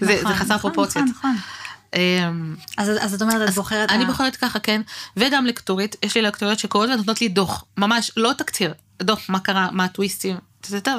זה, 0.00 0.14
נכון, 0.20 0.32
זה 0.32 0.38
חסר 0.38 0.54
נכון, 0.54 0.58
פרופורציות. 0.58 1.04
אמ, 1.96 2.54
אז, 2.76 2.90
אז 3.00 3.14
את 3.14 3.22
אומרת, 3.22 3.48
את 3.48 3.54
בוחרת... 3.54 3.90
אני 3.90 4.04
ה- 4.04 4.06
בוחרת 4.06 4.36
ככה, 4.36 4.58
כן, 4.58 4.80
וגם 5.16 5.46
לקטורית, 5.46 5.96
יש 6.02 6.14
לי 6.16 6.22
לקטוריות 6.22 6.58
שקוראות 6.58 6.90
ונותנות 6.90 7.20
לי 7.20 7.28
דוח, 7.28 7.64
ממש, 7.76 8.10
לא 8.16 8.32
תקציר, 8.38 8.74
דוח, 9.02 9.20
מה 9.28 9.40
קרה, 9.40 9.68
מה 9.72 9.84
הטוויסטים, 9.84 10.36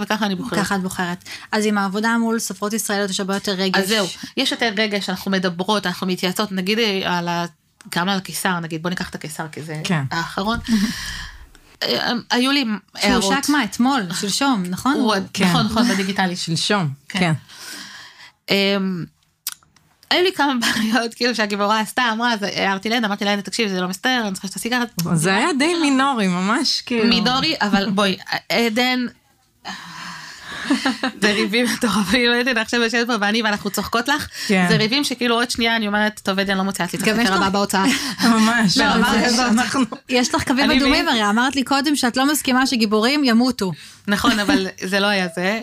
וככה 0.02 0.26
אני 0.26 0.36
בוחרת. 0.36 0.60
ככה 0.60 0.76
את 0.76 0.82
בוחרת. 0.82 1.24
אז 1.52 1.66
עם 1.66 1.78
העבודה 1.78 2.18
מול 2.18 2.40
סופרות 2.40 2.74
ישראליות 2.74 3.10
יש 3.10 3.20
הרבה 3.20 3.34
יותר 3.34 3.52
רגש. 3.52 3.82
אז 3.82 3.88
זהו, 3.88 4.08
יש 4.38 4.52
יותר 4.52 4.72
רגש, 4.78 5.10
אנחנו 5.10 5.32
מדברות, 5.32 5.86
אנחנו 5.86 6.08
מתייעצות, 6.08 6.52
נגיד 6.52 6.80
על 7.06 7.28
ה... 7.28 7.46
גם 7.96 8.10
על 8.10 8.18
הקיסר, 8.18 8.60
נגיד, 8.60 8.84
בוא 8.84 8.90
ניקח 8.90 9.10
את 9.10 9.16
הקיסר, 9.16 9.46
כי 9.52 9.62
זה 9.62 9.82
כן. 9.84 10.04
האחרון. 10.12 10.60
אה, 11.84 12.12
היו 12.32 12.52
לי 12.52 12.62
שהוא 12.62 12.78
הערות. 13.12 13.24
הושק 13.34 13.50
מה, 13.50 13.64
אתמול, 13.64 14.02
שלשום, 14.22 14.64
נכון? 14.70 14.94
הוא- 14.94 15.14
כן. 15.34 15.46
נכון, 15.50 15.66
נכון, 15.66 15.88
בדיגיטלי. 15.88 16.36
שלשום, 16.36 16.90
כן. 17.10 17.20
כן. 17.20 17.34
היו 20.10 20.24
לי 20.24 20.32
כמה 20.32 20.54
בעיות, 20.62 21.14
כאילו 21.14 21.36
שהגיבורה 21.36 21.80
עשתה, 21.80 22.04
אמרה, 22.12 22.34
אז 22.34 22.44
הערתי 22.44 22.90
לעד, 22.90 23.06
אמרתי 23.06 23.26
לעד, 23.26 23.42
תקשיב, 23.42 23.70
זה 23.70 23.82
לא 23.82 23.88
מסתדר, 23.88 24.22
אני 24.28 24.34
צריכה 24.34 24.48
שתעשי 24.48 24.70
ככה. 24.70 25.16
זה 25.16 25.36
היה 25.36 25.54
די 25.60 25.74
מינורי, 25.82 26.28
ממש 26.28 26.82
כאילו. 26.82 27.10
מידורי, 27.10 27.56
אבל 27.62 27.90
בואי, 27.90 28.18
עדן... 28.50 29.06
זה 31.22 31.32
ריבים 31.32 31.66
מטורפים, 31.66 32.32
עדן 32.40 32.58
עכשיו 32.58 32.82
יושבת 32.82 33.08
פה 33.08 33.14
ואני 33.22 33.42
ואנחנו 33.42 33.70
צוחקות 33.70 34.08
לך, 34.08 34.28
כן. 34.48 34.66
זה 34.70 34.76
ריבים 34.78 35.04
שכאילו 35.04 35.36
עוד 35.36 35.50
שנייה 35.52 35.76
אני 35.76 35.88
אומרת, 35.88 36.20
טוב 36.24 36.40
עדן 36.40 36.58
לא 36.58 36.64
מוציאה 36.64 36.88
לי 36.94 37.00
את 37.00 37.20
הספר 37.20 37.34
הבא 37.36 37.50
בהוצאה. 37.50 37.86
ממש. 38.24 38.78
לא, 38.78 38.86
זה-. 39.30 39.46
אנחנו- 39.48 39.82
יש 40.10 40.36
לך 40.36 40.44
קווים 40.44 40.72
אני 40.72 40.80
אדומים. 40.80 41.08
הרי, 41.08 41.30
אמרת 41.30 41.56
לי 41.56 41.64
קודם 41.64 41.96
שאת 41.96 42.18
לא 42.18 42.32
מסכימה 42.32 42.68
שגיבורים 42.68 43.24
ימותו. 43.24 43.72
נכון, 44.10 44.40
אבל 44.40 44.68
זה 44.84 45.00
לא 45.00 45.08
היה 45.08 45.28
זה, 45.36 45.62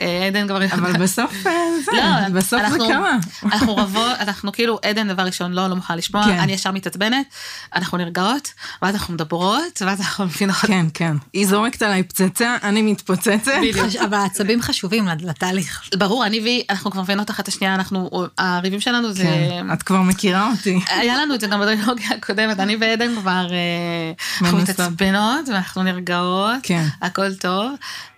אה, 0.00 0.26
עדן 0.26 0.48
כבר... 0.48 0.64
אבל 0.72 0.92
בסוף 1.02 1.46
אה, 1.46 1.52
זה, 1.84 1.92
לא, 1.92 2.28
בסוף 2.28 2.50
זה 2.60 2.66
אנחנו- 2.66 2.88
קרה. 2.88 3.16
אנחנו 3.44 3.76
רבות, 3.76 4.16
אנחנו 4.20 4.52
כאילו, 4.52 4.78
עדן 4.84 5.08
דבר 5.08 5.22
ראשון 5.22 5.52
לא, 5.52 5.66
לא 5.66 5.76
מוכנה 5.76 5.96
לשמוע, 5.96 6.24
כן. 6.24 6.38
אני 6.38 6.52
ישר 6.52 6.70
מתעצבנת, 6.70 7.26
אנחנו 7.74 7.98
נרגעות, 7.98 8.52
ואז 8.82 8.94
אנחנו 8.94 9.14
מדברות, 9.14 9.82
ואז 9.86 10.00
אנחנו 10.00 10.24
מבינות. 10.24 10.56
כן, 10.56 10.86
כן. 10.94 11.16
היא 11.32 11.46
זורקת 11.46 11.82
עליי 11.82 12.02
פצצה, 12.02 12.56
אני 12.62 12.82
מתפוצצת. 12.82 13.52
חש- 13.72 13.96
אבל 13.96 14.18
העצבים 14.40 14.62
חשובים 14.62 15.06
לת- 15.08 15.22
לתהליך. 15.22 15.82
ברור, 15.98 16.26
אני 16.26 16.40
והיא, 16.40 16.62
אנחנו 16.70 16.90
כבר 16.90 17.02
מבינות 17.02 17.30
אחת 17.30 17.40
את 17.42 17.48
השנייה, 17.48 17.74
אנחנו, 17.74 18.10
הריבים 18.38 18.80
שלנו 18.80 19.12
זה... 19.12 19.22
כן, 19.22 19.72
את 19.72 19.82
כבר 19.82 20.02
מכירה 20.02 20.50
אותי. 20.50 20.80
היה 20.88 21.16
לנו 21.16 21.34
את 21.34 21.40
זה 21.40 21.46
גם 21.46 21.60
בטרילוגיה 21.60 22.08
הקודמת, 22.18 22.60
אני 22.60 22.76
ועדן 22.80 23.14
כבר, 23.20 23.46
אה, 23.50 24.12
אנחנו. 24.42 24.58
מתעצבנות 24.58 25.48
ואנחנו 25.48 25.82
נרגעות, 25.82 26.56
כן. 26.62 26.84
הכל 27.02 27.34
טוב. 27.34 27.72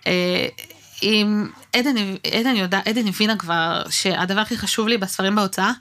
אה, 0.07 0.47
עם 1.01 1.49
עדן, 1.75 1.95
עדן 2.39 2.55
יודע, 2.55 2.79
עדן 2.85 3.07
הבינה 3.07 3.35
כבר 3.35 3.83
שהדבר 3.89 4.39
הכי 4.39 4.57
חשוב 4.57 4.87
לי 4.87 4.97
בספרים 4.97 5.35
בהוצאה 5.35 5.71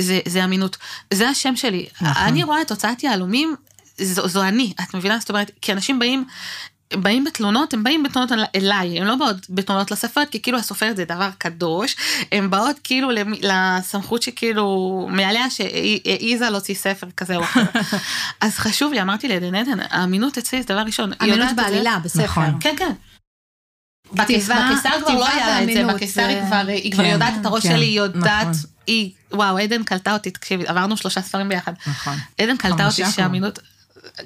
זה, 0.00 0.20
זה 0.28 0.44
אמינות. 0.44 0.76
זה 1.14 1.28
השם 1.28 1.56
שלי. 1.56 1.86
נכון. 2.00 2.22
אני 2.22 2.44
רואה 2.44 2.62
את 2.62 2.70
הוצאת 2.70 3.02
יהלומים, 3.02 3.54
זו, 3.98 4.28
זו 4.28 4.42
אני, 4.42 4.72
את 4.82 4.94
מבינה? 4.94 5.18
זאת 5.18 5.28
אומרת, 5.28 5.50
כי 5.62 5.72
אנשים 5.72 5.98
באים... 5.98 6.24
באים 6.94 7.24
בתלונות, 7.24 7.74
הם 7.74 7.84
באים 7.84 8.02
בתלונות 8.02 8.32
אל- 8.32 8.44
אליי, 8.54 9.00
הם 9.00 9.06
לא 9.06 9.16
באות 9.16 9.36
בתלונות 9.50 9.90
לסופרת, 9.90 10.28
כי 10.30 10.42
כאילו 10.42 10.58
הסופרת 10.58 10.96
זה 10.96 11.04
דבר 11.04 11.30
קדוש, 11.38 11.96
הם 12.32 12.50
באות 12.50 12.76
כאילו 12.84 13.10
לסמכות 13.40 14.22
שכאילו 14.22 15.06
מעליה 15.10 15.50
שהעיזה 15.50 16.50
להוציא 16.50 16.74
ספר 16.74 17.06
כזה 17.16 17.36
או 17.36 17.42
אחר. 17.42 17.62
אז 18.40 18.54
חשוב 18.58 18.92
לי, 18.92 19.02
אמרתי 19.02 19.28
לעדן 19.28 19.54
עדן, 19.54 19.78
האמינות 19.90 20.38
אצלי 20.38 20.62
זה 20.62 20.68
דבר 20.68 20.82
ראשון. 20.82 21.12
אמינות. 21.22 21.56
בעלילה, 21.56 21.98
בספר. 22.04 22.24
נכון. 22.24 22.56
כן, 22.60 22.74
כן. 22.78 22.92
בקיסר 24.12 24.54
כבר 25.04 25.14
לא 25.14 25.28
היה 25.28 25.62
את 25.62 25.68
זה, 25.74 25.94
בקיסר 25.94 26.26
היא 26.26 26.42
כבר, 26.46 26.62
היא 26.68 26.92
כבר 26.92 27.04
כן, 27.04 27.10
יודעת 27.10 27.34
את 27.40 27.46
הראש 27.46 27.62
כן, 27.62 27.68
שלי, 27.68 27.84
היא 27.84 27.96
יודעת, 28.00 28.46
נכון. 28.46 28.70
היא, 28.86 29.10
וואו, 29.32 29.58
עדן 29.58 29.82
קלטה 29.82 30.12
אותי, 30.12 30.30
תקשיבי, 30.30 30.66
עברנו 30.66 30.96
שלושה 30.96 31.22
ספרים 31.22 31.48
ביחד. 31.48 31.72
נכון. 31.86 32.14
עדן 32.40 32.56
קלטה 32.56 32.86
אותי 32.86 33.02
שהאמינות, 33.10 33.58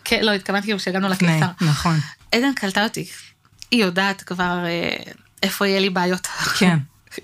כן, 0.05 0.25
לא, 0.25 0.31
התכוונתי 0.33 0.67
כאילו 0.67 0.81
שהגענו 0.81 1.09
לפני, 1.09 1.29
לקיסר. 1.29 1.47
נכון. 1.61 1.99
עדן 2.33 2.55
קלטה 2.55 2.85
אותי, 2.85 3.07
היא 3.71 3.85
יודעת 3.85 4.23
כבר 4.23 4.65
אה, 4.65 4.97
איפה 5.43 5.67
יהיה 5.67 5.81
לי 5.81 5.91
בעיות. 5.91 6.27
כן. 6.59 6.79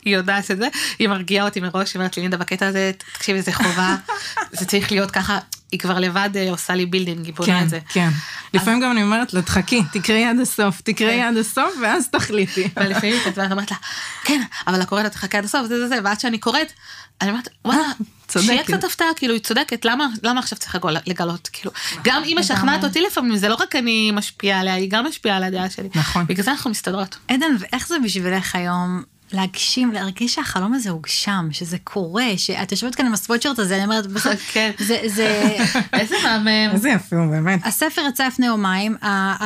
היא 0.04 0.16
יודעת 0.16 0.50
את 0.50 0.56
זה, 0.56 0.68
היא 0.98 1.08
מרגיעה 1.08 1.44
אותי 1.44 1.60
מראש, 1.60 1.94
היא 1.94 2.00
אומרת 2.00 2.16
לי, 2.16 2.22
לינדה, 2.22 2.36
בקטע 2.36 2.66
הזה, 2.66 2.90
תקשיבי, 3.12 3.42
זה 3.42 3.52
חובה, 3.52 3.96
זה 4.58 4.66
צריך 4.66 4.92
להיות 4.92 5.10
ככה, 5.10 5.38
היא 5.72 5.80
כבר 5.80 5.98
לבד 5.98 6.30
אה, 6.36 6.50
עושה 6.50 6.74
לי 6.74 6.86
building, 6.86 7.26
היא 7.26 7.34
בונה 7.34 7.58
כן, 7.58 7.64
את 7.64 7.70
זה. 7.70 7.80
כן. 7.88 8.08
לפעמים 8.54 8.80
גם 8.80 8.90
אני 8.90 9.02
אומרת 9.02 9.34
לה, 9.34 9.42
תחכי, 9.42 9.82
תקראי 9.92 10.24
עד 10.24 10.40
הסוף, 10.40 10.80
תקראי 10.80 11.16
כן. 11.16 11.22
עד 11.22 11.36
הסוף, 11.36 11.74
ואז 11.82 12.08
תחליטי. 12.08 12.68
ולפעמים 12.76 13.14
היא 13.14 13.20
כתבה, 13.24 13.44
אומרת 13.50 13.70
לה, 13.70 13.76
כן, 14.24 14.42
אבל 14.66 14.80
הקוראת 14.80 15.06
את 15.06 15.12
תחכה 15.12 15.38
עד 15.38 15.44
הסוף, 15.44 15.66
זה 15.66 15.78
זה 15.78 15.88
זה, 15.88 15.98
ועד 16.04 16.20
שאני 16.20 16.38
קוראת, 16.38 16.72
אני 17.20 17.30
אומרת, 17.30 17.48
וואלה, 17.64 17.82
צודקת. 18.28 18.48
שיהיה 18.48 18.64
קצת 18.64 18.84
הפתעה, 18.84 19.08
כאילו, 19.16 19.34
היא 19.34 19.42
צודקת, 19.42 19.84
למה, 19.84 20.06
למה 20.22 20.40
עכשיו 20.40 20.58
צריך 20.58 20.76
לגלות, 21.06 21.48
כאילו, 21.52 21.70
גם 22.02 22.22
היא 22.22 22.36
משכנעת 22.36 22.84
אותי 22.84 23.00
לפעמים, 23.00 23.36
זה 23.36 23.48
לא 23.48 23.54
רק 23.54 23.76
אני 23.76 24.10
משפיעה 24.10 24.60
עליה, 24.60 24.74
היא 24.74 24.90
גם 24.90 25.06
משפיעה 25.06 25.36
על 25.36 25.44
הדעה 25.44 25.70
שלי. 25.70 25.88
נכון. 25.94 26.26
בגלל 26.26 26.44
זה 26.44 26.50
אנחנו 26.50 26.70
מסתדרות. 26.70 27.16
עדן, 27.28 27.56
ואיך 27.58 27.88
זה 27.88 27.96
בשבילך 28.04 28.54
היום 28.54 29.02
להגשים, 29.32 29.92
להרגיש 29.92 30.34
שהחלום 30.34 30.74
הזה 30.74 30.90
הוגשם, 30.90 31.48
שזה 31.52 31.76
קורה, 31.84 32.26
שאת 32.36 32.72
יושבת 32.72 32.94
כאן 32.94 33.06
עם 33.06 33.12
הסוואטשרט 33.12 33.58
הזה, 33.58 33.76
אני 33.76 33.84
אומרת, 33.84 34.06
כן. 34.52 34.70
זה, 34.78 35.00
זה, 35.06 35.56
איזה 35.92 36.16
מהמם. 36.22 36.70
איזה 36.72 36.88
יפה 36.88 37.16
באמת. 37.16 37.66
הספר 37.66 38.02
יצא 38.08 38.26
לפני 38.26 38.46
יומיים, 38.46 38.96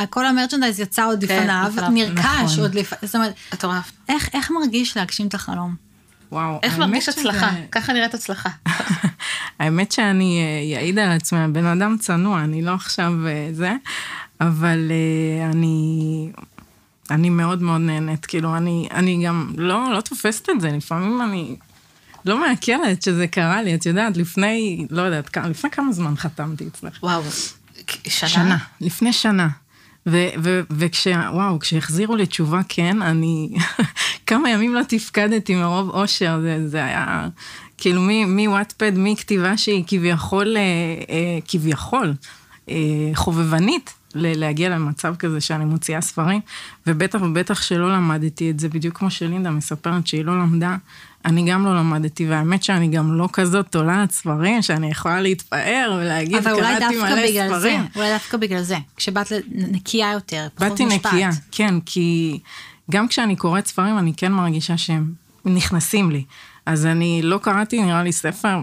כל 0.09 0.25
המרצ'נדייז 0.25 0.79
יצא 0.79 1.05
עוד 1.05 1.25
כן, 1.27 1.39
לפניו, 1.43 1.71
לפניו. 1.73 1.89
נרכש 1.91 2.43
נכון. 2.43 2.59
עוד 2.59 2.75
לפניו, 2.75 2.99
זאת 3.03 3.15
אומרת, 3.15 3.33
מטורף. 3.53 3.91
איך, 4.09 4.29
איך 4.33 4.51
מרגיש 4.51 4.97
להגשים 4.97 5.27
את 5.27 5.33
החלום? 5.33 5.75
וואו. 6.33 6.59
איך 6.63 6.77
מרגיש 6.77 7.09
הצלחה? 7.09 7.49
ככה 7.71 7.93
נראית 7.93 8.13
הצלחה. 8.13 8.49
האמת 9.59 9.91
שאני 9.91 10.41
אה, 10.41 10.77
אעיד 10.77 10.99
על 10.99 11.11
עצמי, 11.11 11.39
הבן 11.39 11.65
אדם 11.65 11.97
צנוע, 11.99 12.43
אני 12.43 12.61
לא 12.61 12.71
עכשיו 12.71 13.13
אה, 13.27 13.49
זה, 13.51 13.73
אבל 14.41 14.91
אה, 14.91 15.49
אני... 15.51 16.29
אני 17.11 17.29
מאוד 17.29 17.61
מאוד 17.61 17.81
נהנית, 17.81 18.25
כאילו, 18.25 18.57
אני, 18.57 18.87
אני 18.91 19.25
גם 19.25 19.53
לא, 19.57 19.93
לא 19.93 20.01
תופסת 20.01 20.49
את 20.49 20.61
זה, 20.61 20.71
לפעמים 20.71 21.21
אני 21.21 21.55
לא 22.25 22.37
מעכלת 22.41 23.01
שזה 23.01 23.27
קרה 23.27 23.61
לי, 23.61 23.75
את 23.75 23.85
יודעת, 23.85 24.17
לפני, 24.17 24.85
לא 24.89 25.01
יודעת, 25.01 25.29
כ- 25.29 25.37
לפני 25.37 25.69
כמה 25.69 25.91
זמן 25.91 26.15
חתמתי 26.15 26.67
אצלך? 26.67 26.99
וואו, 27.03 27.21
שנה? 28.07 28.29
שנה, 28.29 28.57
לפני 28.81 29.13
שנה. 29.13 29.49
וכש... 30.05 31.07
וואו, 31.33 31.59
כשהחזירו 31.59 32.15
לי 32.15 32.25
תשובה 32.25 32.61
כן, 32.69 33.01
אני 33.01 33.49
כמה 34.27 34.49
ימים 34.49 34.73
לא 34.73 34.81
תפקדתי 34.87 35.55
מרוב 35.55 35.89
אושר, 35.89 36.39
זה, 36.41 36.67
זה 36.67 36.85
היה 36.85 37.27
כאילו 37.77 38.01
מוואטפד, 38.27 38.91
מכתיבה 38.95 39.57
שהיא 39.57 39.83
כביכול, 39.87 40.57
אה, 40.57 40.61
אה, 41.09 41.39
כביכול, 41.47 42.13
אה, 42.69 42.75
חובבנית. 43.15 43.93
להגיע 44.15 44.69
למצב 44.69 45.15
כזה 45.15 45.41
שאני 45.41 45.65
מוציאה 45.65 46.01
ספרים, 46.01 46.41
ובטח 46.87 47.21
ובטח 47.21 47.61
שלא 47.61 47.93
למדתי 47.93 48.51
את 48.51 48.59
זה, 48.59 48.69
בדיוק 48.69 48.97
כמו 48.97 49.11
שלינדה 49.11 49.51
מספרת 49.51 50.07
שהיא 50.07 50.25
לא 50.25 50.39
למדה, 50.39 50.75
אני 51.25 51.51
גם 51.51 51.65
לא 51.65 51.75
למדתי, 51.77 52.29
והאמת 52.29 52.63
שאני 52.63 52.87
גם 52.87 53.13
לא 53.13 53.29
כזאת 53.33 53.67
תולעת 53.69 54.11
ספרים, 54.11 54.61
שאני 54.61 54.87
יכולה 54.87 55.21
להתפאר 55.21 55.97
ולהגיד, 56.01 56.37
אבל 56.37 56.51
אולי 56.51 56.79
קראתי 56.79 56.95
דווקא 56.95 57.13
מלא 57.13 57.27
בגלל 57.27 57.49
זה, 57.49 57.59
ספרים. 57.59 57.85
אולי 57.95 58.13
דווקא 58.13 58.37
בגלל 58.37 58.61
זה, 58.61 58.77
כשבאת 58.97 59.31
נקייה 59.51 60.11
יותר, 60.11 60.47
פחות 60.55 60.69
באתי 60.69 60.85
מושפעת. 60.85 61.13
נקייה, 61.13 61.29
כן, 61.51 61.79
כי 61.85 62.39
גם 62.91 63.07
כשאני 63.07 63.35
קוראת 63.35 63.67
ספרים, 63.67 63.97
אני 63.97 64.13
כן 64.17 64.31
מרגישה 64.31 64.77
שהם 64.77 65.13
נכנסים 65.45 66.11
לי. 66.11 66.23
אז 66.65 66.85
אני 66.85 67.21
לא 67.23 67.37
קראתי, 67.37 67.83
נראה 67.83 68.03
לי, 68.03 68.11
ספר 68.11 68.59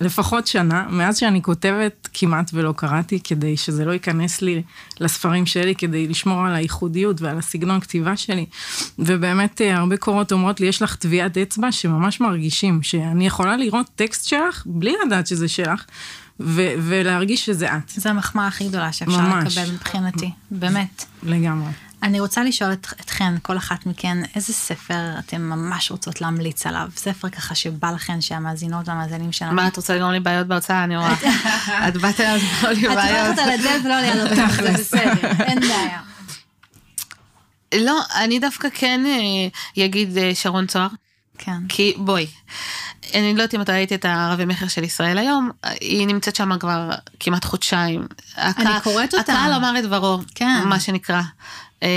לפחות 0.00 0.46
שנה, 0.46 0.86
מאז 0.90 1.18
שאני 1.18 1.42
כותבת 1.42 2.08
כמעט 2.14 2.50
ולא 2.54 2.74
קראתי, 2.76 3.20
כדי 3.24 3.56
שזה 3.56 3.84
לא 3.84 3.92
ייכנס 3.92 4.42
לי 4.42 4.62
לספרים 5.00 5.46
שלי, 5.46 5.74
כדי 5.74 6.08
לשמור 6.08 6.46
על 6.46 6.54
הייחודיות 6.54 7.20
ועל 7.20 7.38
הסגנון 7.38 7.80
כתיבה 7.80 8.16
שלי. 8.16 8.46
ובאמת, 8.98 9.60
אה, 9.60 9.76
הרבה 9.76 9.96
קורות 9.96 10.32
אומרות 10.32 10.60
לי, 10.60 10.66
יש 10.66 10.82
לך 10.82 10.96
טביעת 10.96 11.38
אצבע 11.38 11.72
שממש 11.72 12.20
מרגישים, 12.20 12.82
שאני 12.82 13.26
יכולה 13.26 13.56
לראות 13.56 13.86
טקסט 13.94 14.28
שלך, 14.28 14.62
בלי 14.66 14.94
לדעת 15.06 15.26
שזה 15.26 15.48
שלך, 15.48 15.84
ו- 16.40 16.74
ולהרגיש 16.78 17.46
שזה 17.46 17.76
את, 17.76 17.88
זו 17.88 18.08
המחמאה 18.08 18.46
הכי 18.46 18.68
גדולה 18.68 18.92
שאפשר 18.92 19.20
ממש. 19.20 19.58
לקבל 19.58 19.72
מבחינתי, 19.72 20.30
באמת. 20.50 21.04
לגמרי. 21.22 21.70
אני 22.06 22.20
רוצה 22.20 22.44
לשאול 22.44 22.72
את, 22.72 22.86
אתכן, 23.00 23.34
כל 23.42 23.56
אחת 23.56 23.86
מכן, 23.86 24.18
איזה 24.34 24.52
ספר 24.52 25.18
אתן 25.18 25.42
ממש 25.42 25.90
רוצות 25.90 26.20
להמליץ 26.20 26.66
עליו? 26.66 26.88
ספר 26.96 27.28
ככה 27.28 27.54
שבא 27.54 27.90
לכן 27.90 28.20
שהמאזינות 28.20 28.88
והמאזינים 28.88 29.32
שלנו. 29.32 29.52
מה, 29.52 29.68
את 29.68 29.76
רוצה 29.76 29.96
לגרום 29.96 30.12
לי 30.12 30.20
בעיות 30.20 30.46
בהוצאה? 30.46 30.84
אני 30.84 30.96
רואה. 30.96 31.14
את 31.88 31.96
באת 31.96 32.20
אליו 32.20 32.40
לגרום 32.62 32.72
לי 32.72 32.88
את 32.88 32.94
בעיות. 32.94 33.26
הולכת 33.26 33.38
על 33.42 33.50
הדלת 33.50 33.84
ולא 33.84 34.00
ליד 34.00 34.16
הדלת, 34.16 34.52
זה 34.52 34.72
בסדר, 34.72 35.30
אין 35.40 35.60
בעיה. 35.60 36.00
לא, 37.74 38.00
אני 38.16 38.38
דווקא 38.38 38.68
כן 38.74 39.00
אה, 39.06 39.84
אגיד 39.84 40.18
אה, 40.18 40.30
שרון 40.34 40.66
צוהר. 40.66 40.88
כן. 41.38 41.66
כי 41.68 41.94
בואי, 41.96 42.26
אני 43.14 43.34
לא 43.34 43.42
יודעת 43.42 43.54
אם 43.54 43.60
אתה 43.60 43.72
ראית 43.72 43.92
את 43.92 44.04
הרבי 44.08 44.44
מכר 44.44 44.68
של 44.68 44.84
ישראל 44.84 45.18
היום, 45.18 45.50
היא 45.80 46.06
נמצאת 46.06 46.36
שם 46.36 46.58
כבר 46.58 46.90
כמעט 47.20 47.44
חודשיים. 47.44 48.06
הקהל- 48.36 48.80
קוראת 48.80 49.14
אותה. 49.14 49.32
הקהל 49.32 49.52
אמר 49.52 49.78
את 49.78 49.84
דברו, 49.84 50.18
כן. 50.34 50.62
מה 50.64 50.80
שנקרא. 50.80 51.22
אה, 51.82 51.88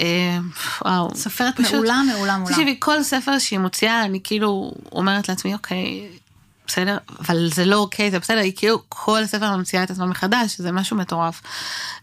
אה, 0.00 0.38
וואו. 0.84 1.14
סופרת 1.14 1.56
פשוט- 1.56 1.72
מעולה, 1.72 2.02
מעולה, 2.12 2.36
מעולה. 2.38 2.54
תקשיבי, 2.54 2.76
כל 2.78 3.02
ספר 3.02 3.38
שהיא 3.38 3.58
מוציאה, 3.58 4.04
אני 4.04 4.20
כאילו 4.24 4.72
אומרת 4.92 5.28
לעצמי, 5.28 5.54
אוקיי, 5.54 6.08
בסדר, 6.66 6.98
אבל 7.20 7.48
זה 7.54 7.64
לא 7.64 7.76
אוקיי, 7.76 8.10
זה 8.10 8.18
בסדר, 8.18 8.38
היא 8.38 8.52
כאילו 8.56 8.82
כל 8.88 9.26
ספר 9.26 9.56
ממציאה 9.56 9.82
את 9.82 9.90
עצמה 9.90 10.06
מחדש, 10.06 10.58
זה 10.58 10.72
משהו 10.72 10.96
מטורף. 10.96 11.42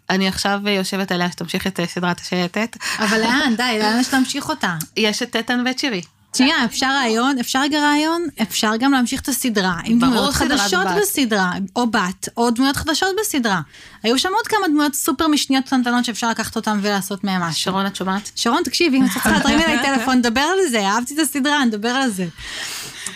אני 0.09 0.27
עכשיו 0.27 0.59
יושבת 0.69 1.11
עליה 1.11 1.31
שתמשיך 1.31 1.67
את 1.67 1.79
אה, 1.79 1.85
סדרת 1.87 2.19
השייטת. 2.19 2.77
אבל 2.99 3.19
לאן, 3.19 3.53
די, 3.57 3.79
לאן 3.79 3.99
יש 3.99 4.13
להמשיך 4.13 4.49
אותה? 4.49 4.75
יש 4.97 5.23
את 5.23 5.31
טטן 5.31 5.63
ואת 5.65 5.79
שירי. 5.79 6.01
שנייה, 6.37 6.65
אפשר 6.65 6.85
רעיון, 6.85 7.39
אפשר 7.39 7.61
רגע 7.61 7.79
רעיון, 7.79 8.27
אפשר 8.41 8.71
גם 8.79 8.91
להמשיך 8.91 9.21
את 9.21 9.27
הסדרה, 9.27 9.75
עם 9.85 9.99
דמויות 9.99 10.33
חדשות. 10.33 10.87
בסדרה, 11.01 11.51
או 11.75 11.87
בת, 11.87 12.29
או 12.37 12.49
דמויות 12.49 12.75
חדשות 12.75 13.09
בסדרה. 13.21 13.61
היו 14.03 14.19
שם 14.19 14.29
עוד 14.35 14.47
כמה 14.47 14.67
דמויות 14.67 14.95
סופר 14.95 15.27
משניות 15.27 15.65
קטנטנות 15.65 16.05
שאפשר 16.05 16.29
לקחת 16.29 16.55
אותן 16.55 16.79
ולעשות 16.81 17.23
מהן 17.23 17.41
משהו. 17.41 17.61
שרון, 17.63 17.85
את 17.85 17.95
שומעת? 17.95 18.31
שרון, 18.35 18.63
תקשיבי, 18.63 18.97
אם 18.97 19.05
את 19.05 19.09
צריכה 19.13 19.31
להתרים 19.37 19.59
אליי 19.59 19.77
טלפון, 19.83 20.17
נדבר 20.17 20.41
על 20.41 20.69
זה, 20.69 20.87
אהבתי 20.87 21.13
את 21.13 21.19
הסדרה, 21.19 21.65
נדבר 21.65 21.89
על 21.89 22.09
זה. 22.09 22.27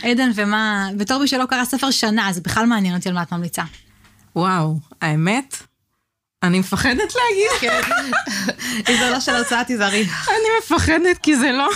עדן, 0.03 0.31
ומה, 0.35 0.89
בתור 0.97 1.17
מי 1.21 1.27
שלא 1.27 1.45
קרא 1.45 1.65
ספר 1.65 1.91
שנה, 1.91 2.33
זה 2.33 2.41
בכלל 2.41 2.65
מעניין 2.65 2.95
אותי 2.95 3.09
על 3.09 3.15
מה 3.15 3.21
את 3.21 3.31
ממליצה. 3.31 3.63
וואו, 4.35 4.79
האמת, 5.01 5.57
אני 6.43 6.59
מפחדת 6.59 7.13
להגיד, 7.15 7.59
כן. 7.59 7.91
אם 8.89 8.97
זה 8.99 9.09
לא 9.09 9.19
של 9.19 9.35
הוצאה 9.35 9.63
תיזהרי. 9.63 10.01
אני 10.27 10.47
מפחדת 10.59 11.17
כי 11.23 11.35
זה 11.35 11.51
לא... 11.51 11.69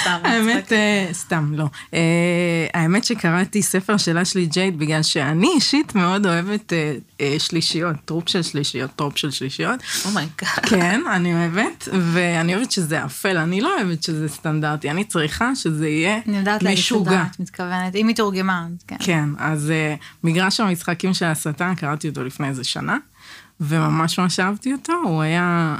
סתם. 0.00 0.20
האמת, 0.24 0.72
אה, 0.72 1.08
סתם, 1.12 1.52
לא. 1.54 1.64
אה, 1.94 2.66
האמת 2.74 3.04
שקראתי 3.04 3.62
ספר 3.62 3.96
של 3.96 4.18
אשלי 4.18 4.46
ג'ייד 4.46 4.78
בגלל 4.78 5.02
שאני 5.02 5.48
אישית 5.54 5.94
מאוד 5.94 6.26
אוהבת 6.26 6.72
אה, 7.20 7.36
שלישיות, 7.38 7.96
trope 8.04 8.28
של 8.28 8.42
שלישיות, 8.42 8.90
trope 8.96 9.18
של 9.18 9.30
שלישיות. 9.30 9.80
oh 10.04 10.15
my 10.15 10.26
god. 10.26 10.48
כן, 10.62 11.00
אני 11.12 11.34
אוהבת, 11.34 11.88
ואני 12.12 12.54
אוהבת 12.54 12.72
שזה 12.72 13.04
אפל, 13.04 13.36
אני 13.36 13.60
לא 13.60 13.76
אוהבת 13.76 14.02
שזה 14.02 14.28
סטנדרטי, 14.28 14.90
אני 14.90 15.04
צריכה 15.04 15.54
שזה 15.54 15.88
יהיה 15.88 16.18
אני 16.28 16.38
יודעת 16.38 16.62
להגיד 16.62 16.78
משוגע. 16.78 17.24
את 17.30 17.40
מתכוונת, 17.40 17.96
אם 17.96 18.08
היא 18.08 18.16
תורגמה, 18.16 18.66
כן. 18.86 18.96
כן, 19.00 19.28
אז 19.38 19.72
מגרש 20.24 20.60
המשחקים 20.60 21.14
של 21.14 21.26
השטן, 21.26 21.74
קראתי 21.74 22.08
אותו 22.08 22.24
לפני 22.24 22.48
איזה 22.48 22.64
שנה, 22.64 22.96
וממש 23.60 24.18
ממש 24.18 24.40
אהבתי 24.40 24.72
אותו, 24.72 24.92
הוא 25.04 25.22
היה 25.22 25.76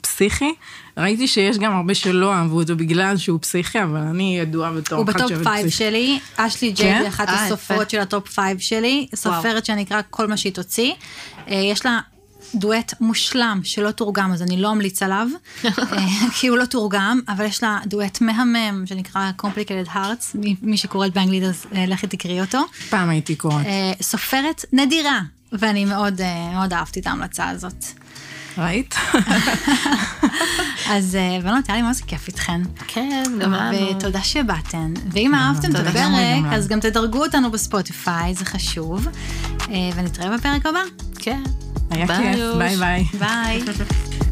פסיכי. 0.00 0.54
ראיתי 0.96 1.28
שיש 1.28 1.58
גם 1.58 1.72
הרבה 1.76 1.94
שלא 1.94 2.34
אהבו 2.34 2.58
אותו 2.60 2.76
בגלל 2.76 3.16
שהוא 3.16 3.38
פסיכי, 3.40 3.82
אבל 3.82 4.00
אני 4.00 4.38
ידועה 4.38 4.72
בתור 4.72 4.98
הוא 4.98 5.04
אחת 5.10 5.14
בטופ 5.14 5.28
שאוהבת 5.28 5.44
פייב 5.46 5.66
פסיכי. 5.66 5.84
שלי, 5.84 6.18
אשלי 6.36 6.68
כן? 6.76 6.82
ג'ייד 6.82 6.96
היא 7.00 7.08
אחת 7.08 7.28
אה. 7.28 7.44
הסופרות 7.46 7.90
של 7.90 8.00
הטופ 8.00 8.28
פייב 8.28 8.58
שלי, 8.58 9.06
סופרת 9.14 9.66
שנקרא 9.66 10.00
כל 10.10 10.26
מה 10.26 10.36
שהיא 10.36 10.52
תוציא. 10.52 10.92
אה, 11.48 11.54
יש 11.54 11.86
לה 11.86 12.00
דואט 12.54 12.94
מושלם 13.00 13.60
שלא 13.64 13.90
תורגם, 13.90 14.32
אז 14.32 14.42
אני 14.42 14.56
לא 14.62 14.72
אמליץ 14.72 15.02
עליו, 15.02 15.28
אה, 15.64 15.70
כי 16.34 16.46
הוא 16.48 16.58
לא 16.58 16.64
תורגם, 16.64 17.20
אבל 17.28 17.44
יש 17.44 17.62
לה 17.62 17.78
דואט 17.86 18.20
מהמם 18.20 18.86
שנקרא 18.86 19.30
Complicated 19.42 19.88
Hearts, 19.88 20.24
מי- 20.34 20.56
מי 20.62 20.76
שקוראת 20.76 21.12
באנגלית 21.14 21.42
אז 21.42 21.66
לכי 21.72 22.06
תקראי 22.06 22.40
אותו. 22.40 22.58
פעם 22.90 23.08
הייתי 23.08 23.36
קוראת. 23.36 23.66
סופרת 24.02 24.64
נדירה, 24.72 25.20
ואני 25.52 25.84
מאוד 25.84 26.20
אה, 26.20 26.50
מאוד 26.54 26.72
אהבתי 26.72 27.00
את 27.00 27.06
ההמלצה 27.06 27.48
הזאת. 27.48 27.84
ראית? 28.58 28.94
אז 30.92 31.16
אה, 31.16 31.38
בנות, 31.42 31.68
היה 31.68 31.76
לי 31.76 31.82
ממש 31.82 32.00
כיף 32.00 32.28
איתכן. 32.28 32.60
כן, 32.86 33.22
גם 33.40 33.52
לנו. 33.52 33.96
ותודה 33.96 34.22
שבאתן. 34.22 34.92
ואם 35.12 35.34
אהבתם 35.34 35.70
את 35.70 35.86
הפרק. 35.86 36.52
אז 36.52 36.68
גם 36.68 36.80
תדרגו 36.80 37.24
אותנו 37.24 37.50
בספוטיפיי, 37.50 38.34
זה 38.34 38.44
חשוב. 38.44 39.06
אה, 39.70 39.90
ונתראה 39.96 40.36
בפרק 40.36 40.66
הבא. 40.66 40.82
כן. 41.18 41.42
היה 41.90 42.06
כיף. 42.06 42.40
bye 42.58 42.76
bye. 42.76 43.04
bye. 43.18 43.62